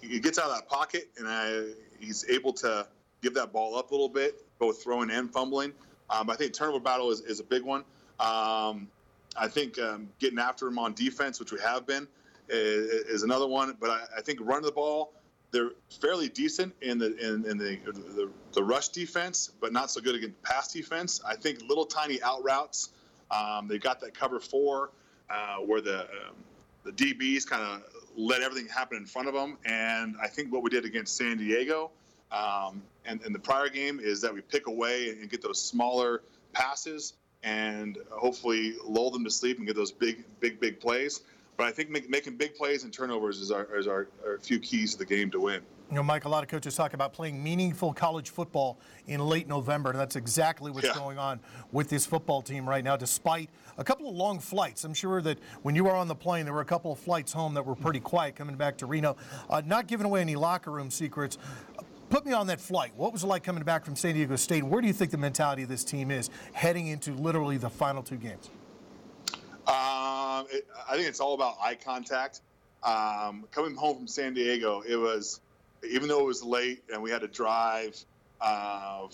he 0.00 0.18
gets 0.18 0.38
out 0.38 0.46
of 0.46 0.54
that 0.56 0.68
pocket 0.68 1.10
and 1.16 1.28
I, 1.28 1.66
he's 2.00 2.28
able 2.28 2.52
to 2.54 2.86
give 3.22 3.34
that 3.34 3.52
ball 3.52 3.76
up 3.76 3.90
a 3.90 3.94
little 3.94 4.08
bit, 4.08 4.42
both 4.58 4.82
throwing 4.82 5.10
and 5.10 5.32
fumbling. 5.32 5.72
Um, 6.08 6.28
I 6.28 6.34
think 6.34 6.52
turnover 6.52 6.80
battle 6.80 7.10
is, 7.10 7.20
is 7.20 7.38
a 7.38 7.44
big 7.44 7.62
one. 7.62 7.84
Um, 8.18 8.88
I 9.36 9.46
think 9.48 9.78
um, 9.78 10.08
getting 10.18 10.38
after 10.38 10.66
him 10.66 10.78
on 10.78 10.94
defense, 10.94 11.38
which 11.38 11.52
we 11.52 11.60
have 11.60 11.86
been, 11.86 12.08
is, 12.48 12.90
is 13.06 13.22
another 13.22 13.46
one. 13.46 13.76
But 13.78 13.90
I, 13.90 14.00
I 14.18 14.20
think 14.22 14.40
running 14.42 14.64
the 14.64 14.72
ball 14.72 15.12
they're 15.52 15.70
fairly 16.00 16.28
decent 16.28 16.74
in 16.80 16.98
the 16.98 17.16
in, 17.16 17.44
in 17.44 17.58
the, 17.58 17.78
the, 17.84 18.30
the 18.52 18.62
rush 18.62 18.88
defense, 18.88 19.50
but 19.60 19.72
not 19.72 19.90
so 19.90 20.00
good 20.00 20.14
against 20.14 20.42
pass 20.42 20.72
defense. 20.72 21.20
I 21.26 21.36
think 21.36 21.62
little 21.68 21.86
tiny 21.86 22.22
out 22.22 22.44
routes. 22.44 22.90
Um, 23.30 23.68
they 23.68 23.78
got 23.78 24.00
that 24.00 24.14
cover 24.14 24.40
four 24.40 24.90
uh, 25.28 25.56
where 25.58 25.80
the 25.80 26.02
um, 26.02 26.36
the 26.84 26.92
DBs 26.92 27.46
kind 27.46 27.62
of 27.62 27.82
let 28.16 28.42
everything 28.42 28.68
happen 28.68 28.96
in 28.96 29.06
front 29.06 29.28
of 29.28 29.34
them, 29.34 29.58
and 29.64 30.16
I 30.22 30.28
think 30.28 30.52
what 30.52 30.62
we 30.62 30.70
did 30.70 30.84
against 30.84 31.16
San 31.16 31.38
Diego 31.38 31.90
um, 32.32 32.82
and 33.04 33.22
in 33.22 33.32
the 33.32 33.38
prior 33.38 33.68
game 33.68 34.00
is 34.00 34.20
that 34.20 34.32
we 34.32 34.40
pick 34.40 34.66
away 34.66 35.10
and 35.10 35.28
get 35.28 35.42
those 35.42 35.60
smaller 35.60 36.22
passes 36.52 37.14
and 37.42 37.98
hopefully 38.10 38.74
lull 38.84 39.10
them 39.10 39.24
to 39.24 39.30
sleep 39.30 39.58
and 39.58 39.66
get 39.66 39.74
those 39.74 39.90
big 39.90 40.24
big 40.40 40.60
big 40.60 40.80
plays. 40.80 41.22
But 41.60 41.66
I 41.66 41.72
think 41.72 41.90
make, 41.90 42.08
making 42.08 42.36
big 42.36 42.54
plays 42.54 42.84
and 42.84 42.92
turnovers 42.92 43.38
is 43.38 43.50
our, 43.50 43.68
is 43.76 43.86
our, 43.86 44.08
our 44.24 44.38
few 44.38 44.58
keys 44.58 44.92
to 44.92 44.98
the 44.98 45.04
game 45.04 45.30
to 45.32 45.40
win. 45.40 45.60
You 45.90 45.96
know, 45.96 46.02
Mike, 46.02 46.24
a 46.24 46.28
lot 46.30 46.42
of 46.42 46.48
coaches 46.48 46.74
talk 46.74 46.94
about 46.94 47.12
playing 47.12 47.44
meaningful 47.44 47.92
college 47.92 48.30
football 48.30 48.78
in 49.08 49.20
late 49.20 49.46
November, 49.46 49.90
and 49.90 49.98
that's 49.98 50.16
exactly 50.16 50.70
what's 50.70 50.86
yeah. 50.86 50.94
going 50.94 51.18
on 51.18 51.38
with 51.70 51.90
this 51.90 52.06
football 52.06 52.40
team 52.40 52.66
right 52.66 52.82
now, 52.82 52.96
despite 52.96 53.50
a 53.76 53.84
couple 53.84 54.08
of 54.08 54.14
long 54.14 54.38
flights. 54.38 54.84
I'm 54.84 54.94
sure 54.94 55.20
that 55.20 55.38
when 55.60 55.74
you 55.74 55.84
were 55.84 55.94
on 55.94 56.08
the 56.08 56.14
plane, 56.14 56.46
there 56.46 56.54
were 56.54 56.62
a 56.62 56.64
couple 56.64 56.92
of 56.92 56.98
flights 56.98 57.30
home 57.30 57.52
that 57.52 57.66
were 57.66 57.76
pretty 57.76 58.00
quiet 58.00 58.36
coming 58.36 58.56
back 58.56 58.78
to 58.78 58.86
Reno. 58.86 59.18
Uh, 59.50 59.60
not 59.66 59.86
giving 59.86 60.06
away 60.06 60.22
any 60.22 60.36
locker 60.36 60.70
room 60.70 60.90
secrets. 60.90 61.36
put 62.08 62.24
me 62.24 62.32
on 62.32 62.46
that 62.46 62.62
flight. 62.62 62.92
What 62.96 63.12
was 63.12 63.22
it 63.22 63.26
like 63.26 63.42
coming 63.42 63.64
back 63.64 63.84
from 63.84 63.96
San 63.96 64.14
Diego 64.14 64.36
State? 64.36 64.64
Where 64.64 64.80
do 64.80 64.86
you 64.86 64.94
think 64.94 65.10
the 65.10 65.18
mentality 65.18 65.62
of 65.62 65.68
this 65.68 65.84
team 65.84 66.10
is 66.10 66.30
heading 66.54 66.86
into 66.86 67.12
literally 67.12 67.58
the 67.58 67.68
final 67.68 68.02
two 68.02 68.16
games? 68.16 68.48
Um, 69.70 70.46
it, 70.50 70.66
I 70.88 70.96
think 70.96 71.06
it's 71.06 71.20
all 71.20 71.34
about 71.34 71.54
eye 71.62 71.76
contact. 71.76 72.40
Um, 72.82 73.44
coming 73.52 73.76
home 73.76 73.98
from 73.98 74.08
San 74.08 74.34
Diego, 74.34 74.82
it 74.86 74.96
was, 74.96 75.40
even 75.88 76.08
though 76.08 76.20
it 76.20 76.26
was 76.26 76.42
late 76.42 76.82
and 76.92 77.00
we 77.02 77.10
had 77.10 77.20
to 77.20 77.28
drive 77.28 77.96
uh, 78.40 79.06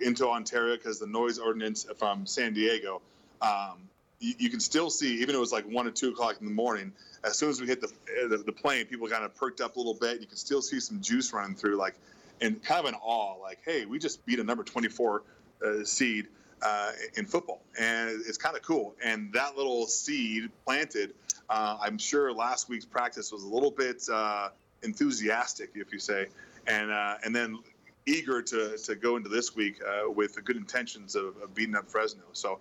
into 0.00 0.28
Ontario 0.28 0.76
because 0.76 0.98
the 0.98 1.06
noise 1.06 1.38
ordinance 1.38 1.86
from 1.96 2.26
San 2.26 2.52
Diego, 2.52 3.00
um, 3.40 3.88
you, 4.20 4.34
you, 4.38 4.50
can 4.50 4.60
still 4.60 4.90
see, 4.90 5.22
even 5.22 5.28
though 5.28 5.38
it 5.38 5.40
was 5.40 5.52
like 5.52 5.64
one 5.64 5.86
or 5.86 5.92
two 5.92 6.10
o'clock 6.10 6.36
in 6.40 6.46
the 6.46 6.52
morning, 6.52 6.92
as 7.24 7.38
soon 7.38 7.48
as 7.48 7.58
we 7.58 7.66
hit 7.66 7.80
the, 7.80 7.90
the, 8.28 8.36
the 8.36 8.52
plane, 8.52 8.84
people 8.84 9.08
kind 9.08 9.24
of 9.24 9.34
perked 9.34 9.62
up 9.62 9.76
a 9.76 9.78
little 9.78 9.94
bit. 9.94 10.20
You 10.20 10.26
can 10.26 10.36
still 10.36 10.60
see 10.60 10.80
some 10.80 11.00
juice 11.00 11.32
running 11.32 11.54
through, 11.54 11.76
like, 11.76 11.94
and 12.42 12.62
kind 12.62 12.80
of 12.80 12.92
an 12.92 13.00
awe, 13.00 13.40
like, 13.40 13.60
hey, 13.64 13.86
we 13.86 13.98
just 13.98 14.26
beat 14.26 14.40
a 14.40 14.44
number 14.44 14.62
24 14.62 15.22
uh, 15.64 15.84
seed 15.84 16.26
uh, 16.62 16.92
in 17.16 17.26
football, 17.26 17.62
and 17.78 18.10
it's 18.26 18.38
kind 18.38 18.56
of 18.56 18.62
cool. 18.62 18.94
And 19.04 19.32
that 19.32 19.56
little 19.56 19.86
seed 19.86 20.50
planted, 20.64 21.14
uh, 21.48 21.78
I'm 21.80 21.98
sure 21.98 22.32
last 22.32 22.68
week's 22.68 22.84
practice 22.84 23.32
was 23.32 23.42
a 23.42 23.48
little 23.48 23.70
bit 23.70 24.02
uh, 24.10 24.50
enthusiastic, 24.82 25.70
if 25.74 25.92
you 25.92 25.98
say, 25.98 26.26
and 26.66 26.90
uh, 26.90 27.16
and 27.24 27.34
then 27.34 27.58
eager 28.06 28.42
to, 28.42 28.76
to 28.78 28.94
go 28.96 29.16
into 29.16 29.28
this 29.28 29.54
week 29.54 29.80
uh, 29.86 30.10
with 30.10 30.34
the 30.34 30.42
good 30.42 30.56
intentions 30.56 31.14
of, 31.14 31.36
of 31.42 31.54
beating 31.54 31.76
up 31.76 31.88
Fresno. 31.88 32.24
So 32.32 32.58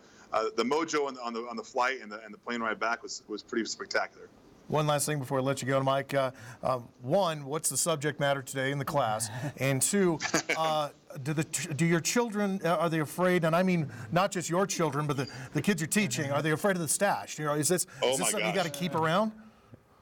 the 0.56 0.64
mojo 0.64 1.08
on 1.08 1.16
the, 1.16 1.22
on 1.22 1.34
the 1.34 1.42
on 1.42 1.56
the 1.56 1.64
flight 1.64 2.02
and 2.02 2.12
the 2.12 2.24
and 2.24 2.34
the 2.34 2.38
plane 2.38 2.62
ride 2.62 2.80
back 2.80 3.04
was 3.04 3.24
was 3.28 3.44
pretty 3.44 3.66
spectacular. 3.66 4.28
One 4.72 4.88
last 4.88 5.06
thing 5.06 5.20
before 5.20 5.40
I 5.40 5.42
let 5.42 5.62
you 5.62 5.68
go, 5.68 5.84
Mike. 5.84 6.14
Uh, 6.14 6.32
uh, 6.64 6.80
one, 7.02 7.44
what's 7.44 7.68
the 7.68 7.76
subject 7.76 8.22
matter 8.22 8.42
today 8.42 8.72
in 8.72 8.80
the 8.80 8.86
class? 8.86 9.30
And 9.58 9.82
two, 9.82 10.18
uh, 10.58 10.90
do 11.24 11.34
the 11.34 11.44
do 11.44 11.86
your 11.86 12.00
children 12.00 12.62
uh, 12.64 12.78
are 12.78 12.90
they 12.90 13.02
afraid? 13.02 13.44
And 13.44 13.54
I 13.54 13.64
mean 13.64 13.92
not 14.12 14.32
just 14.32 14.50
your 14.50 14.66
children, 14.66 15.08
but 15.08 15.18
the, 15.18 15.28
the 15.54 15.62
kids 15.62 15.82
you're 15.82 15.90
teaching. 15.90 16.32
Are 16.32 16.42
they 16.42 16.52
afraid 16.52 16.78
of 16.78 16.82
the 16.82 16.88
stash? 16.88 17.38
You 17.38 17.46
know, 17.46 17.54
is 17.54 17.68
this, 17.68 17.86
oh 18.02 18.12
is 18.12 18.18
this 18.18 18.30
something 18.30 18.46
gosh. 18.46 18.56
you 18.56 18.64
got 18.64 18.74
to 18.74 18.80
keep 18.80 18.96
around? 18.96 19.34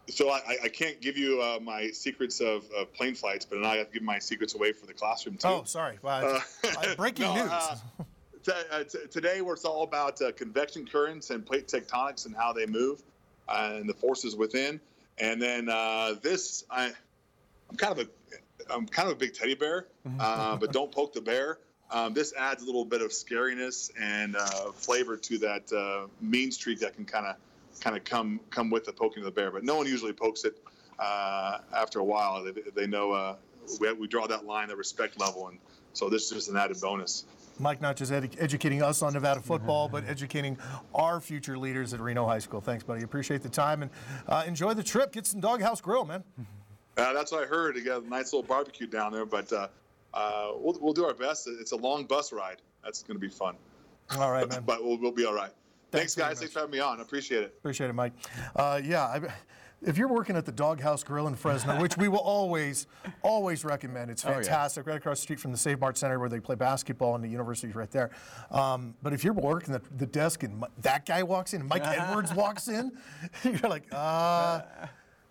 So 0.08 0.30
I, 0.30 0.58
I 0.64 0.68
can't 0.68 1.02
give 1.02 1.18
you 1.18 1.42
uh, 1.42 1.60
my 1.60 1.90
secrets 1.90 2.40
of, 2.40 2.64
of, 2.72 2.94
plane 2.94 3.16
flights, 3.16 3.46
but 3.46 3.64
I 3.64 3.78
have 3.78 3.88
to 3.88 3.94
give 3.94 4.04
my 4.04 4.20
secrets 4.20 4.54
away 4.54 4.72
for 4.72 4.86
the 4.86 4.94
classroom 4.94 5.38
too. 5.38 5.48
Oh, 5.48 5.64
sorry. 5.66 5.98
Well, 6.04 6.42
uh, 6.64 6.96
breaking 6.96 7.26
no, 7.36 7.46
news. 7.46 7.82
T- 8.44 8.52
t- 9.00 9.08
today, 9.10 9.42
it's 9.44 9.66
all 9.66 9.84
about 9.84 10.22
convection 10.38 10.86
currents 10.86 11.32
and 11.32 11.46
plate 11.46 11.68
tectonics 11.68 12.28
and 12.28 12.36
how 12.36 12.54
they 12.54 12.68
move 12.68 13.02
and 13.52 13.90
the 13.90 13.94
forces 13.94 14.36
within. 14.36 14.80
And 15.18 15.42
then 15.42 15.70
uh, 15.70 16.16
this, 16.22 16.64
I, 16.70 16.92
I'm 17.70 17.76
kind 17.76 18.00
of 18.00 18.08
a, 18.08 18.74
I'm 18.74 18.88
kind 18.88 19.08
of 19.10 19.16
a 19.16 19.18
big 19.18 19.34
teddy 19.34 19.56
bear, 19.56 19.88
uh, 20.20 20.56
but 20.58 20.72
don't 20.72 20.92
poke 20.92 21.14
the 21.14 21.22
bear. 21.22 21.58
Um, 21.92 22.14
this 22.14 22.34
adds 22.38 22.62
a 22.62 22.66
little 22.66 22.86
bit 22.86 23.02
of 23.02 23.10
scariness 23.10 23.92
and 24.00 24.36
uh, 24.36 24.72
flavor 24.74 25.18
to 25.18 25.38
that 25.40 25.74
uh, 25.74 26.08
mean 26.22 26.52
streak 26.52 26.80
that 26.80 26.96
can 26.96 27.06
kind 27.06 27.26
of 27.26 27.36
kind 27.82 27.98
of 27.98 28.04
come 28.04 28.40
come 28.50 28.70
with 28.70 28.86
the 28.86 28.94
poking 28.94 29.24
of 29.24 29.26
the 29.26 29.32
bear. 29.32 29.50
But 29.52 29.64
no 29.64 29.76
one 29.76 29.88
usually 29.88 30.14
pokes 30.14 30.44
it 30.44 30.56
uh, 31.00 31.60
after 31.76 32.00
a 32.00 32.04
while. 32.04 32.44
They, 32.44 32.52
they 32.76 32.88
know 32.88 33.12
uh, 33.12 33.36
we, 33.80 33.92
we 33.94 34.08
draw 34.08 34.28
that 34.28 34.46
line, 34.46 34.68
the 34.68 34.76
respect 34.76 35.20
level, 35.20 35.48
and 35.48 35.58
so 35.94 36.10
this 36.10 36.26
is 36.26 36.32
just 36.32 36.50
an 36.50 36.58
added 36.58 36.80
bonus. 36.80 37.26
Mike 37.60 37.82
not 37.82 37.96
just 37.96 38.12
ed- 38.12 38.36
educating 38.40 38.82
us 38.82 39.02
on 39.02 39.14
Nevada 39.14 39.42
football, 39.42 39.88
but 39.88 40.04
educating 40.08 40.58
our 40.94 41.20
future 41.20 41.58
leaders 41.58 41.94
at 41.94 42.00
Reno 42.00 42.26
High 42.26 42.40
School. 42.40 42.62
Thanks, 42.62 42.84
buddy. 42.84 43.04
Appreciate 43.04 43.44
the 43.44 43.50
time 43.50 43.82
and 43.82 43.92
uh, 44.28 44.44
enjoy 44.48 44.74
the 44.74 44.84
trip. 44.84 45.12
Get 45.12 45.26
some 45.26 45.40
Doghouse 45.40 45.82
Grill, 45.82 46.06
man. 46.06 46.24
Uh, 46.98 47.14
that's 47.14 47.32
what 47.32 47.44
I 47.44 47.46
heard. 47.46 47.76
You 47.76 47.84
got 47.84 48.04
a 48.04 48.08
nice 48.08 48.34
little 48.34 48.44
barbecue 48.44 48.88
down 48.88 49.12
there, 49.12 49.26
but 49.26 49.52
uh, 49.54 49.68
uh 50.14 50.52
we'll, 50.56 50.78
we'll 50.82 50.94
do 50.94 51.06
our 51.06 51.14
best. 51.14 51.48
It's 51.48 51.72
a 51.72 51.78
long 51.78 52.06
bus 52.06 52.34
ride. 52.34 52.62
That's 52.84 53.04
going 53.04 53.20
to 53.20 53.26
be 53.26 53.32
fun. 53.32 53.56
All 54.18 54.32
right, 54.32 54.48
man. 54.50 54.64
but 54.66 54.84
we'll, 54.84 54.98
we'll 54.98 55.12
be 55.12 55.26
all 55.26 55.34
right. 55.34 55.52
Thanks, 55.92 56.14
Thanks 56.14 56.16
guys. 56.16 56.40
Thanks 56.40 56.54
for 56.54 56.60
having 56.60 56.72
me 56.72 56.80
on. 56.80 57.00
I 57.00 57.02
appreciate 57.02 57.44
it. 57.44 57.56
Appreciate 57.58 57.90
it, 57.90 57.94
Mike. 57.94 58.14
Uh, 58.56 58.80
yeah. 58.84 59.06
I, 59.06 59.22
if 59.82 59.98
you're 59.98 60.08
working 60.08 60.36
at 60.36 60.46
the 60.46 60.52
Doghouse 60.52 61.04
Grill 61.04 61.28
in 61.28 61.36
Fresno, 61.36 61.80
which 61.80 61.98
we 61.98 62.08
will 62.08 62.20
always, 62.20 62.88
always 63.22 63.64
recommend, 63.64 64.12
it's 64.12 64.24
fantastic, 64.24 64.84
oh, 64.84 64.90
yeah. 64.90 64.94
right 64.94 64.98
across 64.98 65.20
the 65.20 65.24
street 65.24 65.40
from 65.40 65.52
the 65.52 65.58
Save 65.58 65.80
Mart 65.80 65.98
Center 65.98 66.20
where 66.20 66.30
they 66.30 66.40
play 66.40 66.56
basketball 66.56 67.16
and 67.16 67.24
the 67.24 67.30
university's 67.30 67.76
right 67.76 67.92
there. 67.92 68.12
Um, 68.52 68.96
but 69.02 69.14
if 69.14 69.24
you're 69.24 69.34
working 69.34 69.74
at 69.74 69.98
the 69.98 70.06
desk 70.06 70.44
and 70.44 70.64
that 70.80 71.06
guy 71.06 71.24
walks 71.24 71.54
in, 71.54 71.62
and 71.62 71.70
Mike 71.70 71.84
Edwards 71.86 72.34
walks 72.34 72.68
in, 72.68 72.92
you're 73.44 73.70
like, 73.70 73.86
uh, 73.92 74.62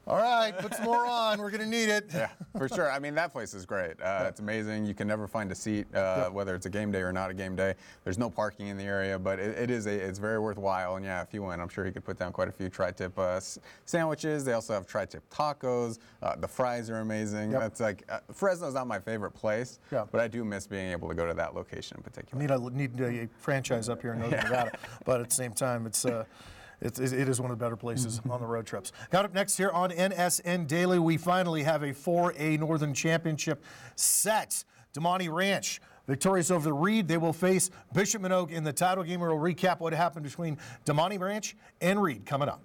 all 0.09 0.17
right, 0.17 0.57
put 0.59 0.75
some 0.75 0.87
more 0.87 1.07
on. 1.07 1.39
We're 1.39 1.51
going 1.51 1.61
to 1.61 1.69
need 1.69 1.91
it. 1.91 2.07
Yeah, 2.15 2.31
for 2.57 2.67
sure. 2.67 2.91
I 2.91 2.99
mean, 2.99 3.15
that 3.17 3.31
place 3.31 3.53
is 3.53 3.67
great. 3.67 4.01
Uh, 4.01 4.25
it's 4.27 4.41
amazing. 4.41 4.87
You 4.87 4.95
can 4.95 5.07
never 5.07 5.29
find 5.29 5.53
a 5.53 5.55
seat, 5.55 5.87
uh, 5.95 6.31
whether 6.31 6.55
it's 6.55 6.65
a 6.65 6.71
game 6.71 6.91
day 6.91 7.01
or 7.01 7.13
not 7.13 7.31
a 7.31 7.35
game 7.35 7.55
day. 7.55 7.75
There's 8.05 8.17
no 8.17 8.31
parking 8.31 8.69
in 8.69 8.79
the 8.79 8.85
area, 8.85 9.19
but 9.19 9.39
it, 9.39 9.59
it 9.59 9.71
is 9.71 9.87
a, 9.87 9.93
it's 9.93 10.19
very 10.19 10.39
worthwhile. 10.39 10.97
And 10.97 11.05
yeah, 11.05 11.21
if 11.21 11.35
you 11.35 11.43
went, 11.43 11.61
I'm 11.61 11.69
sure 11.69 11.85
you 11.85 11.93
could 11.93 12.07
put 12.07 12.19
down 12.19 12.33
quite 12.33 12.49
a 12.49 12.53
few 12.53 12.71
tri-tip 12.71 13.19
uh, 13.19 13.39
sandwiches. 13.85 14.47
They 14.47 14.55
also 14.55 14.73
have 14.73 14.87
tri-tip 14.87 15.29
tacos. 15.29 15.99
Uh, 16.23 16.37
the 16.37 16.49
fries 16.49 16.89
are 16.89 17.01
amazing. 17.01 17.53
Yep. 17.53 17.61
That's 17.61 17.81
like 17.81 18.05
uh, 18.09 18.21
Fresno's 18.33 18.75
not 18.75 18.87
my 18.87 18.99
favorite 18.99 19.33
place, 19.33 19.79
yeah. 19.93 20.07
but 20.11 20.23
I 20.23 20.29
do 20.29 20.43
miss 20.43 20.67
being 20.67 20.91
able 20.91 21.09
to 21.09 21.15
go 21.15 21.27
to 21.27 21.35
that 21.35 21.55
location 21.55 21.99
in 21.99 22.03
particular. 22.03 22.41
Need 22.41 22.51
a, 22.51 22.71
need 22.71 23.01
a 23.01 23.29
franchise 23.39 23.91
up 23.91 24.01
here 24.01 24.15
in 24.15 24.21
Northern 24.21 24.39
yeah. 24.43 24.49
Nevada, 24.49 24.79
but 25.05 25.21
at 25.21 25.29
the 25.29 25.35
same 25.35 25.53
time, 25.53 25.85
it's. 25.85 26.07
It's, 26.81 27.01
it 27.01 27.29
is 27.29 27.41
one 27.41 27.51
of 27.51 27.59
the 27.59 27.65
better 27.65 27.77
places 27.77 28.21
mm-hmm. 28.21 28.31
on 28.31 28.41
the 28.41 28.47
road 28.47 28.67
trips. 28.67 28.93
Got 29.11 29.25
up 29.25 29.35
next 29.35 29.57
here 29.57 29.71
on 29.71 29.91
NSN 29.91 30.67
Daily, 30.67 30.99
we 30.99 31.17
finally 31.17 31.63
have 31.65 31.83
a 31.83 31.93
4A 31.93 32.59
Northern 32.59 32.95
Championship 32.95 33.65
set. 33.97 34.65
Damonte 34.95 35.33
Ranch 35.33 35.81
victorious 36.07 36.51
over 36.51 36.65
the 36.65 36.73
Reed. 36.73 37.07
They 37.07 37.19
will 37.19 37.33
face 37.33 37.71
Bishop 37.93 38.23
Manogue 38.23 38.51
in 38.51 38.65
the 38.65 38.73
title 38.73 39.05
game. 39.05 39.21
We'll 39.21 39.33
recap 39.33 39.81
what 39.81 39.93
happened 39.93 40.25
between 40.25 40.57
Damonte 40.87 41.21
Ranch 41.21 41.57
and 41.81 42.03
Reed 42.03 42.25
coming 42.27 42.49
up. 42.49 42.63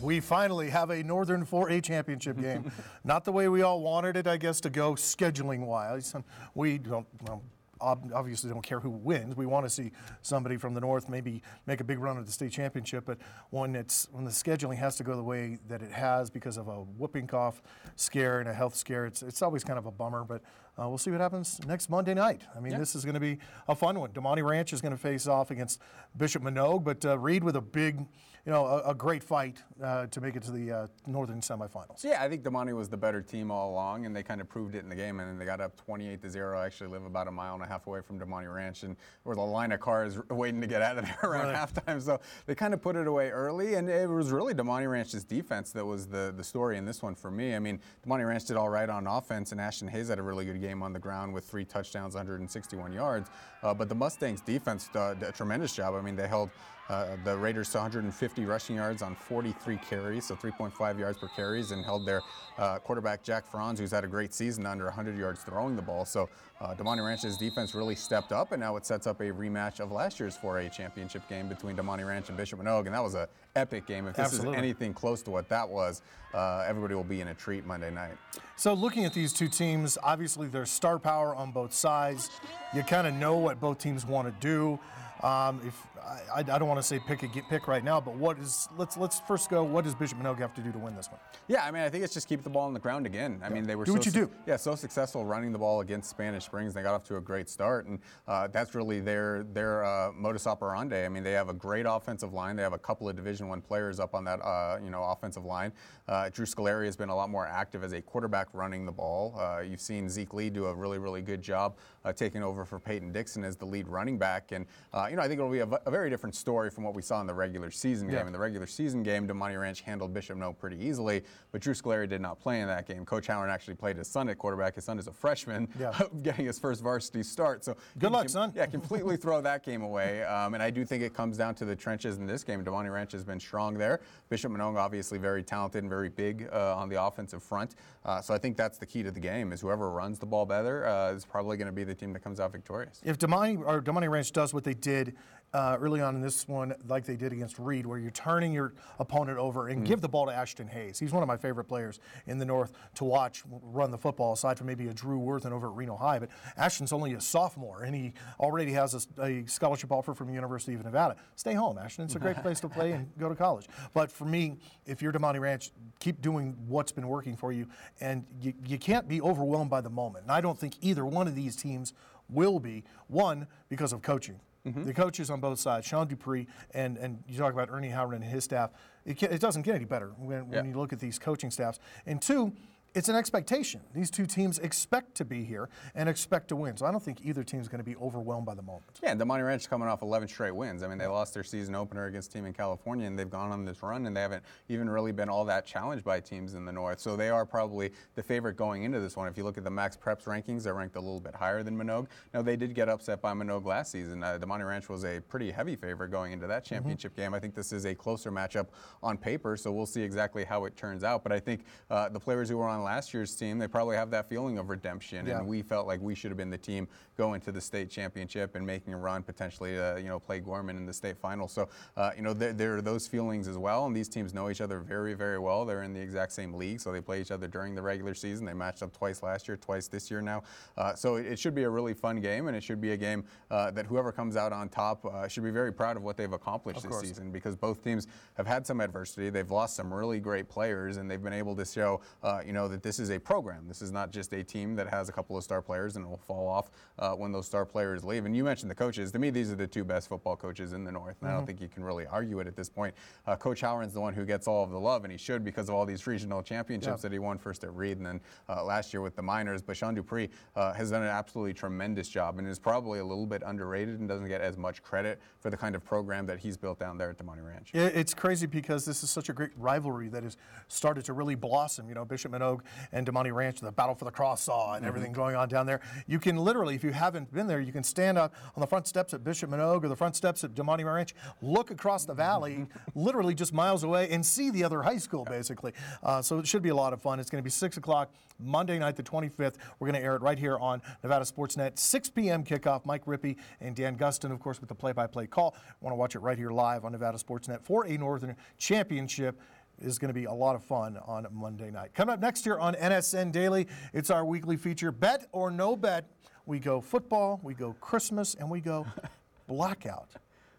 We 0.00 0.20
finally 0.20 0.68
have 0.68 0.90
a 0.90 1.02
Northern 1.02 1.46
4A 1.46 1.82
championship 1.82 2.38
game. 2.38 2.70
Not 3.04 3.24
the 3.24 3.32
way 3.32 3.48
we 3.48 3.62
all 3.62 3.80
wanted 3.80 4.18
it, 4.18 4.26
I 4.26 4.36
guess, 4.36 4.60
to 4.60 4.70
go 4.70 4.92
scheduling 4.92 5.60
wise. 5.60 6.14
We 6.54 6.76
don't, 6.76 7.06
well, 7.26 7.42
obviously 7.80 8.50
don't 8.50 8.62
care 8.62 8.80
who 8.80 8.90
wins. 8.90 9.36
We 9.36 9.46
want 9.46 9.66
to 9.66 9.70
see 9.70 9.92
somebody 10.22 10.56
from 10.56 10.74
the 10.74 10.80
north 10.80 11.08
maybe 11.08 11.42
make 11.66 11.80
a 11.80 11.84
big 11.84 11.98
run 11.98 12.18
at 12.18 12.26
the 12.26 12.32
state 12.32 12.52
championship, 12.52 13.04
but 13.06 13.18
when 13.50 13.74
it's 13.74 14.08
when 14.12 14.24
the 14.24 14.30
scheduling 14.30 14.76
has 14.76 14.96
to 14.96 15.04
go 15.04 15.16
the 15.16 15.22
way 15.22 15.58
that 15.68 15.82
it 15.82 15.92
has 15.92 16.30
because 16.30 16.56
of 16.56 16.68
a 16.68 16.82
whooping 16.82 17.26
cough 17.26 17.62
scare 17.96 18.40
and 18.40 18.48
a 18.48 18.54
health 18.54 18.74
scare, 18.74 19.06
it's 19.06 19.22
it's 19.22 19.42
always 19.42 19.64
kind 19.64 19.78
of 19.78 19.86
a 19.86 19.90
bummer. 19.90 20.24
But 20.24 20.42
uh, 20.78 20.88
we'll 20.88 20.98
see 20.98 21.10
what 21.10 21.20
happens 21.20 21.60
next 21.66 21.88
Monday 21.88 22.14
night. 22.14 22.42
I 22.56 22.60
mean, 22.60 22.78
this 22.78 22.94
is 22.94 23.04
going 23.04 23.14
to 23.14 23.20
be 23.20 23.38
a 23.68 23.74
fun 23.74 23.98
one. 23.98 24.10
Damonte 24.10 24.44
Ranch 24.44 24.72
is 24.72 24.80
going 24.80 24.92
to 24.92 24.98
face 24.98 25.26
off 25.26 25.50
against 25.50 25.80
Bishop 26.16 26.42
Manogue, 26.42 26.82
but 26.84 27.04
uh, 27.04 27.18
Reed 27.18 27.44
with 27.44 27.56
a 27.56 27.60
big 27.60 28.06
you 28.46 28.52
know, 28.52 28.66
a, 28.66 28.90
a 28.90 28.94
great 28.94 29.22
fight 29.22 29.56
uh, 29.82 30.06
to 30.06 30.20
make 30.20 30.36
it 30.36 30.42
to 30.42 30.50
the 30.50 30.70
uh, 30.70 30.86
northern 31.06 31.40
semifinals. 31.40 32.04
Yeah, 32.04 32.22
I 32.22 32.28
think 32.28 32.42
Damonte 32.42 32.74
was 32.74 32.90
the 32.90 32.96
better 32.96 33.22
team 33.22 33.50
all 33.50 33.70
along, 33.70 34.04
and 34.04 34.14
they 34.14 34.22
kind 34.22 34.40
of 34.40 34.48
proved 34.48 34.74
it 34.74 34.82
in 34.82 34.90
the 34.90 34.96
game. 34.96 35.18
And 35.18 35.30
then 35.30 35.38
they 35.38 35.46
got 35.46 35.62
up 35.62 35.76
28 35.76 36.20
to 36.20 36.28
zero. 36.30 36.58
I 36.58 36.66
actually 36.66 36.90
live 36.90 37.04
about 37.06 37.26
a 37.26 37.30
mile 37.30 37.54
and 37.54 37.62
a 37.62 37.66
half 37.66 37.86
away 37.86 38.02
from 38.02 38.20
Damonte 38.20 38.54
Ranch, 38.54 38.82
and 38.82 38.96
there 38.96 39.30
was 39.30 39.38
a 39.38 39.40
line 39.40 39.72
of 39.72 39.80
cars 39.80 40.18
waiting 40.30 40.60
to 40.60 40.66
get 40.66 40.82
out 40.82 40.98
of 40.98 41.04
there 41.04 41.18
around 41.22 41.48
right. 41.48 41.56
halftime. 41.56 42.02
So 42.02 42.20
they 42.44 42.54
kind 42.54 42.74
of 42.74 42.82
put 42.82 42.96
it 42.96 43.06
away 43.06 43.30
early, 43.30 43.74
and 43.74 43.88
it 43.88 44.08
was 44.10 44.30
really 44.30 44.52
Damonte 44.52 44.90
Ranch's 44.90 45.24
defense 45.24 45.72
that 45.72 45.84
was 45.84 46.06
the 46.06 46.34
the 46.36 46.44
story 46.44 46.76
in 46.76 46.84
this 46.84 47.02
one 47.02 47.14
for 47.14 47.30
me. 47.30 47.54
I 47.54 47.58
mean, 47.58 47.80
Damonte 48.06 48.28
Ranch 48.28 48.44
did 48.44 48.58
all 48.58 48.68
right 48.68 48.90
on 48.90 49.06
offense, 49.06 49.52
and 49.52 49.60
Ashton 49.60 49.88
Hayes 49.88 50.08
had 50.08 50.18
a 50.18 50.22
really 50.22 50.44
good 50.44 50.60
game 50.60 50.82
on 50.82 50.92
the 50.92 50.98
ground 50.98 51.32
with 51.32 51.44
three 51.44 51.64
touchdowns, 51.64 52.14
161 52.14 52.92
yards. 52.92 53.30
Uh, 53.62 53.72
but 53.72 53.88
the 53.88 53.94
Mustangs 53.94 54.42
defense 54.42 54.90
did 54.92 55.22
a 55.22 55.32
tremendous 55.32 55.74
job. 55.74 55.94
I 55.94 56.02
mean, 56.02 56.14
they 56.14 56.28
held 56.28 56.50
uh, 56.88 57.16
the 57.24 57.36
Raiders 57.36 57.70
to 57.70 57.78
150 57.78 58.44
rushing 58.44 58.76
yards 58.76 59.02
on 59.02 59.14
43 59.14 59.78
carries, 59.78 60.26
so 60.26 60.36
3.5 60.36 60.98
yards 60.98 61.18
per 61.18 61.28
carries, 61.28 61.70
and 61.70 61.84
held 61.84 62.06
their 62.06 62.20
uh, 62.58 62.78
quarterback 62.78 63.22
Jack 63.22 63.46
Franz, 63.46 63.78
who's 63.78 63.90
had 63.90 64.04
a 64.04 64.08
great 64.08 64.34
season, 64.34 64.66
under 64.66 64.84
100 64.84 65.16
yards 65.16 65.42
throwing 65.42 65.76
the 65.76 65.82
ball. 65.82 66.04
So 66.04 66.28
uh, 66.60 66.74
Damonte 66.74 67.04
Ranch's 67.04 67.36
defense 67.36 67.74
really 67.74 67.94
stepped 67.94 68.32
up, 68.32 68.52
and 68.52 68.60
now 68.60 68.76
it 68.76 68.84
sets 68.84 69.06
up 69.06 69.20
a 69.20 69.24
rematch 69.24 69.80
of 69.80 69.92
last 69.92 70.20
year's 70.20 70.36
4A 70.36 70.70
championship 70.72 71.28
game 71.28 71.48
between 71.48 71.76
Damonte 71.76 72.06
Ranch 72.06 72.28
and 72.28 72.36
Bishop 72.36 72.60
Manogue, 72.60 72.86
and 72.86 72.94
that 72.94 73.02
was 73.02 73.14
an 73.14 73.26
epic 73.56 73.86
game. 73.86 74.06
If 74.06 74.16
this 74.16 74.26
Absolutely. 74.26 74.52
is 74.52 74.58
anything 74.58 74.92
close 74.92 75.22
to 75.22 75.30
what 75.30 75.48
that 75.48 75.68
was, 75.68 76.02
uh, 76.34 76.64
everybody 76.66 76.94
will 76.94 77.04
be 77.04 77.20
in 77.20 77.28
a 77.28 77.34
treat 77.34 77.64
Monday 77.64 77.90
night. 77.90 78.12
So 78.56 78.74
looking 78.74 79.04
at 79.04 79.14
these 79.14 79.32
two 79.32 79.48
teams, 79.48 79.96
obviously 80.02 80.48
there's 80.48 80.70
star 80.70 80.98
power 80.98 81.34
on 81.34 81.50
both 81.50 81.72
sides. 81.72 82.30
You 82.74 82.82
kind 82.82 83.06
of 83.06 83.14
know 83.14 83.36
what 83.36 83.60
both 83.60 83.78
teams 83.78 84.04
want 84.04 84.28
to 84.28 84.46
do. 84.46 84.78
Um, 85.24 85.62
if 85.66 85.86
I, 86.34 86.40
I 86.40 86.42
don't 86.42 86.68
want 86.68 86.78
to 86.78 86.82
say 86.82 86.98
pick 86.98 87.22
a 87.22 87.28
pick 87.48 87.66
right 87.66 87.82
now, 87.82 87.98
but 87.98 88.14
what 88.14 88.38
is 88.38 88.68
let's 88.76 88.98
let's 88.98 89.20
first 89.20 89.48
go. 89.48 89.64
What 89.64 89.84
does 89.84 89.94
Bishop 89.94 90.18
Manogue 90.18 90.38
have 90.38 90.52
to 90.54 90.60
do 90.60 90.70
to 90.70 90.78
win 90.78 90.94
this 90.94 91.10
one? 91.10 91.18
Yeah, 91.48 91.64
I 91.64 91.70
mean, 91.70 91.80
I 91.82 91.88
think 91.88 92.04
it's 92.04 92.12
just 92.12 92.28
keep 92.28 92.42
the 92.42 92.50
ball 92.50 92.66
on 92.66 92.74
the 92.74 92.80
ground 92.80 93.06
again. 93.06 93.40
I 93.42 93.48
mean, 93.48 93.64
they 93.64 93.74
were 93.74 93.86
Do 93.86 93.92
so 93.92 93.96
what 93.96 94.04
you 94.04 94.12
su- 94.12 94.26
do. 94.26 94.30
Yeah, 94.46 94.56
so 94.56 94.74
successful 94.74 95.24
running 95.24 95.50
the 95.50 95.58
ball 95.58 95.80
against 95.80 96.10
Spanish 96.10 96.44
Springs. 96.44 96.74
They 96.74 96.82
got 96.82 96.94
off 96.94 97.04
to 97.04 97.16
a 97.16 97.22
great 97.22 97.48
start, 97.48 97.86
and 97.86 98.00
uh, 98.28 98.48
that's 98.48 98.74
really 98.74 99.00
their 99.00 99.44
their 99.54 99.82
uh, 99.82 100.12
modus 100.12 100.46
operandi. 100.46 101.06
I 101.06 101.08
mean, 101.08 101.22
they 101.22 101.32
have 101.32 101.48
a 101.48 101.54
great 101.54 101.86
offensive 101.88 102.34
line. 102.34 102.56
They 102.56 102.62
have 102.62 102.74
a 102.74 102.78
couple 102.78 103.08
of 103.08 103.16
Division 103.16 103.48
One 103.48 103.62
players 103.62 103.98
up 104.00 104.14
on 104.14 104.24
that 104.24 104.40
uh, 104.42 104.78
you 104.84 104.90
know 104.90 105.04
offensive 105.04 105.46
line. 105.46 105.72
Uh, 106.06 106.28
Drew 106.28 106.44
Scolari 106.44 106.84
has 106.84 106.96
been 106.96 107.08
a 107.08 107.16
lot 107.16 107.30
more 107.30 107.46
active 107.46 107.82
as 107.82 107.94
a 107.94 108.02
quarterback 108.02 108.48
running 108.52 108.84
the 108.84 108.92
ball. 108.92 109.34
Uh, 109.38 109.60
you've 109.60 109.80
seen 109.80 110.06
Zeke 110.10 110.34
Lee 110.34 110.50
do 110.50 110.66
a 110.66 110.74
really 110.74 110.98
really 110.98 111.22
good 111.22 111.40
job 111.40 111.78
uh, 112.04 112.12
taking 112.12 112.42
over 112.42 112.64
for 112.64 112.78
Peyton 112.78 113.12
Dixon 113.12 113.44
as 113.44 113.56
the 113.56 113.64
lead 113.64 113.88
running 113.88 114.18
back, 114.18 114.52
and 114.52 114.66
uh, 114.92 115.06
you 115.10 115.16
know 115.16 115.22
I 115.22 115.28
think 115.28 115.38
it'll 115.38 115.50
be 115.50 115.60
a, 115.60 115.66
v- 115.66 115.76
a 115.86 115.90
very 115.90 116.10
different 116.10 116.34
story 116.34 116.70
from 116.70 116.84
what 116.84 116.94
we 116.94 117.02
saw 117.02 117.20
in 117.20 117.26
the 117.26 117.34
regular 117.34 117.70
season 117.70 118.08
game. 118.08 118.16
Yeah. 118.16 118.26
In 118.26 118.32
the 118.32 118.38
regular 118.38 118.66
season 118.66 119.02
game, 119.02 119.26
Damonte 119.26 119.60
Ranch 119.60 119.80
handled 119.80 120.12
Bishop 120.12 120.36
No 120.36 120.52
pretty 120.52 120.82
easily, 120.84 121.22
but 121.52 121.60
Drew 121.60 121.74
Scolari 121.74 122.08
did 122.08 122.20
not 122.20 122.40
play 122.40 122.60
in 122.60 122.66
that 122.68 122.86
game. 122.86 123.04
Coach 123.04 123.26
Howard 123.28 123.50
actually 123.50 123.74
played 123.74 123.96
his 123.96 124.08
son 124.08 124.28
at 124.28 124.38
quarterback. 124.38 124.74
His 124.74 124.84
son 124.84 124.98
is 124.98 125.06
a 125.06 125.12
freshman, 125.12 125.68
Yeah. 125.78 125.98
getting 126.22 126.46
his 126.46 126.58
first 126.58 126.82
varsity 126.82 127.22
start. 127.22 127.64
So 127.64 127.76
Good 127.98 128.12
luck, 128.12 128.22
can- 128.22 128.28
son. 128.28 128.52
Yeah, 128.54 128.66
completely 128.74 129.16
throw 129.16 129.40
that 129.40 129.64
game 129.64 129.82
away. 129.82 130.22
Um, 130.24 130.54
and 130.54 130.62
I 130.62 130.70
do 130.70 130.84
think 130.84 131.02
it 131.02 131.14
comes 131.14 131.36
down 131.36 131.54
to 131.56 131.64
the 131.64 131.74
trenches 131.76 132.18
in 132.18 132.26
this 132.26 132.44
game. 132.44 132.64
Damonte 132.64 132.92
Ranch 132.92 133.12
has 133.12 133.24
been 133.24 133.40
strong 133.40 133.74
there. 133.78 134.00
Bishop 134.28 134.52
Manogue 134.52 134.76
obviously 134.76 135.18
very 135.18 135.42
talented 135.42 135.82
and 135.82 135.90
very 135.90 136.08
big 136.08 136.48
uh, 136.52 136.76
on 136.76 136.88
the 136.88 137.02
offensive 137.02 137.42
front. 137.42 137.74
Uh, 138.04 138.20
so 138.20 138.34
I 138.34 138.38
think 138.38 138.56
that's 138.56 138.78
the 138.78 138.86
key 138.86 139.02
to 139.02 139.10
the 139.10 139.20
game 139.20 139.52
is 139.52 139.60
whoever 139.60 139.90
runs 139.90 140.18
the 140.18 140.26
ball 140.26 140.44
better 140.44 140.86
uh, 140.86 141.12
is 141.12 141.24
probably 141.24 141.56
going 141.56 141.66
to 141.66 141.72
be 141.72 141.84
the 141.84 141.93
team 141.94 142.12
that 142.12 142.20
comes 142.20 142.40
out 142.40 142.52
victorious. 142.52 143.00
If 143.04 143.18
Damonte 143.18 143.62
or 143.64 143.80
Damonte 143.80 144.10
Ranch 144.10 144.32
does 144.32 144.52
what 144.52 144.64
they 144.64 144.74
did 144.74 145.14
uh, 145.54 145.78
early 145.80 146.00
on 146.00 146.16
in 146.16 146.20
this 146.20 146.48
one, 146.48 146.74
like 146.88 147.04
they 147.04 147.14
did 147.14 147.32
against 147.32 147.60
Reed, 147.60 147.86
where 147.86 147.98
you're 147.98 148.10
turning 148.10 148.52
your 148.52 148.74
opponent 148.98 149.38
over 149.38 149.68
and 149.68 149.86
give 149.86 150.00
the 150.00 150.08
ball 150.08 150.26
to 150.26 150.34
Ashton 150.34 150.66
Hayes. 150.66 150.98
He's 150.98 151.12
one 151.12 151.22
of 151.22 151.28
my 151.28 151.36
favorite 151.36 151.64
players 151.64 152.00
in 152.26 152.38
the 152.38 152.44
North 152.44 152.72
to 152.96 153.04
watch 153.04 153.44
run 153.62 153.92
the 153.92 153.98
football, 153.98 154.32
aside 154.32 154.58
from 154.58 154.66
maybe 154.66 154.88
a 154.88 154.92
Drew 154.92 155.18
Worthen 155.18 155.52
over 155.52 155.68
at 155.68 155.74
Reno 155.74 155.96
High. 155.96 156.18
But 156.18 156.30
Ashton's 156.56 156.92
only 156.92 157.14
a 157.14 157.20
sophomore, 157.20 157.84
and 157.84 157.94
he 157.94 158.12
already 158.40 158.72
has 158.72 159.06
a, 159.16 159.22
a 159.22 159.46
scholarship 159.46 159.92
offer 159.92 160.12
from 160.12 160.26
the 160.26 160.34
University 160.34 160.74
of 160.74 160.84
Nevada. 160.84 161.14
Stay 161.36 161.54
home, 161.54 161.78
Ashton. 161.78 162.06
It's 162.06 162.16
a 162.16 162.18
great 162.18 162.36
place 162.38 162.58
to 162.60 162.68
play 162.68 162.90
and 162.92 163.08
go 163.16 163.28
to 163.28 163.36
college. 163.36 163.68
But 163.94 164.10
for 164.10 164.24
me, 164.24 164.56
if 164.86 165.00
you're 165.00 165.12
Damonte 165.12 165.38
Ranch, 165.38 165.70
keep 166.00 166.20
doing 166.20 166.56
what's 166.66 166.90
been 166.90 167.06
working 167.06 167.36
for 167.36 167.52
you, 167.52 167.68
and 168.00 168.24
you, 168.40 168.54
you 168.66 168.78
can't 168.78 169.06
be 169.06 169.20
overwhelmed 169.20 169.70
by 169.70 169.80
the 169.80 169.90
moment. 169.90 170.24
And 170.24 170.32
I 170.32 170.40
don't 170.40 170.58
think 170.58 170.74
either 170.80 171.06
one 171.06 171.28
of 171.28 171.36
these 171.36 171.54
teams 171.54 171.94
will 172.28 172.58
be. 172.58 172.82
One, 173.06 173.46
because 173.68 173.92
of 173.92 174.02
coaching. 174.02 174.40
Mm-hmm. 174.66 174.84
The 174.84 174.94
coaches 174.94 175.28
on 175.30 175.40
both 175.40 175.58
sides, 175.60 175.86
Sean 175.86 176.06
Dupree, 176.06 176.46
and, 176.72 176.96
and 176.96 177.22
you 177.28 177.36
talk 177.38 177.52
about 177.52 177.68
Ernie 177.70 177.90
Howard 177.90 178.14
and 178.14 178.24
his 178.24 178.44
staff, 178.44 178.70
it, 179.04 179.22
it 179.22 179.40
doesn't 179.40 179.62
get 179.62 179.74
any 179.74 179.84
better 179.84 180.12
when, 180.16 180.48
when 180.48 180.64
Yeah. 180.64 180.70
you 180.70 180.78
look 180.78 180.92
at 180.92 181.00
these 181.00 181.18
coaching 181.18 181.50
staffs. 181.50 181.78
And 182.06 182.20
two, 182.22 182.52
it's 182.94 183.08
an 183.08 183.16
expectation. 183.16 183.80
These 183.92 184.10
two 184.10 184.24
teams 184.24 184.58
expect 184.60 185.16
to 185.16 185.24
be 185.24 185.42
here 185.42 185.68
and 185.96 186.08
expect 186.08 186.48
to 186.48 186.56
win. 186.56 186.76
So 186.76 186.86
I 186.86 186.92
don't 186.92 187.02
think 187.02 187.18
either 187.24 187.42
team's 187.42 187.66
going 187.66 187.78
to 187.78 187.84
be 187.84 187.96
overwhelmed 187.96 188.46
by 188.46 188.54
the 188.54 188.62
moment. 188.62 188.84
Yeah, 189.02 189.10
and 189.10 189.20
Damonte 189.20 189.44
Ranch 189.44 189.62
is 189.62 189.66
coming 189.66 189.88
off 189.88 190.02
11 190.02 190.28
straight 190.28 190.54
wins. 190.54 190.82
I 190.82 190.88
mean, 190.88 190.98
they 190.98 191.06
lost 191.06 191.34
their 191.34 191.42
season 191.42 191.74
opener 191.74 192.06
against 192.06 192.30
a 192.30 192.34
team 192.34 192.46
in 192.46 192.52
California, 192.52 193.06
and 193.06 193.18
they've 193.18 193.28
gone 193.28 193.50
on 193.50 193.64
this 193.64 193.82
run, 193.82 194.06
and 194.06 194.16
they 194.16 194.20
haven't 194.20 194.44
even 194.68 194.88
really 194.88 195.10
been 195.10 195.28
all 195.28 195.44
that 195.46 195.66
challenged 195.66 196.04
by 196.04 196.20
teams 196.20 196.54
in 196.54 196.64
the 196.64 196.72
North. 196.72 197.00
So 197.00 197.16
they 197.16 197.30
are 197.30 197.44
probably 197.44 197.90
the 198.14 198.22
favorite 198.22 198.56
going 198.56 198.84
into 198.84 199.00
this 199.00 199.16
one. 199.16 199.26
If 199.26 199.36
you 199.36 199.42
look 199.42 199.58
at 199.58 199.64
the 199.64 199.70
Max 199.70 199.96
Preps 199.96 200.24
rankings, 200.24 200.62
they're 200.62 200.74
ranked 200.74 200.96
a 200.96 201.00
little 201.00 201.20
bit 201.20 201.34
higher 201.34 201.64
than 201.64 201.76
Manogue. 201.76 202.06
Now, 202.32 202.42
they 202.42 202.56
did 202.56 202.74
get 202.74 202.88
upset 202.88 203.20
by 203.20 203.32
Manogue 203.32 203.64
last 203.64 203.90
season. 203.90 204.22
Uh, 204.22 204.38
Damonte 204.38 204.66
Ranch 204.66 204.88
was 204.88 205.04
a 205.04 205.20
pretty 205.20 205.50
heavy 205.50 205.74
favorite 205.74 206.10
going 206.10 206.32
into 206.32 206.46
that 206.46 206.64
championship 206.64 207.16
game. 207.16 207.34
I 207.34 207.40
think 207.40 207.56
this 207.56 207.72
is 207.72 207.86
a 207.86 207.94
closer 207.94 208.30
matchup 208.30 208.68
on 209.02 209.18
paper, 209.18 209.56
so 209.56 209.72
we'll 209.72 209.84
see 209.84 210.02
exactly 210.02 210.44
how 210.44 210.64
it 210.64 210.76
turns 210.76 211.02
out. 211.02 211.24
But 211.24 211.32
I 211.32 211.40
think 211.40 211.64
uh, 211.90 212.08
the 212.08 212.20
players 212.20 212.48
who 212.48 212.58
were 212.58 212.68
on 212.68 212.83
last 212.84 213.12
year's 213.12 213.34
team, 213.34 213.58
they 213.58 213.66
probably 213.66 213.96
have 213.96 214.10
that 214.12 214.28
feeling 214.28 214.58
of 214.58 214.68
redemption, 214.68 215.26
Yeah. 215.26 215.38
and 215.38 215.48
we 215.48 215.62
felt 215.62 215.86
like 215.88 216.00
we 216.00 216.14
should 216.14 216.30
have 216.30 216.36
been 216.38 216.50
the 216.50 216.58
team 216.58 216.86
going 217.16 217.40
to 217.40 217.50
the 217.52 217.60
state 217.60 217.90
championship 217.90 218.54
and 218.54 218.66
making 218.66 218.92
a 218.92 218.96
run 218.98 219.22
potentially 219.22 219.72
to 219.74 219.96
you 219.98 220.08
know 220.08 220.18
play 220.20 220.40
Gorman 220.40 220.76
in 220.76 220.86
the 220.86 220.92
state 220.92 221.16
final. 221.18 221.48
So 221.48 221.68
uh, 221.96 222.10
you 222.16 222.22
know 222.22 222.32
there, 222.32 222.52
there 222.52 222.76
are 222.76 222.82
those 222.82 223.06
feelings 223.08 223.48
as 223.48 223.56
well, 223.58 223.86
and 223.86 223.96
these 223.96 224.08
teams 224.08 224.32
know 224.34 224.50
each 224.50 224.60
other 224.60 224.78
very 224.78 225.14
very 225.14 225.38
well. 225.38 225.64
They're 225.64 225.82
in 225.82 225.92
the 225.92 226.00
exact 226.00 226.32
same 226.32 226.54
league, 226.54 226.80
so 226.80 226.92
they 226.92 227.00
play 227.00 227.20
each 227.20 227.30
other 227.30 227.48
during 227.48 227.74
the 227.74 227.82
regular 227.82 228.14
season. 228.14 228.44
They 228.46 228.54
matched 228.54 228.82
up 228.82 228.92
twice 228.92 229.22
last 229.22 229.48
year, 229.48 229.56
twice 229.56 229.88
this 229.88 230.10
year 230.10 230.20
now. 230.20 230.42
Uh, 230.76 230.94
so 230.94 231.16
it, 231.16 231.26
it 231.26 231.38
should 231.38 231.54
be 231.54 231.62
a 231.64 231.70
really 231.70 231.94
fun 231.94 232.20
game, 232.20 232.48
and 232.48 232.56
it 232.56 232.62
should 232.62 232.80
be 232.80 232.92
a 232.92 232.96
game 232.96 233.24
uh, 233.50 233.70
that 233.70 233.86
whoever 233.86 234.12
comes 234.12 234.36
out 234.36 234.52
on 234.52 234.68
top 234.68 235.04
uh, 235.06 235.26
should 235.26 235.44
be 235.44 235.50
very 235.50 235.72
proud 235.72 235.96
of 235.96 236.02
what 236.02 236.16
they've 236.16 236.32
accomplished 236.32 236.82
this 236.82 236.90
course. 236.90 237.06
season 237.08 237.30
because 237.30 237.56
both 237.56 237.82
teams 237.82 238.06
have 238.36 238.46
had 238.46 238.66
some 238.66 238.80
adversity. 238.80 239.30
They've 239.30 239.50
lost 239.50 239.76
some 239.76 239.92
really 239.92 240.20
great 240.20 240.48
players, 240.48 240.96
and 240.98 241.10
they've 241.10 241.22
been 241.22 241.32
able 241.32 241.54
to 241.56 241.64
show 241.64 242.00
uh, 242.22 242.40
you 242.44 242.52
know 242.52 242.68
that 242.74 242.82
this 242.82 242.98
is 242.98 243.10
a 243.10 243.18
program. 243.18 243.66
This 243.68 243.80
is 243.80 243.92
not 243.92 244.10
just 244.10 244.32
a 244.32 244.42
team 244.42 244.74
that 244.76 244.88
has 244.88 245.08
a 245.08 245.12
couple 245.12 245.36
of 245.36 245.44
star 245.44 245.62
players 245.62 245.96
and 245.96 246.04
it 246.04 246.08
will 246.08 246.16
fall 246.16 246.48
off 246.48 246.70
uh, 246.98 247.12
when 247.12 247.30
those 247.30 247.46
star 247.46 247.64
players 247.64 248.04
leave. 248.04 248.26
And 248.26 248.36
you 248.36 248.44
mentioned 248.44 248.70
the 248.70 248.74
coaches. 248.74 249.12
To 249.12 249.18
me, 249.18 249.30
these 249.30 249.52
are 249.52 249.54
the 249.54 249.66
two 249.66 249.84
best 249.84 250.08
football 250.08 250.36
coaches 250.36 250.72
in 250.72 250.84
the 250.84 250.90
North, 250.90 251.16
and 251.20 251.30
I 251.30 251.34
don't 251.34 251.46
think 251.46 251.60
you 251.60 251.68
can 251.68 251.84
really 251.84 252.06
argue 252.06 252.40
it 252.40 252.46
at 252.46 252.56
this 252.56 252.68
point. 252.68 252.94
Uh, 253.26 253.36
Coach 253.36 253.60
Howard's 253.60 253.94
the 253.94 254.00
one 254.00 254.12
who 254.12 254.24
gets 254.24 254.48
all 254.48 254.64
of 254.64 254.70
the 254.70 254.80
love, 254.80 255.04
and 255.04 255.12
he 255.12 255.18
should 255.18 255.44
because 255.44 255.68
of 255.68 255.74
all 255.74 255.86
these 255.86 256.06
regional 256.06 256.42
championships 256.42 257.02
that 257.02 257.12
he 257.12 257.18
won 257.18 257.38
first 257.38 257.62
at 257.64 257.74
Reed 257.74 257.98
and 257.98 258.06
then 258.06 258.20
uh, 258.48 258.64
last 258.64 258.92
year 258.92 259.00
with 259.00 259.14
the 259.14 259.22
Miners. 259.22 259.62
But 259.62 259.76
Sean 259.76 259.94
Dupree 259.94 260.28
uh, 260.56 260.72
has 260.72 260.90
done 260.90 261.02
an 261.02 261.08
absolutely 261.08 261.54
tremendous 261.54 262.08
job 262.08 262.38
and 262.38 262.48
is 262.48 262.58
probably 262.58 262.98
a 262.98 263.04
little 263.04 263.26
bit 263.26 263.42
underrated 263.46 264.00
and 264.00 264.08
doesn't 264.08 264.28
get 264.28 264.40
as 264.40 264.56
much 264.56 264.82
credit 264.82 265.20
for 265.38 265.50
the 265.50 265.56
kind 265.56 265.76
of 265.76 265.84
program 265.84 266.26
that 266.26 266.40
he's 266.40 266.56
built 266.56 266.78
down 266.80 266.98
there 266.98 267.10
at 267.10 267.18
Damonte 267.18 267.46
Ranch. 267.46 267.70
It's 267.72 268.14
crazy 268.14 268.46
because 268.46 268.84
this 268.84 269.04
is 269.04 269.10
such 269.10 269.28
a 269.28 269.32
great 269.32 269.52
rivalry 269.56 270.08
that 270.08 270.24
has 270.24 270.36
started 270.68 271.04
to 271.04 271.12
really 271.12 271.36
blossom. 271.36 271.88
You 271.88 271.94
know, 271.94 272.04
Bishop 272.04 272.32
Manogue 272.32 272.62
and 272.92 273.06
Damonte 273.06 273.34
Ranch, 273.34 273.60
the 273.60 273.72
battle 273.72 273.94
for 273.94 274.04
the 274.04 274.10
cross 274.10 274.42
saw 274.42 274.74
and 274.74 274.84
everything 274.84 275.12
going 275.12 275.36
on 275.36 275.48
down 275.48 275.66
there. 275.66 275.80
You 276.06 276.18
can 276.18 276.36
literally, 276.36 276.74
if 276.74 276.84
you 276.84 276.92
haven't 276.92 277.32
been 277.32 277.46
there, 277.46 277.60
you 277.60 277.72
can 277.72 277.84
stand 277.84 278.18
up 278.18 278.34
on 278.56 278.60
the 278.60 278.66
front 278.66 278.86
steps 278.86 279.14
at 279.14 279.24
Bishop 279.24 279.50
Manogue 279.50 279.84
or 279.84 279.88
the 279.88 279.96
front 279.96 280.16
steps 280.16 280.44
at 280.44 280.54
Damonte 280.54 280.84
Ranch, 280.84 281.14
look 281.42 281.70
across 281.70 282.04
the 282.04 282.14
valley, 282.14 282.66
literally 282.94 283.34
just 283.34 283.52
miles 283.52 283.82
away, 283.82 284.08
and 284.10 284.24
see 284.24 284.50
the 284.50 284.64
other 284.64 284.82
high 284.82 284.98
school, 284.98 285.24
basically. 285.24 285.72
Uh, 286.02 286.22
so 286.22 286.38
it 286.38 286.46
should 286.46 286.62
be 286.62 286.68
a 286.68 286.74
lot 286.74 286.92
of 286.92 287.00
fun. 287.00 287.20
It's 287.20 287.30
going 287.30 287.42
to 287.42 287.44
be 287.44 287.50
6 287.50 287.76
o'clock 287.76 288.12
Monday 288.38 288.78
night, 288.78 288.96
the 288.96 289.02
25th. 289.02 289.54
We're 289.78 289.88
going 289.90 290.00
to 290.00 290.04
air 290.04 290.16
it 290.16 290.22
right 290.22 290.38
here 290.38 290.58
on 290.58 290.82
Nevada 291.02 291.24
Sportsnet. 291.24 291.78
6 291.78 292.10
p.m. 292.10 292.44
kickoff. 292.44 292.84
Mike 292.84 293.04
Rippey 293.06 293.36
and 293.60 293.76
Dan 293.76 293.96
Gustin, 293.96 294.32
of 294.32 294.40
course, 294.40 294.60
with 294.60 294.68
the 294.68 294.74
play-by-play 294.74 295.26
call. 295.28 295.54
Want 295.80 295.92
to 295.92 295.96
watch 295.96 296.14
it 296.14 296.20
right 296.20 296.38
here 296.38 296.50
live 296.50 296.84
on 296.84 296.92
Nevada 296.92 297.18
Sportsnet 297.18 297.62
for 297.62 297.86
a 297.86 297.96
Northern 297.96 298.36
Championship 298.58 299.40
is 299.80 299.98
going 299.98 300.08
to 300.08 300.14
be 300.14 300.24
a 300.24 300.32
lot 300.32 300.54
of 300.56 300.64
fun 300.64 300.98
on 301.06 301.26
Monday 301.32 301.70
night. 301.70 301.94
Coming 301.94 302.14
up 302.14 302.20
next 302.20 302.44
here 302.44 302.58
on 302.58 302.74
NSN 302.74 303.32
Daily, 303.32 303.66
it's 303.92 304.10
our 304.10 304.24
weekly 304.24 304.56
feature, 304.56 304.92
Bet 304.92 305.26
or 305.32 305.50
No 305.50 305.76
Bet. 305.76 306.06
We 306.46 306.58
go 306.58 306.80
football, 306.80 307.40
we 307.42 307.54
go 307.54 307.74
Christmas, 307.80 308.34
and 308.34 308.50
we 308.50 308.60
go 308.60 308.86
blackout. 309.46 310.10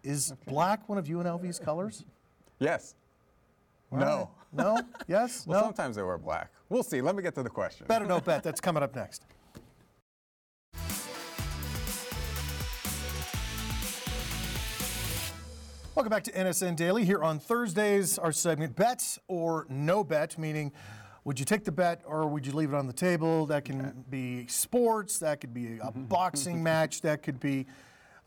Is 0.04 0.34
black 0.46 0.88
one 0.90 0.98
of 0.98 1.06
UNLV's 1.06 1.60
colors? 1.60 2.06
Yes. 2.60 2.96
No. 3.92 4.32
No? 4.52 4.80
Yes? 5.08 5.46
Well, 5.48 5.62
no? 5.62 5.66
sometimes 5.68 5.96
they 5.96 6.04
wear 6.04 6.18
black. 6.18 6.52
We'll 6.70 6.84
see. 6.84 7.02
Let 7.02 7.16
me 7.16 7.24
get 7.24 7.36
to 7.36 7.44
the 7.44 7.50
question. 7.50 7.86
Bet 7.88 8.02
or 8.02 8.06
no 8.06 8.20
bet. 8.20 8.44
That's 8.44 8.62
coming 8.62 8.82
up 8.84 8.96
next. 8.96 9.24
Welcome 15.96 16.10
back 16.10 16.26
to 16.26 16.32
NSN 16.34 16.76
Daily. 16.76 17.06
Here 17.06 17.24
on 17.24 17.40
Thursdays, 17.40 18.20
our 18.20 18.34
segment 18.34 18.76
Bet 18.76 19.18
or 19.30 19.66
No 19.70 20.04
Bet, 20.04 20.38
meaning 20.38 20.74
would 21.24 21.40
you 21.40 21.46
take 21.46 21.64
the 21.64 21.72
bet 21.72 22.02
or 22.06 22.28
would 22.28 22.46
you 22.46 22.52
leave 22.52 22.74
it 22.74 22.76
on 22.76 22.86
the 22.86 22.92
table? 22.92 23.46
That 23.46 23.64
can 23.64 24.04
be 24.10 24.46
sports, 24.48 25.20
that 25.20 25.40
could 25.40 25.54
be 25.54 25.78
a 25.78 25.86
mm-hmm. 25.86 26.04
boxing 26.04 26.62
match, 26.64 27.00
that 27.04 27.24
could 27.24 27.40
be 27.40 27.66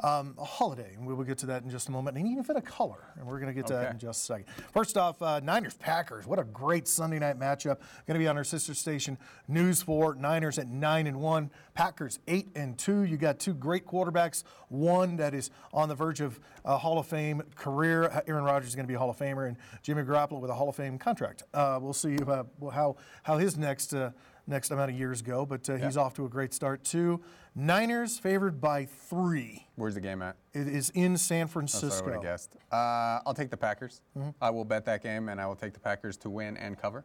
um, 0.01 0.35
a 0.39 0.45
holiday. 0.45 0.93
And 0.95 1.07
we 1.07 1.15
will 1.15 1.25
get 1.25 1.39
to 1.39 1.47
that 1.47 1.63
in 1.63 1.71
just 1.71 1.89
a 1.89 1.93
moment. 1.93 2.17
And 2.17 2.29
even 2.29 2.45
fit 2.45 2.57
a 2.57 2.61
color. 2.61 3.13
And 3.17 3.27
we're 3.27 3.41
going 3.41 3.53
to 3.53 3.55
get 3.55 3.67
to 3.69 3.73
that 3.75 3.93
in 3.93 3.99
just 3.99 4.23
a 4.23 4.27
second. 4.27 4.47
First 4.73 4.97
off, 4.97 5.21
uh, 5.21 5.41
Niners 5.41 5.75
Packers. 5.75 6.27
What 6.27 6.39
a 6.39 6.45
great 6.45 6.87
Sunday 6.87 7.19
night 7.19 7.39
matchup. 7.39 7.79
Going 8.07 8.15
to 8.15 8.19
be 8.19 8.29
on 8.29 8.37
our 8.37 8.45
sister 8.45 8.75
station, 8.75 9.19
News 9.49 9.83
4. 9.83 10.15
Niners 10.17 10.59
at 10.59 10.69
9 10.69 11.07
and 11.07 11.21
1. 11.21 11.51
Packers 11.75 12.19
8 12.29 12.49
and 12.55 12.79
2. 12.79 13.03
You 13.05 13.17
got 13.17 13.39
two 13.39 13.55
great 13.55 13.87
quarterbacks. 13.87 14.45
One 14.69 15.17
that 15.17 15.35
is 15.35 15.51
on 15.73 15.89
the 15.89 15.95
verge 15.95 16.21
of 16.21 16.39
a 16.65 16.77
Hall 16.77 16.99
of 16.99 17.07
Fame 17.07 17.43
career. 17.57 18.23
Aaron 18.27 18.45
Rodgers 18.45 18.69
is 18.71 18.75
going 18.75 18.85
to 18.85 18.89
be 18.89 18.95
a 18.95 18.99
Hall 18.99 19.11
of 19.11 19.17
Famer, 19.17 19.49
and 19.49 19.57
Jimmy 19.83 20.03
Garoppolo 20.03 20.41
with 20.41 20.51
a 20.51 20.55
Hall 20.55 20.69
of 20.69 20.77
Fame 20.77 20.99
contract. 20.99 21.43
Uh, 21.55 21.79
we'll 21.81 21.93
see 21.93 22.19
uh, 22.19 22.45
how 22.73 22.97
how 23.23 23.39
his 23.39 23.57
next. 23.57 23.95
Uh, 24.49 24.53
Next 24.55 24.71
amount 24.71 24.91
of 24.91 24.99
years 24.99 25.23
go, 25.23 25.45
but 25.45 25.69
uh, 25.69 25.77
he's 25.77 25.97
off 25.97 26.15
to 26.15 26.25
a 26.25 26.29
great 26.29 26.55
start 26.55 26.83
too. 26.85 27.21
Niners 27.55 28.19
favored 28.19 28.61
by 28.61 28.87
three. 28.87 29.67
Where's 29.77 29.95
the 29.95 30.01
game 30.01 30.23
at? 30.23 30.37
It 30.55 30.69
is 30.69 30.91
in 30.95 31.17
San 31.17 31.47
That's 31.47 31.55
what 31.55 31.63
I 31.65 31.67
Francisco. 31.67 32.23
guessed. 32.23 32.57
Uh, 32.73 33.21
I'll 33.27 33.35
take 33.35 33.51
the 33.51 33.57
Packers. 33.57 34.01
Mm-hmm. 34.17 34.31
I 34.41 34.51
will 34.51 34.65
bet 34.65 34.85
that 34.87 35.03
game, 35.03 35.29
and 35.29 35.41
I 35.41 35.47
will 35.47 35.57
take 35.57 35.75
the 35.75 35.81
Packers 35.81 36.17
to 36.19 36.31
win 36.31 36.57
and 36.57 36.79
cover. 36.79 37.05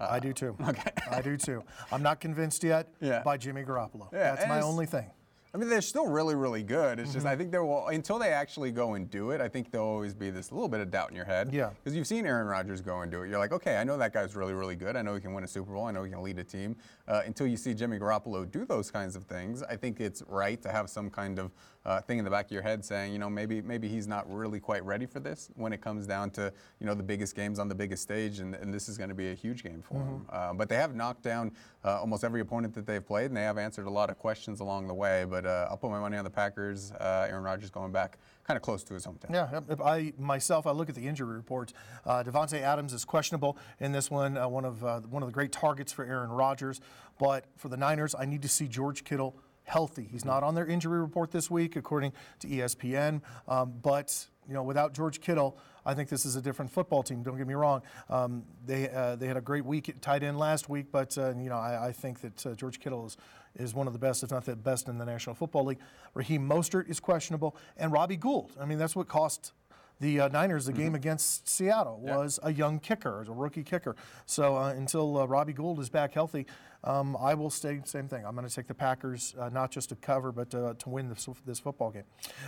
I 0.00 0.18
do 0.20 0.32
too. 0.32 0.56
Okay. 0.68 0.90
I 1.10 1.20
do 1.20 1.36
too. 1.36 1.62
I'm 1.90 2.02
not 2.02 2.20
convinced 2.20 2.64
yet 2.64 2.88
Yeah. 3.00 3.22
by 3.22 3.36
Jimmy 3.36 3.62
Garoppolo. 3.64 4.10
Yeah, 4.12 4.34
That's 4.34 4.48
my 4.48 4.60
only 4.62 4.86
thing. 4.86 5.10
I 5.54 5.58
mean, 5.58 5.68
they're 5.68 5.82
still 5.82 6.06
really, 6.06 6.34
really 6.34 6.62
good. 6.62 6.98
It's 6.98 7.12
just 7.12 7.26
I 7.26 7.36
think 7.36 7.50
there 7.50 7.62
will 7.62 7.88
until 7.88 8.18
they 8.18 8.30
actually 8.30 8.72
go 8.72 8.94
and 8.94 9.10
do 9.10 9.32
it. 9.32 9.40
I 9.42 9.48
think 9.48 9.70
there'll 9.70 9.86
always 9.86 10.14
be 10.14 10.30
this 10.30 10.50
little 10.50 10.68
bit 10.68 10.80
of 10.80 10.90
doubt 10.90 11.10
in 11.10 11.16
your 11.16 11.26
head. 11.26 11.50
Yeah. 11.52 11.70
Because 11.82 11.94
you've 11.94 12.06
seen 12.06 12.24
Aaron 12.24 12.46
Rodgers 12.46 12.80
go 12.80 13.02
and 13.02 13.12
do 13.12 13.22
it. 13.22 13.28
You're 13.28 13.38
like, 13.38 13.52
okay, 13.52 13.76
I 13.76 13.84
know 13.84 13.98
that 13.98 14.14
guy's 14.14 14.34
really, 14.34 14.54
really 14.54 14.76
good. 14.76 14.96
I 14.96 15.02
know 15.02 15.14
he 15.14 15.20
can 15.20 15.34
win 15.34 15.44
a 15.44 15.48
Super 15.48 15.74
Bowl. 15.74 15.84
I 15.84 15.92
know 15.92 16.04
he 16.04 16.10
can 16.10 16.22
lead 16.22 16.38
a 16.38 16.44
team. 16.44 16.76
Uh, 17.06 17.20
until 17.26 17.46
you 17.46 17.58
see 17.58 17.74
Jimmy 17.74 17.98
Garoppolo 17.98 18.50
do 18.50 18.64
those 18.64 18.90
kinds 18.90 19.14
of 19.14 19.24
things, 19.24 19.62
I 19.62 19.76
think 19.76 20.00
it's 20.00 20.22
right 20.26 20.60
to 20.62 20.72
have 20.72 20.88
some 20.88 21.10
kind 21.10 21.38
of 21.38 21.52
uh, 21.84 22.00
thing 22.00 22.18
in 22.18 22.24
the 22.24 22.30
back 22.30 22.46
of 22.46 22.52
your 22.52 22.62
head 22.62 22.84
saying, 22.84 23.12
you 23.12 23.18
know, 23.18 23.28
maybe 23.28 23.60
maybe 23.60 23.88
he's 23.88 24.06
not 24.06 24.32
really 24.32 24.60
quite 24.60 24.84
ready 24.84 25.06
for 25.06 25.20
this 25.20 25.50
when 25.54 25.72
it 25.72 25.80
comes 25.80 26.06
down 26.06 26.30
to 26.30 26.52
you 26.80 26.86
know 26.86 26.94
the 26.94 27.02
biggest 27.02 27.34
games 27.34 27.58
on 27.58 27.68
the 27.68 27.74
biggest 27.74 28.02
stage, 28.02 28.38
and, 28.38 28.54
and 28.54 28.72
this 28.72 28.88
is 28.88 28.96
going 28.96 29.08
to 29.08 29.14
be 29.14 29.30
a 29.30 29.34
huge 29.34 29.62
game 29.62 29.82
for 29.82 29.94
him. 29.94 30.26
Uh, 30.30 30.52
but 30.52 30.68
they 30.68 30.76
have 30.76 30.94
knocked 30.94 31.22
down 31.22 31.52
uh, 31.84 32.00
almost 32.00 32.24
every 32.24 32.40
opponent 32.40 32.74
that 32.74 32.86
they've 32.86 33.06
played, 33.06 33.26
and 33.26 33.36
they 33.36 33.42
have 33.42 33.58
answered 33.58 33.86
a 33.86 33.90
lot 33.90 34.10
of 34.10 34.18
questions 34.18 34.60
along 34.60 34.86
the 34.86 34.94
way. 34.94 35.24
But 35.28 35.46
uh, 35.46 35.66
I'll 35.70 35.76
put 35.76 35.90
my 35.90 36.00
money 36.00 36.16
on 36.16 36.24
the 36.24 36.30
Packers. 36.30 36.92
Uh, 36.92 37.26
Aaron 37.28 37.42
Rodgers 37.42 37.70
going 37.70 37.92
back 37.92 38.18
kind 38.44 38.56
of 38.56 38.62
close 38.62 38.82
to 38.84 38.94
his 38.94 39.06
hometown. 39.06 39.32
Yeah, 39.32 39.60
if 39.68 39.80
I 39.80 40.12
myself, 40.18 40.66
I 40.66 40.72
look 40.72 40.88
at 40.88 40.94
the 40.94 41.06
injury 41.06 41.34
reports. 41.34 41.72
Uh, 42.04 42.22
Davante 42.22 42.60
Adams 42.60 42.92
is 42.92 43.04
questionable 43.04 43.56
in 43.80 43.92
this 43.92 44.10
one. 44.10 44.36
Uh, 44.36 44.48
one 44.48 44.64
of 44.64 44.84
uh, 44.84 45.00
one 45.00 45.22
of 45.22 45.28
the 45.28 45.32
great 45.32 45.52
targets 45.52 45.92
for 45.92 46.04
Aaron 46.04 46.30
Rodgers. 46.30 46.80
But 47.18 47.44
for 47.56 47.68
the 47.68 47.76
Niners, 47.76 48.14
I 48.18 48.24
need 48.24 48.42
to 48.42 48.48
see 48.48 48.66
George 48.66 49.04
Kittle 49.04 49.36
healthy. 49.64 50.08
He's 50.10 50.24
not 50.24 50.42
on 50.42 50.54
their 50.54 50.66
injury 50.66 51.00
report 51.00 51.30
this 51.30 51.50
week, 51.50 51.76
according 51.76 52.12
to 52.40 52.48
ESPN. 52.48 53.20
Um, 53.48 53.74
but 53.82 54.26
you 54.48 54.54
know, 54.54 54.62
without 54.62 54.92
George 54.92 55.20
Kittle, 55.20 55.56
I 55.84 55.94
think 55.94 56.08
this 56.08 56.24
is 56.24 56.36
a 56.36 56.42
different 56.42 56.70
football 56.70 57.02
team. 57.02 57.22
Don't 57.22 57.36
get 57.36 57.46
me 57.46 57.54
wrong. 57.54 57.82
Um, 58.08 58.44
they 58.66 58.88
uh, 58.90 59.16
they 59.16 59.26
had 59.26 59.36
a 59.36 59.40
great 59.40 59.64
week 59.64 59.88
at 59.88 60.00
tight 60.02 60.22
end 60.22 60.38
last 60.38 60.68
week, 60.68 60.86
but 60.90 61.16
uh, 61.18 61.34
you 61.36 61.48
know, 61.48 61.56
I, 61.56 61.88
I 61.88 61.92
think 61.92 62.20
that 62.20 62.46
uh, 62.46 62.54
George 62.54 62.80
Kittle 62.80 63.06
is 63.06 63.16
is 63.54 63.74
one 63.74 63.86
of 63.86 63.92
the 63.92 63.98
best, 63.98 64.22
if 64.22 64.30
not 64.30 64.44
the 64.44 64.56
best, 64.56 64.88
in 64.88 64.98
the 64.98 65.04
National 65.04 65.34
Football 65.34 65.66
League. 65.66 65.80
Raheem 66.14 66.48
Mostert 66.48 66.88
is 66.88 67.00
questionable, 67.00 67.56
and 67.76 67.92
Robbie 67.92 68.16
Gould. 68.16 68.52
I 68.60 68.64
mean, 68.64 68.78
that's 68.78 68.96
what 68.96 69.08
cost 69.08 69.52
the 70.00 70.20
uh, 70.20 70.28
Niners 70.28 70.66
the 70.66 70.72
game 70.72 70.94
against 70.94 71.48
Seattle 71.48 72.00
was 72.00 72.40
a 72.42 72.52
young 72.52 72.80
kicker, 72.80 73.22
a 73.22 73.30
rookie 73.30 73.62
kicker. 73.62 73.94
So 74.26 74.56
uh, 74.56 74.70
until 74.70 75.16
uh, 75.16 75.26
Robbie 75.26 75.52
Gould 75.52 75.78
is 75.78 75.88
back 75.88 76.12
healthy, 76.12 76.46
um, 76.84 77.16
I 77.20 77.34
will 77.34 77.50
stay 77.50 77.80
same 77.84 78.08
thing. 78.08 78.24
I'm 78.26 78.34
going 78.34 78.48
to 78.48 78.54
take 78.54 78.66
the 78.66 78.74
Packers 78.74 79.34
uh, 79.38 79.48
not 79.48 79.70
just 79.70 79.88
to 79.90 79.96
cover, 79.96 80.32
but 80.32 80.54
uh, 80.54 80.74
to 80.78 80.88
win 80.88 81.08
this, 81.08 81.28
this 81.46 81.58
football 81.60 81.90
game. 81.90 82.04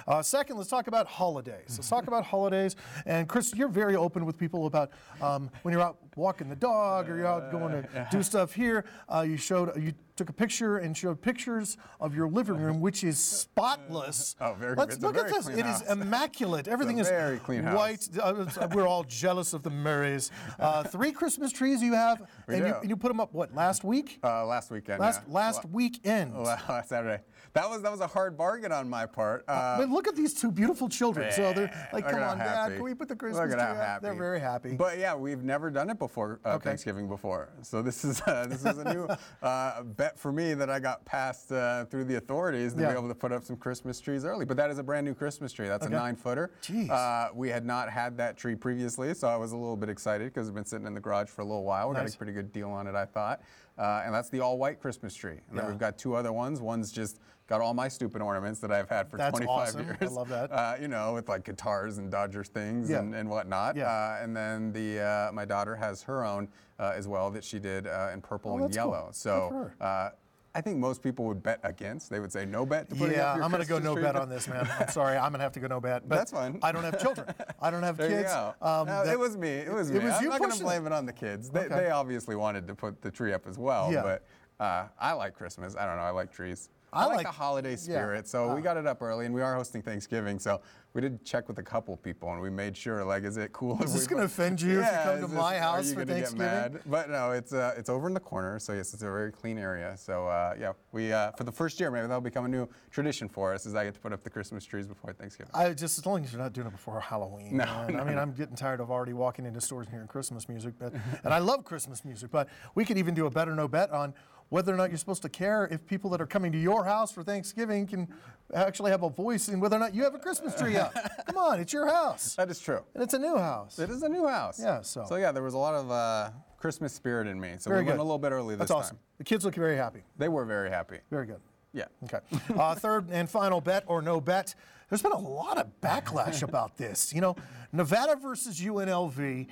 Uh, 0.06 0.22
second, 0.22 0.56
let's 0.56 0.70
talk 0.70 0.86
about 0.86 1.06
holidays. 1.06 1.66
Let's 1.76 1.88
talk 1.88 2.06
about 2.06 2.24
holidays. 2.24 2.76
And 3.06 3.28
Chris, 3.28 3.54
you're 3.54 3.68
very 3.68 3.96
open 3.96 4.24
with 4.26 4.38
people 4.38 4.66
about 4.66 4.90
um, 5.20 5.50
when 5.62 5.72
you're 5.72 5.82
out 5.82 5.98
walking 6.16 6.48
the 6.48 6.56
dog 6.56 7.08
or 7.08 7.16
you're 7.16 7.26
out 7.26 7.50
going 7.50 7.72
to 7.82 8.08
do 8.10 8.22
stuff 8.22 8.52
here. 8.54 8.84
Uh, 9.12 9.22
you 9.22 9.36
showed 9.36 9.76
you 9.80 9.92
took 10.16 10.28
a 10.28 10.32
picture 10.32 10.78
and 10.78 10.96
showed 10.96 11.20
pictures 11.20 11.76
of 12.00 12.14
your 12.14 12.28
living 12.28 12.56
room, 12.56 12.80
which 12.80 13.02
is 13.02 13.18
spotless. 13.18 14.36
Oh, 14.44 14.54
very- 14.54 14.74
Let's 14.76 15.00
look 15.00 15.16
at 15.16 15.28
this. 15.28 15.48
It 15.48 15.58
is 15.60 15.64
house. 15.64 15.90
immaculate. 15.90 16.68
Everything 16.68 16.98
is 16.98 17.08
very 17.08 17.38
clean 17.38 17.64
white. 17.72 18.06
Uh, 18.20 18.46
we're 18.74 18.86
all 18.86 19.04
jealous 19.04 19.52
of 19.54 19.62
the 19.62 19.70
Murrays. 19.70 20.30
Uh, 20.58 20.82
three 20.82 21.12
Christmas 21.12 21.50
trees 21.50 21.82
you 21.82 21.94
have, 21.94 22.22
and, 22.48 22.58
you, 22.58 22.74
and 22.74 22.90
you 22.90 22.96
put 22.96 23.08
them 23.08 23.20
up 23.20 23.32
what 23.32 23.54
last 23.54 23.82
week? 23.84 24.18
Uh, 24.24 24.46
last 24.46 24.70
weekend. 24.70 24.98
last 25.00 25.20
yeah. 25.26 25.34
last 25.34 25.64
weekend. 25.66 26.34
Last 26.44 26.88
Saturday. 26.88 27.22
That 27.52 27.68
was 27.68 27.82
that 27.82 27.90
was 27.92 28.00
a 28.00 28.06
hard 28.06 28.36
bargain 28.38 28.72
on 28.72 28.88
my 28.88 29.04
part. 29.06 29.44
Uh, 29.46 29.78
but 29.78 29.90
look 29.90 30.08
at 30.08 30.16
these 30.16 30.32
two 30.32 30.50
beautiful 30.50 30.88
children. 30.88 31.30
So 31.30 31.52
they're 31.52 31.88
like, 31.92 32.08
come 32.08 32.22
on, 32.22 32.38
Dad, 32.38 32.72
can 32.74 32.82
we 32.82 32.94
put 32.94 33.08
the 33.08 33.14
Look 33.14 33.18
Christmas 33.20 33.52
at 33.52 33.56
tree 33.56 33.60
how 33.60 33.72
up? 33.72 33.76
happy. 33.76 34.02
They're 34.02 34.14
very 34.14 34.40
happy. 34.40 34.72
But 34.76 34.98
yeah, 34.98 35.14
we've 35.14 35.42
never 35.44 35.70
done 35.70 35.90
it 35.90 35.98
before 35.98 36.40
uh, 36.44 36.54
Okay. 36.54 36.64
Thanksgiving 36.64 37.06
before, 37.08 37.50
so 37.62 37.82
this 37.82 38.04
is 38.04 38.20
uh, 38.26 38.46
this 38.48 38.64
is 38.64 38.78
a 38.78 38.94
new 38.94 39.06
uh, 39.42 39.82
bet 39.82 40.18
for 40.18 40.32
me 40.32 40.54
that 40.54 40.70
I 40.70 40.80
got 40.80 41.04
passed 41.04 41.52
uh, 41.52 41.84
through 41.84 42.04
the 42.04 42.16
authorities 42.16 42.74
to 42.74 42.80
Yeah. 42.80 42.92
be 42.92 42.98
able 42.98 43.08
to 43.08 43.14
put 43.14 43.30
up 43.30 43.44
some 43.44 43.56
Christmas 43.56 44.00
trees 44.00 44.24
early. 44.24 44.44
But 44.46 44.56
that 44.56 44.70
is 44.70 44.78
a 44.78 44.82
brand 44.82 45.06
new 45.06 45.14
Christmas 45.14 45.52
tree. 45.52 45.68
That's 45.68 45.84
Okay. 45.86 45.94
a 45.94 45.98
nine 45.98 46.16
footer. 46.16 46.50
Jeez. 46.62 46.88
Uh, 46.90 47.30
we 47.34 47.50
had 47.50 47.64
not 47.66 47.90
had 47.90 48.16
that 48.18 48.36
tree 48.36 48.54
previously, 48.54 49.12
so 49.14 49.28
I 49.28 49.36
was 49.36 49.52
a 49.52 49.56
little 49.56 49.76
bit 49.76 49.88
excited 49.90 50.32
because 50.32 50.48
it's 50.48 50.54
been 50.54 50.64
sitting 50.64 50.86
in 50.86 50.94
the 50.94 51.00
garage 51.00 51.28
for 51.28 51.42
a 51.42 51.44
little 51.44 51.64
while. 51.64 51.88
We 51.90 51.94
Nice. 51.94 52.10
got 52.10 52.14
a 52.14 52.18
pretty 52.18 52.32
good 52.32 52.52
deal 52.52 52.70
on 52.70 52.86
it, 52.86 52.94
I 52.94 53.04
thought. 53.04 53.42
Uh, 53.76 54.02
and 54.04 54.14
that's 54.14 54.28
the 54.30 54.40
all 54.40 54.56
white 54.58 54.80
Christmas 54.80 55.14
tree. 55.14 55.38
And 55.50 55.58
then 55.58 55.66
we've 55.66 55.78
got 55.78 55.98
two 55.98 56.14
other 56.14 56.32
ones. 56.32 56.60
One's 56.60 56.92
just 56.92 57.18
got 57.46 57.60
all 57.60 57.74
my 57.74 57.88
stupid 57.88 58.22
ornaments 58.22 58.60
that 58.60 58.70
I've 58.72 58.88
had 58.88 59.10
for 59.10 59.16
That's 59.16 59.30
25 59.36 59.50
awesome. 59.50 59.96
I 60.00 60.04
love 60.06 60.28
that. 60.28 60.50
Uh, 60.52 60.76
you 60.80 60.88
know, 60.88 61.12
with 61.14 61.28
like 61.28 61.44
guitars 61.44 61.98
and 61.98 62.10
Dodgers 62.10 62.48
things 62.48 62.88
Yeah. 62.88 63.00
and, 63.00 63.14
and 63.14 63.28
whatnot. 63.28 63.76
Yeah. 63.76 63.86
Uh, 63.90 64.18
and 64.22 64.34
then 64.36 64.72
the 64.72 65.00
uh, 65.00 65.32
my 65.32 65.44
daughter 65.44 65.74
has 65.76 66.02
her 66.04 66.24
own 66.24 66.48
uh, 66.78 66.92
as 66.94 67.06
well 67.08 67.30
that 67.32 67.44
she 67.44 67.58
did 67.58 67.86
uh, 67.86 68.10
in 68.12 68.20
purple 68.20 68.52
Oh, 68.52 68.56
and 68.58 68.66
cool. 68.66 68.74
yellow. 68.74 69.06
Good 69.08 69.16
So 69.16 69.70
uh, 69.80 70.10
I 70.56 70.60
think 70.60 70.78
most 70.78 71.02
people 71.02 71.24
would 71.26 71.42
bet 71.42 71.58
against. 71.64 72.10
They 72.10 72.20
would 72.20 72.32
say 72.32 72.44
no 72.46 72.64
bet 72.64 72.88
to 72.90 72.94
put 72.94 73.10
yeah, 73.10 73.30
up 73.30 73.36
your 73.36 73.44
I'm 73.44 73.50
going 73.50 73.62
to 73.62 73.68
go 73.68 73.78
no 73.80 73.96
bet 73.96 74.14
on 74.14 74.28
this, 74.28 74.46
man. 74.46 74.68
I'm 74.78 74.88
sorry, 74.88 75.16
I'm 75.16 75.30
going 75.32 75.40
to 75.40 75.42
have 75.42 75.52
to 75.52 75.60
go 75.60 75.66
no 75.66 75.80
bet. 75.80 76.08
But 76.08 76.14
That's 76.16 76.30
fine. 76.30 76.60
I 76.62 76.70
don't 76.70 76.84
have 76.84 77.00
children. 77.00 77.26
I 77.60 77.70
don't 77.72 77.82
have 77.82 77.96
There 78.04 78.08
kids. 78.08 78.20
you 78.22 78.24
go. 78.28 78.54
Um, 78.62 78.86
No, 78.86 79.04
that- 79.04 79.12
it 79.12 79.18
was 79.18 79.36
me. 79.36 79.48
It 79.48 79.72
was 79.72 79.90
it 79.90 79.94
me. 79.98 80.04
was 80.04 80.14
I'm 80.14 80.28
not 80.28 80.38
going 80.38 80.52
to 80.52 80.62
blame 80.62 80.84
it. 80.84 80.88
it 80.88 80.92
on 80.92 81.06
the 81.06 81.12
kids. 81.12 81.50
They, 81.50 81.60
Okay. 81.64 81.74
they 81.74 81.90
obviously 81.90 82.36
wanted 82.36 82.68
to 82.68 82.74
put 82.74 83.02
the 83.02 83.10
tree 83.10 83.32
up 83.32 83.46
as 83.48 83.58
well. 83.58 83.92
Yeah. 83.92 84.02
But 84.02 84.26
uh, 84.64 84.86
I 85.00 85.12
like 85.14 85.34
Christmas. 85.34 85.74
I 85.76 85.86
don't 85.86 85.96
know. 85.96 86.02
I 86.02 86.10
like 86.10 86.32
trees. 86.32 86.68
I 86.94 87.02
I, 87.02 87.06
like, 87.06 87.16
like- 87.18 87.26
the 87.26 87.32
holiday 87.32 87.70
yeah. 87.72 87.76
spirit. 87.76 88.28
So 88.28 88.54
we 88.54 88.60
got 88.62 88.76
it 88.76 88.86
up 88.86 89.02
early, 89.02 89.26
and 89.26 89.34
we 89.34 89.42
are 89.42 89.54
hosting 89.54 89.82
Thanksgiving. 89.82 90.38
So 90.38 90.60
we 90.94 91.00
did 91.00 91.24
check 91.24 91.48
with 91.48 91.58
a 91.58 91.62
couple 91.62 91.96
people, 91.96 92.30
and 92.32 92.40
we 92.40 92.50
made 92.50 92.76
sure, 92.76 93.04
like, 93.04 93.24
is 93.24 93.36
it 93.36 93.52
cool? 93.52 93.82
Is 93.82 93.92
this 93.92 94.06
gonna 94.06 94.22
offend 94.24 94.60
you 94.62 94.70
if 94.70 94.74
you 94.76 94.80
Yeah, 94.82 95.04
come 95.04 95.18
to 95.20 95.24
is 95.26 95.32
my 95.32 95.54
this- 95.54 95.62
house 95.62 95.86
are 95.86 95.88
you 95.88 95.94
for 95.94 96.04
Thanksgiving? 96.04 96.46
Get 96.46 96.72
mad? 96.74 96.80
But 96.86 97.10
no, 97.10 97.32
it's 97.32 97.52
uh, 97.52 97.74
it's 97.76 97.88
over 97.88 98.06
in 98.06 98.14
the 98.14 98.20
corner. 98.20 98.58
So 98.60 98.72
yes, 98.74 98.94
it's 98.94 99.02
a 99.02 99.06
very 99.06 99.32
clean 99.32 99.58
area. 99.58 99.96
So 99.96 100.28
uh, 100.28 100.54
yeah, 100.58 100.72
we 100.92 101.12
uh, 101.12 101.32
for 101.32 101.44
the 101.44 101.52
first 101.52 101.80
year, 101.80 101.90
maybe 101.90 102.06
that'll 102.06 102.20
become 102.20 102.44
a 102.44 102.48
new 102.48 102.68
tradition 102.90 103.28
for 103.28 103.52
us, 103.52 103.66
is 103.66 103.74
I 103.74 103.84
get 103.84 103.94
to 103.94 104.00
put 104.00 104.12
up 104.12 104.22
the 104.22 104.30
Christmas 104.30 104.64
trees 104.64 104.86
before 104.86 105.12
Thanksgiving. 105.12 105.50
I 105.54 105.72
just 105.72 105.98
as 105.98 106.06
long 106.06 106.24
as 106.24 106.32
you're 106.32 106.40
not 106.42 106.52
doing 106.52 106.68
it 106.68 106.72
before 106.72 107.00
Halloween. 107.00 107.56
No, 107.56 107.64
no, 107.88 107.98
I 107.98 108.04
mean, 108.04 108.14
no. 108.14 108.22
I'm 108.22 108.32
getting 108.32 108.56
tired 108.56 108.80
of 108.80 108.90
already 108.90 109.12
walking 109.14 109.46
into 109.46 109.60
stores 109.60 109.86
and 109.86 109.94
hearing 109.94 110.08
Christmas 110.08 110.48
music, 110.48 110.74
but 110.78 110.92
and 111.24 111.34
I 111.34 111.38
love 111.38 111.64
Christmas 111.64 112.04
music. 112.04 112.30
But 112.30 112.48
we 112.76 112.84
could 112.84 112.98
even 112.98 113.14
do 113.14 113.26
a 113.26 113.30
better 113.30 113.54
no 113.54 113.66
bet 113.68 113.90
on 113.90 114.14
whether 114.50 114.72
or 114.72 114.76
not 114.76 114.90
you're 114.90 114.98
supposed 114.98 115.22
to 115.22 115.28
care 115.28 115.66
if 115.70 115.84
people 115.86 116.10
that 116.10 116.20
are 116.20 116.26
coming 116.26 116.52
to 116.52 116.58
your 116.58 116.84
house 116.84 117.10
for 117.12 117.22
Thanksgiving 117.22 117.86
can 117.86 118.08
actually 118.54 118.90
have 118.90 119.02
a 119.02 119.10
voice 119.10 119.48
in 119.48 119.58
whether 119.58 119.76
or 119.76 119.80
not 119.80 119.94
you 119.94 120.04
have 120.04 120.14
a 120.14 120.18
Christmas 120.18 120.54
tree 120.54 120.76
up. 120.76 120.94
Come 121.26 121.36
on, 121.36 121.58
it's 121.60 121.72
your 121.72 121.86
house, 121.88 122.34
That 122.36 122.50
is 122.50 122.60
true. 122.60 122.80
and 122.94 123.02
it's 123.02 123.14
a 123.14 123.18
new 123.18 123.36
house. 123.36 123.78
It 123.78 123.90
is 123.90 124.02
a 124.02 124.08
new 124.08 124.26
house. 124.26 124.60
Yeah, 124.60 124.82
so- 124.82 125.04
So 125.08 125.16
yeah, 125.16 125.32
there 125.32 125.42
was 125.42 125.54
a 125.54 125.58
lot 125.58 125.74
of 125.74 125.90
uh, 125.90 126.30
Christmas 126.58 126.92
spirit 126.92 127.26
in 127.26 127.40
me. 127.40 127.54
So 127.58 127.70
Very 127.70 127.82
we 127.82 127.88
went 127.88 128.00
a 128.00 128.02
little 128.02 128.18
bit 128.18 128.32
early 128.32 128.54
this 128.54 128.60
That's 128.60 128.70
awesome. 128.70 128.96
time. 128.96 129.04
The 129.18 129.24
kids 129.24 129.44
look 129.44 129.54
very 129.54 129.76
happy. 129.76 130.02
They 130.18 130.28
were 130.28 130.44
very 130.44 130.70
happy. 130.70 130.98
Very 131.10 131.26
good. 131.26 131.40
Yeah. 131.72 131.84
Okay. 132.04 132.18
Uh, 132.56 132.74
third 132.76 133.08
and 133.10 133.28
final 133.28 133.60
bet 133.60 133.84
or 133.86 134.02
no 134.02 134.20
bet. 134.20 134.54
There's 134.88 135.02
been 135.02 135.12
a 135.12 135.18
lot 135.18 135.58
of 135.58 135.66
backlash 135.80 136.42
about 136.48 136.76
this. 136.76 137.12
You 137.12 137.20
know, 137.22 137.36
Nevada 137.72 138.14
versus 138.16 138.60
UNLV, 138.60 139.48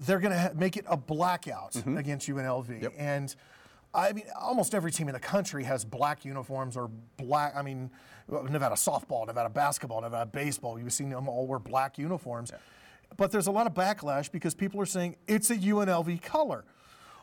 they're 0.00 0.20
going 0.20 0.32
to 0.32 0.38
ha- 0.38 0.50
make 0.54 0.76
it 0.78 0.84
a 0.88 0.96
blackout 0.96 1.72
Mm-hmm. 1.72 1.98
against 1.98 2.28
UNLV. 2.28 2.92
And 2.96 3.34
I 3.94 4.12
mean, 4.12 4.24
almost 4.38 4.74
every 4.74 4.90
team 4.90 5.08
in 5.08 5.14
the 5.14 5.20
country 5.20 5.64
has 5.64 5.84
black 5.84 6.24
uniforms 6.24 6.76
or 6.76 6.90
black. 7.16 7.54
I 7.56 7.62
mean, 7.62 7.90
Nevada 8.28 8.74
softball, 8.74 9.26
Nevada 9.26 9.48
basketball, 9.48 10.02
Nevada 10.02 10.26
baseball. 10.26 10.78
You've 10.78 10.92
seen 10.92 11.10
them 11.10 11.28
all 11.28 11.46
wear 11.46 11.58
black 11.58 11.98
uniforms. 11.98 12.52
But 13.16 13.30
there's 13.30 13.46
a 13.46 13.52
lot 13.52 13.66
of 13.66 13.74
backlash 13.74 14.30
because 14.30 14.54
people 14.54 14.80
are 14.80 14.86
saying 14.86 15.16
it's 15.26 15.50
a 15.50 15.56
UNLV 15.56 16.22
color. 16.22 16.64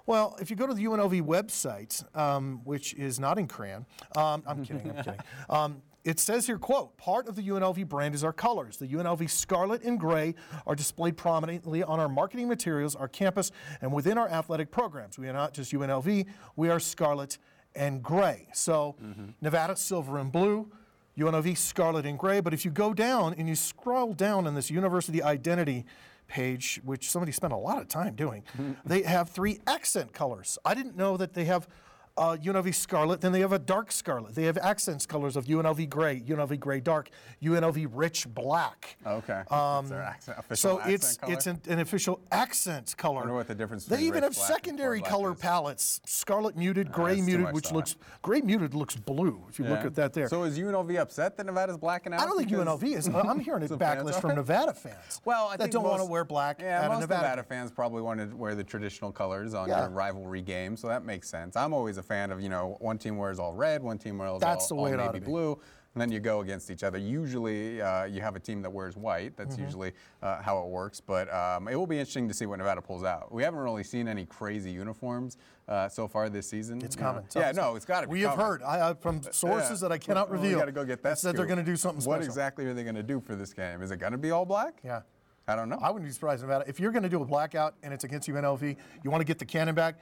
Well, 0.05 0.35
if 0.41 0.49
you 0.49 0.55
go 0.55 0.67
to 0.67 0.73
the 0.73 0.83
UNLV 0.83 1.21
website, 1.21 2.03
um, 2.17 2.61
which 2.65 2.93
is 2.95 3.19
not 3.19 3.37
in 3.37 3.47
crayon, 3.47 3.85
um, 4.17 4.43
I'm 4.45 4.65
kidding, 4.65 4.89
I'm 4.89 4.95
kidding. 5.03 5.19
Um, 5.49 5.81
it 6.03 6.19
says 6.19 6.47
here, 6.47 6.57
quote, 6.57 6.97
part 6.97 7.27
of 7.27 7.35
the 7.35 7.41
UNLV 7.41 7.87
brand 7.87 8.13
is 8.13 8.23
our 8.23 8.33
colors. 8.33 8.77
The 8.77 8.87
UNLV 8.87 9.29
scarlet 9.29 9.83
and 9.83 9.99
gray 9.99 10.35
are 10.67 10.75
displayed 10.75 11.15
prominently 11.15 11.81
on 11.81 11.99
our 11.99 12.09
marketing 12.09 12.47
materials, 12.49 12.95
our 12.95 13.07
campus, 13.07 13.51
and 13.81 13.93
within 13.93 14.17
our 14.17 14.27
athletic 14.27 14.69
programs. 14.69 15.17
We 15.17 15.29
are 15.29 15.33
not 15.33 15.53
just 15.53 15.71
UNLV, 15.71 16.25
we 16.55 16.69
are 16.69 16.79
scarlet 16.79 17.37
and 17.75 18.03
gray. 18.03 18.47
So 18.53 18.95
mm-hmm. 19.01 19.27
Nevada, 19.41 19.75
silver 19.75 20.17
and 20.19 20.31
blue, 20.31 20.69
UNLV, 21.17 21.57
scarlet 21.57 22.05
and 22.05 22.19
gray. 22.19 22.41
But 22.41 22.53
if 22.53 22.65
you 22.65 22.71
go 22.71 22.93
down 22.93 23.35
and 23.37 23.47
you 23.47 23.55
scroll 23.55 24.13
down 24.13 24.45
in 24.45 24.55
this 24.55 24.69
university 24.69 25.23
identity 25.23 25.85
page, 26.27 26.81
which 26.83 27.09
somebody 27.09 27.31
spent 27.31 27.53
a 27.53 27.57
lot 27.57 27.81
of 27.81 27.87
time 27.87 28.15
doing, 28.15 28.43
they 28.85 29.03
have 29.03 29.29
three 29.29 29.59
accent 29.67 30.11
colors. 30.11 30.57
I 30.65 30.73
didn't 30.73 30.97
know 30.97 31.15
that 31.17 31.33
they 31.33 31.45
have 31.45 31.67
uh, 32.15 32.37
UNLV 32.41 32.73
scarlet, 32.75 33.21
then 33.21 33.31
they 33.31 33.39
have 33.39 33.53
a 33.53 33.59
dark 33.59 33.91
scarlet. 33.91 34.35
They 34.35 34.43
have 34.43 34.57
accents 34.59 35.05
colors 35.05 35.35
of 35.35 35.45
UNLV 35.45 35.89
gray, 35.89 36.19
UNLV 36.21 36.59
gray 36.59 36.79
dark, 36.79 37.09
UNLV 37.41 37.87
rich 37.91 38.27
black. 38.33 38.97
Okay. 39.05 39.41
Um, 39.49 39.91
accent, 39.91 40.37
official 40.37 40.79
so 40.79 40.81
it's 40.85 41.17
color? 41.17 41.33
it's 41.33 41.47
an, 41.47 41.61
an 41.67 41.79
official 41.79 42.19
accent 42.31 42.95
color. 42.97 43.17
I 43.17 43.19
wonder 43.21 43.33
what 43.33 43.47
the 43.47 43.55
difference 43.55 43.85
They 43.85 44.03
even 44.03 44.21
have 44.23 44.35
secondary 44.35 45.01
color 45.01 45.33
palettes: 45.33 46.01
scarlet 46.05 46.55
muted, 46.55 46.91
gray 46.91 47.15
too 47.15 47.23
muted, 47.23 47.53
which 47.53 47.65
thought. 47.65 47.75
looks 47.75 47.95
gray 48.21 48.41
muted 48.41 48.75
looks 48.75 48.95
blue 48.95 49.43
if 49.49 49.57
you 49.57 49.65
look 49.65 49.83
at 49.83 49.95
that 49.95 50.13
there. 50.13 50.27
So 50.27 50.43
is 50.43 50.57
UNLV 50.59 50.95
upset 50.99 51.35
that 51.37 51.45
Nevada's 51.45 51.77
blacking 51.77 52.13
out? 52.13 52.21
I 52.21 52.25
don't 52.25 52.37
think 52.37 52.49
UNLV 52.49 52.83
is. 52.95 53.07
I'm 53.13 53.39
hearing 53.39 53.63
a 53.63 53.67
backlash 53.69 54.21
from 54.21 54.35
Nevada 54.35 54.73
fans. 54.73 55.21
Well, 55.25 55.47
I 55.47 55.57
that 55.57 55.63
think 55.63 55.73
don't 55.73 55.83
want 55.83 55.99
to 56.01 56.05
wear 56.05 56.23
black 56.25 56.61
Yeah, 56.61 56.87
most 56.89 57.01
Nevada. 57.01 57.21
Nevada 57.23 57.43
fans 57.43 57.71
probably 57.71 58.01
wanted 58.01 58.31
to 58.31 58.35
wear 58.37 58.53
the 58.53 58.63
traditional 58.63 59.11
colors 59.11 59.53
on 59.53 59.67
Yeah. 59.67 59.79
your 59.81 59.89
rivalry 59.89 60.41
game, 60.41 60.77
so 60.77 60.87
that 60.87 61.03
makes 61.05 61.27
sense. 61.29 61.55
I'm 61.55 61.73
always 61.73 61.97
a 61.97 62.02
a 62.03 62.07
fan 62.07 62.31
of, 62.31 62.41
you 62.41 62.49
know, 62.49 62.77
one 62.79 62.97
team 62.97 63.17
wears 63.17 63.39
all 63.39 63.53
red, 63.53 63.81
one 63.81 63.97
team 63.97 64.17
wears 64.17 64.39
That's 64.39 64.71
all, 64.71 64.77
the 64.77 64.83
way 64.83 64.93
all 64.93 65.11
navy 65.11 65.19
blue. 65.19 65.59
And 65.95 66.01
then 66.01 66.11
you 66.11 66.19
go 66.19 66.41
against 66.41 66.71
each 66.71 66.81
other. 66.83 66.97
Usually, 66.97 67.79
uh, 67.79 68.05
you 68.05 68.19
have 68.19 68.35
a 68.35 68.39
team 68.39 68.63
that 68.63 68.71
wears 68.71 68.97
white. 68.97 69.37
That's 69.37 69.55
Mm-hmm. 69.55 69.63
usually 69.65 69.91
uh, 70.23 70.41
how 70.41 70.57
it 70.63 70.67
works. 70.69 70.99
But 70.99 71.31
um, 71.31 71.67
it 71.67 71.75
will 71.75 71.85
be 71.85 71.99
interesting 71.99 72.27
to 72.27 72.33
see 72.33 72.47
what 72.47 72.57
Nevada 72.57 72.81
pulls 72.81 73.03
out. 73.03 73.31
We 73.31 73.43
haven't 73.43 73.59
really 73.59 73.83
seen 73.83 74.07
any 74.07 74.25
crazy 74.25 74.71
uniforms 74.71 75.37
uh, 75.67 75.87
so 75.89 76.07
far 76.07 76.29
this 76.29 76.49
season. 76.49 76.81
It's 76.83 76.95
coming. 76.95 77.23
Yeah, 77.35 77.51
no, 77.51 77.75
it's 77.75 77.85
got 77.85 78.01
to 78.01 78.07
be. 78.07 78.13
We 78.13 78.21
have 78.21 78.37
heard 78.39 78.63
I, 78.63 78.95
from 78.95 79.21
sources 79.31 79.83
Yeah. 79.83 79.89
that 79.89 79.93
I 79.93 79.99
cannot 79.99 80.31
Well, 80.31 80.39
reveal. 80.39 80.53
We 80.57 80.61
got 80.61 80.65
to 80.65 80.71
go 80.71 80.83
get 80.83 81.03
that. 81.03 81.19
Said 81.19 81.37
they're 81.37 81.45
going 81.45 81.59
to 81.59 81.63
do 81.63 81.75
something 81.75 82.01
special. 82.01 82.17
What 82.17 82.25
exactly 82.25 82.65
are 82.65 82.73
they 82.73 82.83
going 82.83 82.95
to 82.95 83.03
do 83.03 83.19
for 83.21 83.35
this 83.35 83.53
game? 83.53 83.83
Is 83.83 83.91
it 83.91 83.97
going 83.97 84.13
to 84.13 84.17
be 84.17 84.31
all 84.31 84.45
black? 84.45 84.79
Yeah. 84.83 85.01
I 85.47 85.55
don't 85.55 85.67
know. 85.69 85.77
I 85.81 85.91
wouldn't 85.91 86.07
be 86.09 86.13
surprised 86.13 86.43
about 86.43 86.61
it. 86.63 86.69
If 86.69 86.79
you're 86.79 86.91
going 86.91 87.03
to 87.03 87.09
do 87.09 87.21
a 87.21 87.25
blackout 87.25 87.75
and 87.83 87.93
it's 87.93 88.03
against 88.05 88.27
UNLV, 88.29 88.77
you 89.03 89.11
want 89.11 89.19
to 89.21 89.25
get 89.25 89.37
the 89.39 89.45
cannon 89.45 89.75
back, 89.75 89.95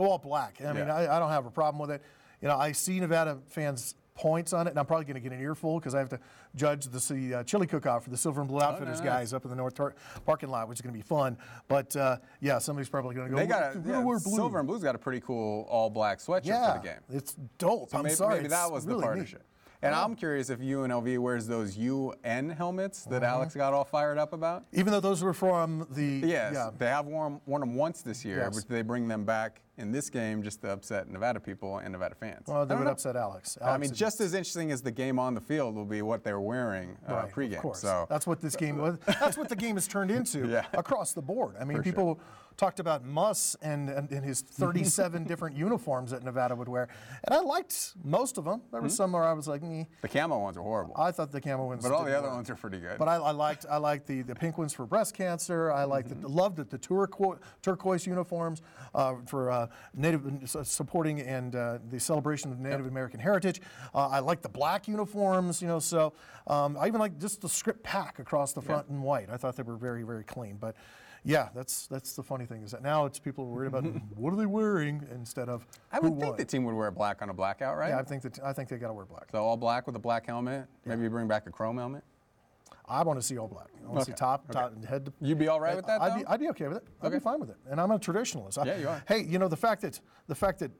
go 0.00 0.10
all 0.10 0.18
black. 0.18 0.60
I 0.60 0.72
mean, 0.72 0.86
Yeah. 0.86 0.94
I, 0.94 1.16
I 1.16 1.18
don't 1.18 1.30
have 1.30 1.46
a 1.46 1.50
problem 1.50 1.80
with 1.80 1.90
it. 1.90 2.02
You 2.40 2.48
know, 2.48 2.56
I 2.56 2.72
see 2.72 2.98
Nevada 3.00 3.38
fans' 3.48 3.94
points 4.14 4.52
on 4.52 4.66
it, 4.66 4.70
and 4.70 4.78
I'm 4.78 4.86
probably 4.86 5.04
going 5.04 5.14
to 5.14 5.20
get 5.20 5.32
an 5.32 5.40
earful 5.40 5.78
because 5.78 5.94
I 5.94 5.98
have 5.98 6.08
to 6.10 6.18
judge 6.54 6.86
the 6.86 7.14
the, 7.14 7.34
uh, 7.34 7.44
chili 7.44 7.66
cook-off 7.66 8.04
for 8.04 8.10
the 8.10 8.16
Silver 8.16 8.40
and 8.40 8.48
Blue 8.48 8.60
Outfitters 8.60 9.00
nice. 9.00 9.06
guys 9.08 9.34
up 9.34 9.44
in 9.44 9.50
the 9.50 9.56
North 9.56 9.74
tar- 9.74 9.94
parking 10.26 10.48
lot, 10.50 10.68
which 10.68 10.76
is 10.78 10.82
going 10.82 10.92
to 10.92 10.98
be 10.98 11.02
fun. 11.06 11.36
But 11.68 11.94
uh, 11.96 12.16
yeah, 12.40 12.58
somebody's 12.58 12.88
probably 12.88 13.14
going 13.14 13.28
to 13.28 13.34
go. 13.34 13.40
They 13.40 13.46
got 13.46 13.76
"We're 13.76 13.94
a, 13.94 13.98
yeah, 13.98 14.02
blue." 14.02 14.18
silver 14.18 14.58
and 14.58 14.66
blue's 14.66 14.82
got 14.82 14.94
a 14.94 14.98
pretty 14.98 15.20
cool 15.20 15.66
all 15.70 15.90
black 15.90 16.18
sweatshirt 16.18 16.46
Yeah, 16.46 16.72
for 16.76 16.82
the 16.82 16.88
game. 16.88 16.98
it's 17.10 17.34
dope. 17.58 17.90
So 17.90 17.98
I'm 17.98 18.04
maybe, 18.04 18.14
sorry, 18.14 18.36
maybe 18.36 18.48
that 18.48 18.70
was 18.70 18.86
really 18.86 19.06
the 19.06 19.14
neat. 19.14 19.34
And 19.82 19.94
I'm 19.94 20.14
curious 20.14 20.50
if 20.50 20.60
UNLV 20.60 21.18
wears 21.18 21.46
those 21.46 21.76
UN 21.78 22.50
helmets 22.50 23.04
that 23.06 23.22
Alex 23.22 23.54
got 23.54 23.72
all 23.72 23.84
fired 23.84 24.18
up 24.18 24.32
about. 24.34 24.64
Even 24.72 24.92
though 24.92 25.00
those 25.00 25.22
were 25.22 25.32
from 25.32 25.86
the 25.90 26.20
Yes, 26.26 26.52
yeah, 26.54 26.70
they 26.76 26.86
have 26.86 27.06
worn, 27.06 27.40
worn 27.46 27.60
them 27.60 27.74
once 27.74 28.02
this 28.02 28.22
year, 28.24 28.38
Yes. 28.38 28.54
but 28.62 28.68
they 28.68 28.82
bring 28.82 29.08
them 29.08 29.24
back 29.24 29.62
in 29.78 29.90
this 29.90 30.10
game 30.10 30.42
just 30.42 30.60
to 30.60 30.70
upset 30.70 31.08
Nevada 31.08 31.40
people 31.40 31.78
and 31.78 31.92
Nevada 31.92 32.14
fans. 32.14 32.42
well, 32.46 32.66
they 32.66 32.74
would 32.74 32.84
know. 32.84 32.90
upset 32.90 33.16
Alex. 33.16 33.56
I 33.62 33.78
mean, 33.78 33.94
just 33.94 34.20
as 34.20 34.34
interesting 34.34 34.70
as 34.70 34.82
the 34.82 34.90
game 34.90 35.18
on 35.18 35.34
the 35.34 35.40
field 35.40 35.74
will 35.74 35.86
be 35.86 36.02
what 36.02 36.22
they're 36.22 36.40
wearing 36.40 36.98
uh, 37.08 37.14
Right, 37.14 37.32
pregame. 37.32 37.54
Of 37.56 37.62
course. 37.62 37.80
So 37.80 38.06
that's 38.10 38.26
what 38.26 38.42
this 38.42 38.56
game 38.56 38.76
was. 38.76 38.98
That's 39.06 39.38
what 39.38 39.48
the 39.48 39.56
game 39.56 39.76
has 39.76 39.88
turned 39.88 40.10
into 40.10 40.46
Yeah. 40.50 40.66
across 40.74 41.14
the 41.14 41.22
board. 41.22 41.54
I 41.58 41.64
mean, 41.64 41.78
For 41.78 41.84
sure. 41.84 42.18
Talked 42.60 42.78
about 42.78 43.04
Muss 43.06 43.56
and, 43.62 43.88
and, 43.88 44.10
and 44.12 44.22
his 44.24 44.42
37 44.60 45.24
different 45.24 45.56
uniforms 45.56 46.10
that 46.10 46.22
Nevada 46.22 46.54
would 46.54 46.68
wear, 46.68 46.88
and 47.24 47.34
I 47.34 47.40
liked 47.40 47.94
most 48.04 48.36
of 48.36 48.44
them. 48.44 48.60
There 48.70 48.82
were 48.82 48.90
some 48.90 49.12
where 49.12 49.24
I 49.24 49.32
was 49.32 49.48
like, 49.48 49.62
"Meh." 49.62 49.84
the 50.02 50.08
camo 50.08 50.38
ones 50.38 50.58
are 50.58 50.62
horrible, 50.62 50.94
I 50.96 51.10
thought 51.10 51.32
the 51.32 51.40
camo 51.40 51.66
ones. 51.66 51.82
Were 51.82 51.88
horrible. 51.88 52.04
But 52.04 52.08
all 52.08 52.12
the 52.12 52.18
other 52.18 52.28
work. 52.28 52.36
ones 52.36 52.50
are 52.50 52.54
pretty 52.56 52.78
good. 52.78 52.98
But 52.98 53.08
I, 53.08 53.14
I 53.16 53.30
liked 53.30 53.64
I 53.68 53.78
liked 53.78 54.06
the, 54.06 54.20
the 54.22 54.34
pink 54.34 54.58
ones 54.58 54.74
for 54.74 54.84
breast 54.84 55.14
cancer. 55.14 55.72
I 55.72 55.84
liked 55.84 56.08
Mm-hmm. 56.10 56.20
the, 56.22 56.28
loved 56.28 56.56
the, 56.56 56.64
the 56.64 56.78
turquoise, 56.78 57.38
turquoise 57.62 58.06
uniforms 58.06 58.62
uh, 58.94 59.14
for 59.26 59.50
uh, 59.50 59.66
Native 59.94 60.22
su- 60.44 60.64
supporting 60.64 61.20
and 61.20 61.54
uh, 61.56 61.78
the 61.90 61.98
celebration 62.00 62.52
of 62.52 62.58
Native 62.58 62.86
American 62.86 63.20
heritage. 63.20 63.60
Uh, 63.94 64.08
I 64.08 64.18
liked 64.20 64.42
the 64.42 64.48
black 64.48 64.86
uniforms. 64.88 65.62
You 65.62 65.68
know, 65.68 65.78
so 65.78 66.12
um, 66.46 66.76
I 66.78 66.86
even 66.88 67.00
liked 67.00 67.18
just 67.20 67.40
the 67.40 67.48
script 67.48 67.82
pack 67.82 68.18
across 68.18 68.52
the 68.52 68.60
front 68.62 68.88
in 68.90 69.00
white. 69.02 69.28
I 69.30 69.36
thought 69.38 69.56
they 69.56 69.62
were 69.62 69.76
very 69.76 70.02
very 70.02 70.24
clean. 70.24 70.56
But 70.60 70.74
yeah, 71.24 71.48
that's 71.54 71.86
that's 71.86 72.14
the 72.14 72.22
funny 72.22 72.46
thing 72.46 72.62
is 72.62 72.70
that 72.70 72.82
now 72.82 73.04
it's 73.06 73.18
people 73.18 73.46
worried 73.46 73.68
about 73.68 73.84
what 74.16 74.32
are 74.32 74.36
they 74.36 74.46
wearing 74.46 75.06
instead 75.12 75.48
of 75.48 75.66
I 75.92 75.96
who 75.96 76.10
would 76.10 76.20
think 76.20 76.30
won. 76.30 76.36
the 76.38 76.44
team 76.44 76.64
would 76.64 76.74
wear 76.74 76.90
black 76.90 77.22
on 77.22 77.28
a 77.30 77.34
blackout, 77.34 77.76
right? 77.76 77.90
Yeah, 77.90 77.98
I 77.98 78.02
think 78.02 78.22
that 78.22 78.38
I 78.44 78.52
think 78.52 78.68
they 78.68 78.76
got 78.78 78.88
to 78.88 78.94
wear 78.94 79.04
black. 79.04 79.28
so 79.30 79.38
all 79.38 79.56
black 79.56 79.86
with 79.86 79.96
a 79.96 80.00
black 80.00 80.26
helmet. 80.26 80.66
Maybe 80.84 81.02
you 81.02 81.10
bring 81.10 81.28
back 81.28 81.46
a 81.46 81.50
chrome 81.50 81.78
helmet. 81.78 82.02
I 82.86 83.02
want 83.04 83.20
to 83.20 83.22
see 83.24 83.38
all 83.38 83.46
black. 83.46 83.68
I 83.84 83.86
want 83.86 84.00
to 84.00 84.04
see 84.06 84.12
Okay, 84.12 84.18
top, 84.18 84.44
okay. 84.50 84.58
top, 84.58 84.84
head 84.84 85.04
to. 85.06 85.12
You'd 85.20 85.38
be 85.38 85.46
all 85.46 85.60
right 85.60 85.76
with 85.76 85.86
that, 85.86 86.02
I'd 86.02 86.18
be. 86.18 86.26
I'd 86.26 86.40
be 86.40 86.48
okay 86.48 86.66
with 86.66 86.78
it. 86.78 86.84
I'd 87.00 87.12
be 87.12 87.20
fine 87.20 87.38
with 87.38 87.50
it. 87.50 87.56
And 87.70 87.80
I'm 87.80 87.92
a 87.92 87.98
traditionalist. 87.98 88.64
Yeah, 88.66 88.78
you 88.78 88.88
are. 88.88 89.02
Hey, 89.06 89.22
you 89.22 89.38
know 89.38 89.46
the 89.48 89.56
fact 89.56 89.82
that 89.82 90.00
the 90.26 90.34
fact 90.34 90.58
that 90.58 90.72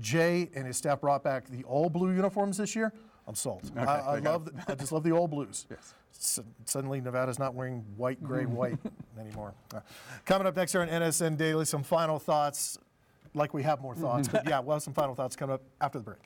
Jay 0.00 0.50
and 0.54 0.66
his 0.66 0.76
staff 0.76 1.00
brought 1.00 1.22
back 1.24 1.46
the 1.48 1.64
all 1.64 1.88
blue 1.88 2.10
uniforms 2.12 2.58
this 2.58 2.74
year, 2.76 2.92
I'm 3.26 3.34
sold. 3.34 3.70
I, 3.76 3.82
I 3.84 4.18
love. 4.18 4.44
The, 4.46 4.52
I 4.72 4.74
just 4.74 4.92
love 4.92 5.02
the 5.02 5.12
old 5.12 5.30
blues. 5.30 5.66
Yes. 5.70 5.94
S- 6.16 6.40
suddenly, 6.64 7.00
Nevada's 7.00 7.38
not 7.40 7.54
wearing 7.54 7.84
white, 7.96 8.22
gray, 8.22 8.44
white 8.60 8.78
anymore. 9.18 9.52
Uh, 9.74 9.80
coming 10.24 10.46
up 10.46 10.54
next 10.56 10.72
here 10.72 10.80
on 10.82 10.88
NSN 10.88 11.36
Daily, 11.36 11.64
some 11.64 11.82
final 11.82 12.18
thoughts. 12.18 12.78
Like 13.34 13.52
we 13.52 13.64
have 13.64 13.80
more 13.80 13.96
thoughts, 13.96 14.28
but 14.28 14.48
yeah, 14.48 14.60
we'll 14.60 14.76
have 14.76 14.82
some 14.82 14.94
final 14.94 15.14
thoughts 15.16 15.34
coming 15.34 15.54
up 15.54 15.62
after 15.80 15.98
the 15.98 16.04
break. 16.04 16.20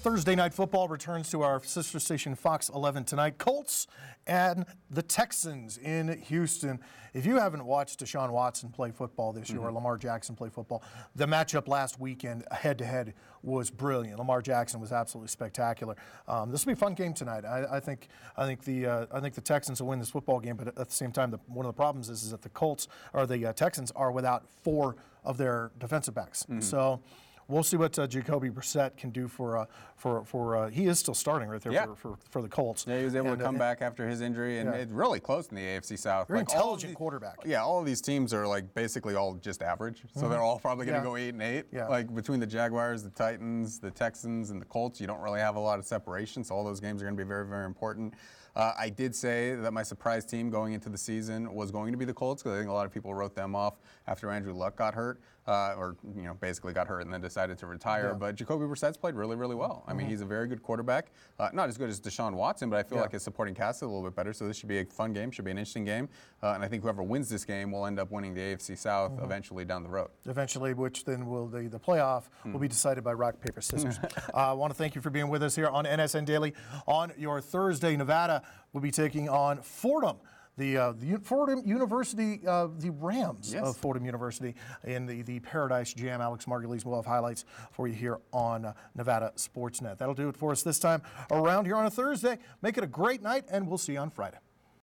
Thursday 0.00 0.36
night 0.36 0.54
football 0.54 0.86
returns 0.86 1.28
to 1.30 1.42
our 1.42 1.62
sister 1.64 1.98
station 1.98 2.36
Fox 2.36 2.68
11 2.68 3.04
tonight. 3.04 3.36
Colts 3.36 3.88
and 4.28 4.64
the 4.88 5.02
Texans 5.02 5.76
in 5.76 6.20
Houston. 6.28 6.78
If 7.14 7.26
you 7.26 7.38
haven't 7.38 7.64
watched 7.64 7.98
Deshaun 7.98 8.30
Watson 8.30 8.68
play 8.70 8.92
football 8.92 9.32
this 9.32 9.50
year 9.50 9.58
or 9.60 9.72
Lamar 9.72 9.96
Jackson 9.96 10.36
play 10.36 10.50
football, 10.50 10.84
the 11.16 11.26
matchup 11.26 11.66
last 11.66 11.98
weekend 11.98 12.44
head 12.52 12.78
to 12.78 12.84
head 12.84 13.14
was 13.42 13.70
brilliant. 13.70 14.18
Lamar 14.18 14.40
Jackson 14.40 14.80
was 14.80 14.92
absolutely 14.92 15.28
spectacular. 15.28 15.96
Um, 16.28 16.52
this 16.52 16.64
will 16.64 16.70
be 16.70 16.74
a 16.74 16.76
fun 16.76 16.94
game 16.94 17.12
tonight. 17.12 17.44
I, 17.44 17.66
I 17.68 17.80
think 17.80 18.06
I 18.36 18.46
think 18.46 18.62
the 18.62 18.86
uh, 18.86 19.06
I 19.12 19.18
think 19.18 19.34
the 19.34 19.40
Texans 19.40 19.80
will 19.80 19.88
win 19.88 19.98
this 19.98 20.10
football 20.10 20.38
game, 20.38 20.56
but 20.56 20.68
at 20.68 20.76
the 20.76 20.94
same 20.94 21.10
time, 21.10 21.32
the, 21.32 21.40
one 21.48 21.66
of 21.66 21.74
the 21.74 21.76
problems 21.76 22.08
is, 22.08 22.22
is 22.22 22.30
that 22.30 22.42
the 22.42 22.50
Colts 22.50 22.86
or 23.12 23.26
the 23.26 23.46
uh, 23.46 23.52
Texans 23.52 23.90
are 23.96 24.12
without 24.12 24.46
four 24.62 24.94
of 25.24 25.38
their 25.38 25.72
defensive 25.78 26.14
backs. 26.14 26.46
So. 26.60 27.00
We'll 27.48 27.62
see 27.62 27.78
what 27.78 27.98
uh, 27.98 28.06
Jacoby 28.06 28.50
Brissett 28.50 28.98
can 28.98 29.08
do 29.08 29.26
for 29.26 29.56
uh, 29.56 29.64
for 29.96 30.22
for. 30.26 30.54
Uh, 30.54 30.68
he 30.68 30.86
is 30.86 30.98
still 30.98 31.14
starting 31.14 31.48
right 31.48 31.60
there 31.62 31.72
Yeah. 31.72 31.86
for, 31.86 31.94
for, 31.96 32.18
for 32.28 32.42
the 32.42 32.48
Colts. 32.48 32.84
Yeah, 32.86 32.98
he 32.98 33.04
was 33.06 33.16
able 33.16 33.28
And, 33.30 33.38
to 33.38 33.44
uh, 33.44 33.48
come 33.48 33.56
back 33.56 33.80
after 33.80 34.06
his 34.06 34.20
injury, 34.20 34.58
and 34.58 34.68
Yeah. 34.70 34.76
it's 34.80 34.92
really 34.92 35.18
close 35.18 35.48
in 35.48 35.56
the 35.56 35.62
AFC 35.62 35.98
South. 35.98 36.28
Very 36.28 36.40
all 36.40 36.42
intelligent 36.42 36.90
these- 36.90 36.96
quarterback. 36.96 37.38
Yeah, 37.46 37.62
all 37.62 37.80
of 37.80 37.86
these 37.86 38.02
teams 38.02 38.34
are 38.34 38.46
like 38.46 38.74
basically 38.74 39.14
all 39.14 39.34
just 39.36 39.62
average, 39.62 40.02
so 40.14 40.28
they're 40.28 40.42
all 40.42 40.58
probably 40.58 40.84
going 40.84 40.94
to 40.94 40.98
Mm-hmm. 41.00 41.08
Go 41.08 41.16
eight 41.16 41.28
and 41.30 41.42
eight. 41.42 41.64
Yeah. 41.72 41.86
Like 41.88 42.14
between 42.14 42.38
the 42.38 42.46
Jaguars, 42.46 43.02
the 43.02 43.08
Titans, 43.10 43.78
the 43.78 43.90
Texans, 43.90 44.50
and 44.50 44.60
the 44.60 44.66
Colts, 44.66 45.00
you 45.00 45.06
don't 45.06 45.20
really 45.22 45.40
have 45.40 45.56
a 45.56 45.60
lot 45.60 45.78
of 45.78 45.86
separation. 45.86 46.44
So 46.44 46.54
all 46.54 46.64
those 46.64 46.80
games 46.80 47.00
are 47.00 47.06
going 47.06 47.16
to 47.16 47.24
be 47.24 47.26
very, 47.26 47.46
very 47.46 47.64
important. 47.64 48.12
Uh, 48.56 48.72
I 48.76 48.88
did 48.90 49.14
say 49.14 49.54
that 49.54 49.72
my 49.72 49.84
surprise 49.84 50.24
team 50.24 50.50
going 50.50 50.72
into 50.72 50.88
the 50.88 50.98
season 50.98 51.54
was 51.54 51.70
going 51.70 51.92
to 51.92 51.98
be 51.98 52.04
the 52.04 52.12
Colts 52.14 52.42
because 52.42 52.56
I 52.56 52.58
think 52.60 52.68
a 52.70 52.72
lot 52.74 52.86
of 52.86 52.92
people 52.92 53.14
wrote 53.14 53.34
them 53.36 53.54
off 53.54 53.74
after 54.08 54.30
Andrew 54.30 54.52
Luck 54.52 54.74
got 54.74 54.94
hurt, 54.94 55.20
uh, 55.48 55.74
or 55.78 55.96
you 56.14 56.22
know 56.22 56.34
basically 56.34 56.72
got 56.74 56.86
hurt 56.86 57.00
and 57.00 57.12
then 57.12 57.20
decided 57.20 57.56
to 57.58 57.66
retire. 57.66 58.14
But 58.14 58.34
Jacoby 58.36 58.66
Brissett's 58.66 58.98
played 58.98 59.14
really, 59.14 59.34
really 59.34 59.54
well. 59.56 59.82
I 59.88 59.94
mean, 59.94 60.06
he's 60.06 60.20
a 60.20 60.26
very 60.26 60.46
good 60.46 60.62
quarterback. 60.62 61.10
Uh, 61.40 61.48
not 61.52 61.68
as 61.70 61.78
good 61.78 61.88
as 61.88 62.00
Deshaun 62.00 62.34
Watson, 62.34 62.68
but 62.70 62.76
I 62.76 62.82
feel 62.82 62.88
Mm-hmm. 62.88 62.96
Yeah. 62.96 63.02
like 63.02 63.12
his 63.12 63.22
supporting 63.22 63.54
cast 63.54 63.78
is 63.78 63.82
a 63.82 63.86
little 63.86 64.02
bit 64.02 64.14
better. 64.14 64.32
So 64.32 64.46
this 64.46 64.56
should 64.56 64.68
be 64.68 64.78
a 64.80 64.84
fun 64.84 65.12
game. 65.12 65.30
Should 65.30 65.44
be 65.46 65.50
an 65.50 65.58
interesting 65.58 65.84
game. 65.84 66.08
Uh, 66.42 66.52
and 66.52 66.62
I 66.64 66.68
think 66.68 66.82
whoever 66.82 67.02
wins 67.02 67.28
this 67.28 67.44
game 67.44 67.70
will 67.72 67.86
end 67.86 67.98
up 67.98 68.10
winning 68.10 68.34
the 68.34 68.40
AFC 68.40 68.76
South 68.76 69.12
Mm-hmm. 69.12 69.24
eventually 69.24 69.64
down 69.64 69.82
the 69.82 69.88
road. 69.88 70.10
eventually, 70.26 70.74
which 70.74 71.04
then 71.04 71.26
will 71.26 71.46
the, 71.48 71.62
the 71.68 71.78
playoff 71.80 72.24
will 72.44 72.58
be 72.60 72.68
decided 72.68 73.02
by 73.02 73.12
rock, 73.14 73.40
paper, 73.40 73.60
scissors. 73.60 73.98
uh, 74.34 74.36
I 74.36 74.52
want 74.52 74.70
to 74.72 74.76
thank 74.76 74.94
you 74.94 75.00
for 75.00 75.08
being 75.10 75.28
with 75.28 75.42
us 75.42 75.54
here 75.56 75.68
on 75.68 75.84
NSN 75.86 76.24
Daily 76.26 76.52
on 76.86 77.12
your 77.16 77.40
Thursday. 77.40 77.96
Nevada 77.96 78.42
will 78.72 78.80
be 78.82 78.90
taking 78.90 79.28
on 79.28 79.62
Fordham. 79.62 80.16
The, 80.58 80.76
uh, 80.76 80.92
the 80.98 81.18
Fordham 81.22 81.62
University, 81.64 82.40
uh, 82.46 82.68
the 82.78 82.90
Rams 82.90 83.52
Yes. 83.54 83.64
of 83.66 83.76
Fordham 83.76 84.04
University 84.04 84.54
in 84.84 85.06
the, 85.06 85.22
the 85.22 85.38
Paradise 85.40 85.94
Jam. 85.94 86.20
Alex 86.20 86.44
Margulies 86.46 86.84
will 86.84 86.96
have 86.96 87.06
highlights 87.06 87.44
for 87.70 87.88
you 87.88 87.94
here 87.94 88.18
on 88.32 88.64
uh, 88.66 88.72
Nevada 88.94 89.32
Sportsnet. 89.36 89.98
That'll 89.98 90.14
do 90.14 90.28
it 90.28 90.36
for 90.36 90.52
us 90.52 90.62
this 90.62 90.78
time 90.78 91.00
around 91.30 91.64
here 91.64 91.76
on 91.76 91.86
a 91.86 91.90
Thursday. 91.90 92.38
Make 92.60 92.76
it 92.76 92.84
a 92.84 92.88
great 92.88 93.22
night, 93.22 93.44
and 93.50 93.68
we'll 93.68 93.78
see 93.78 93.92
you 93.94 93.98
on 94.00 94.10
Friday. 94.10 94.38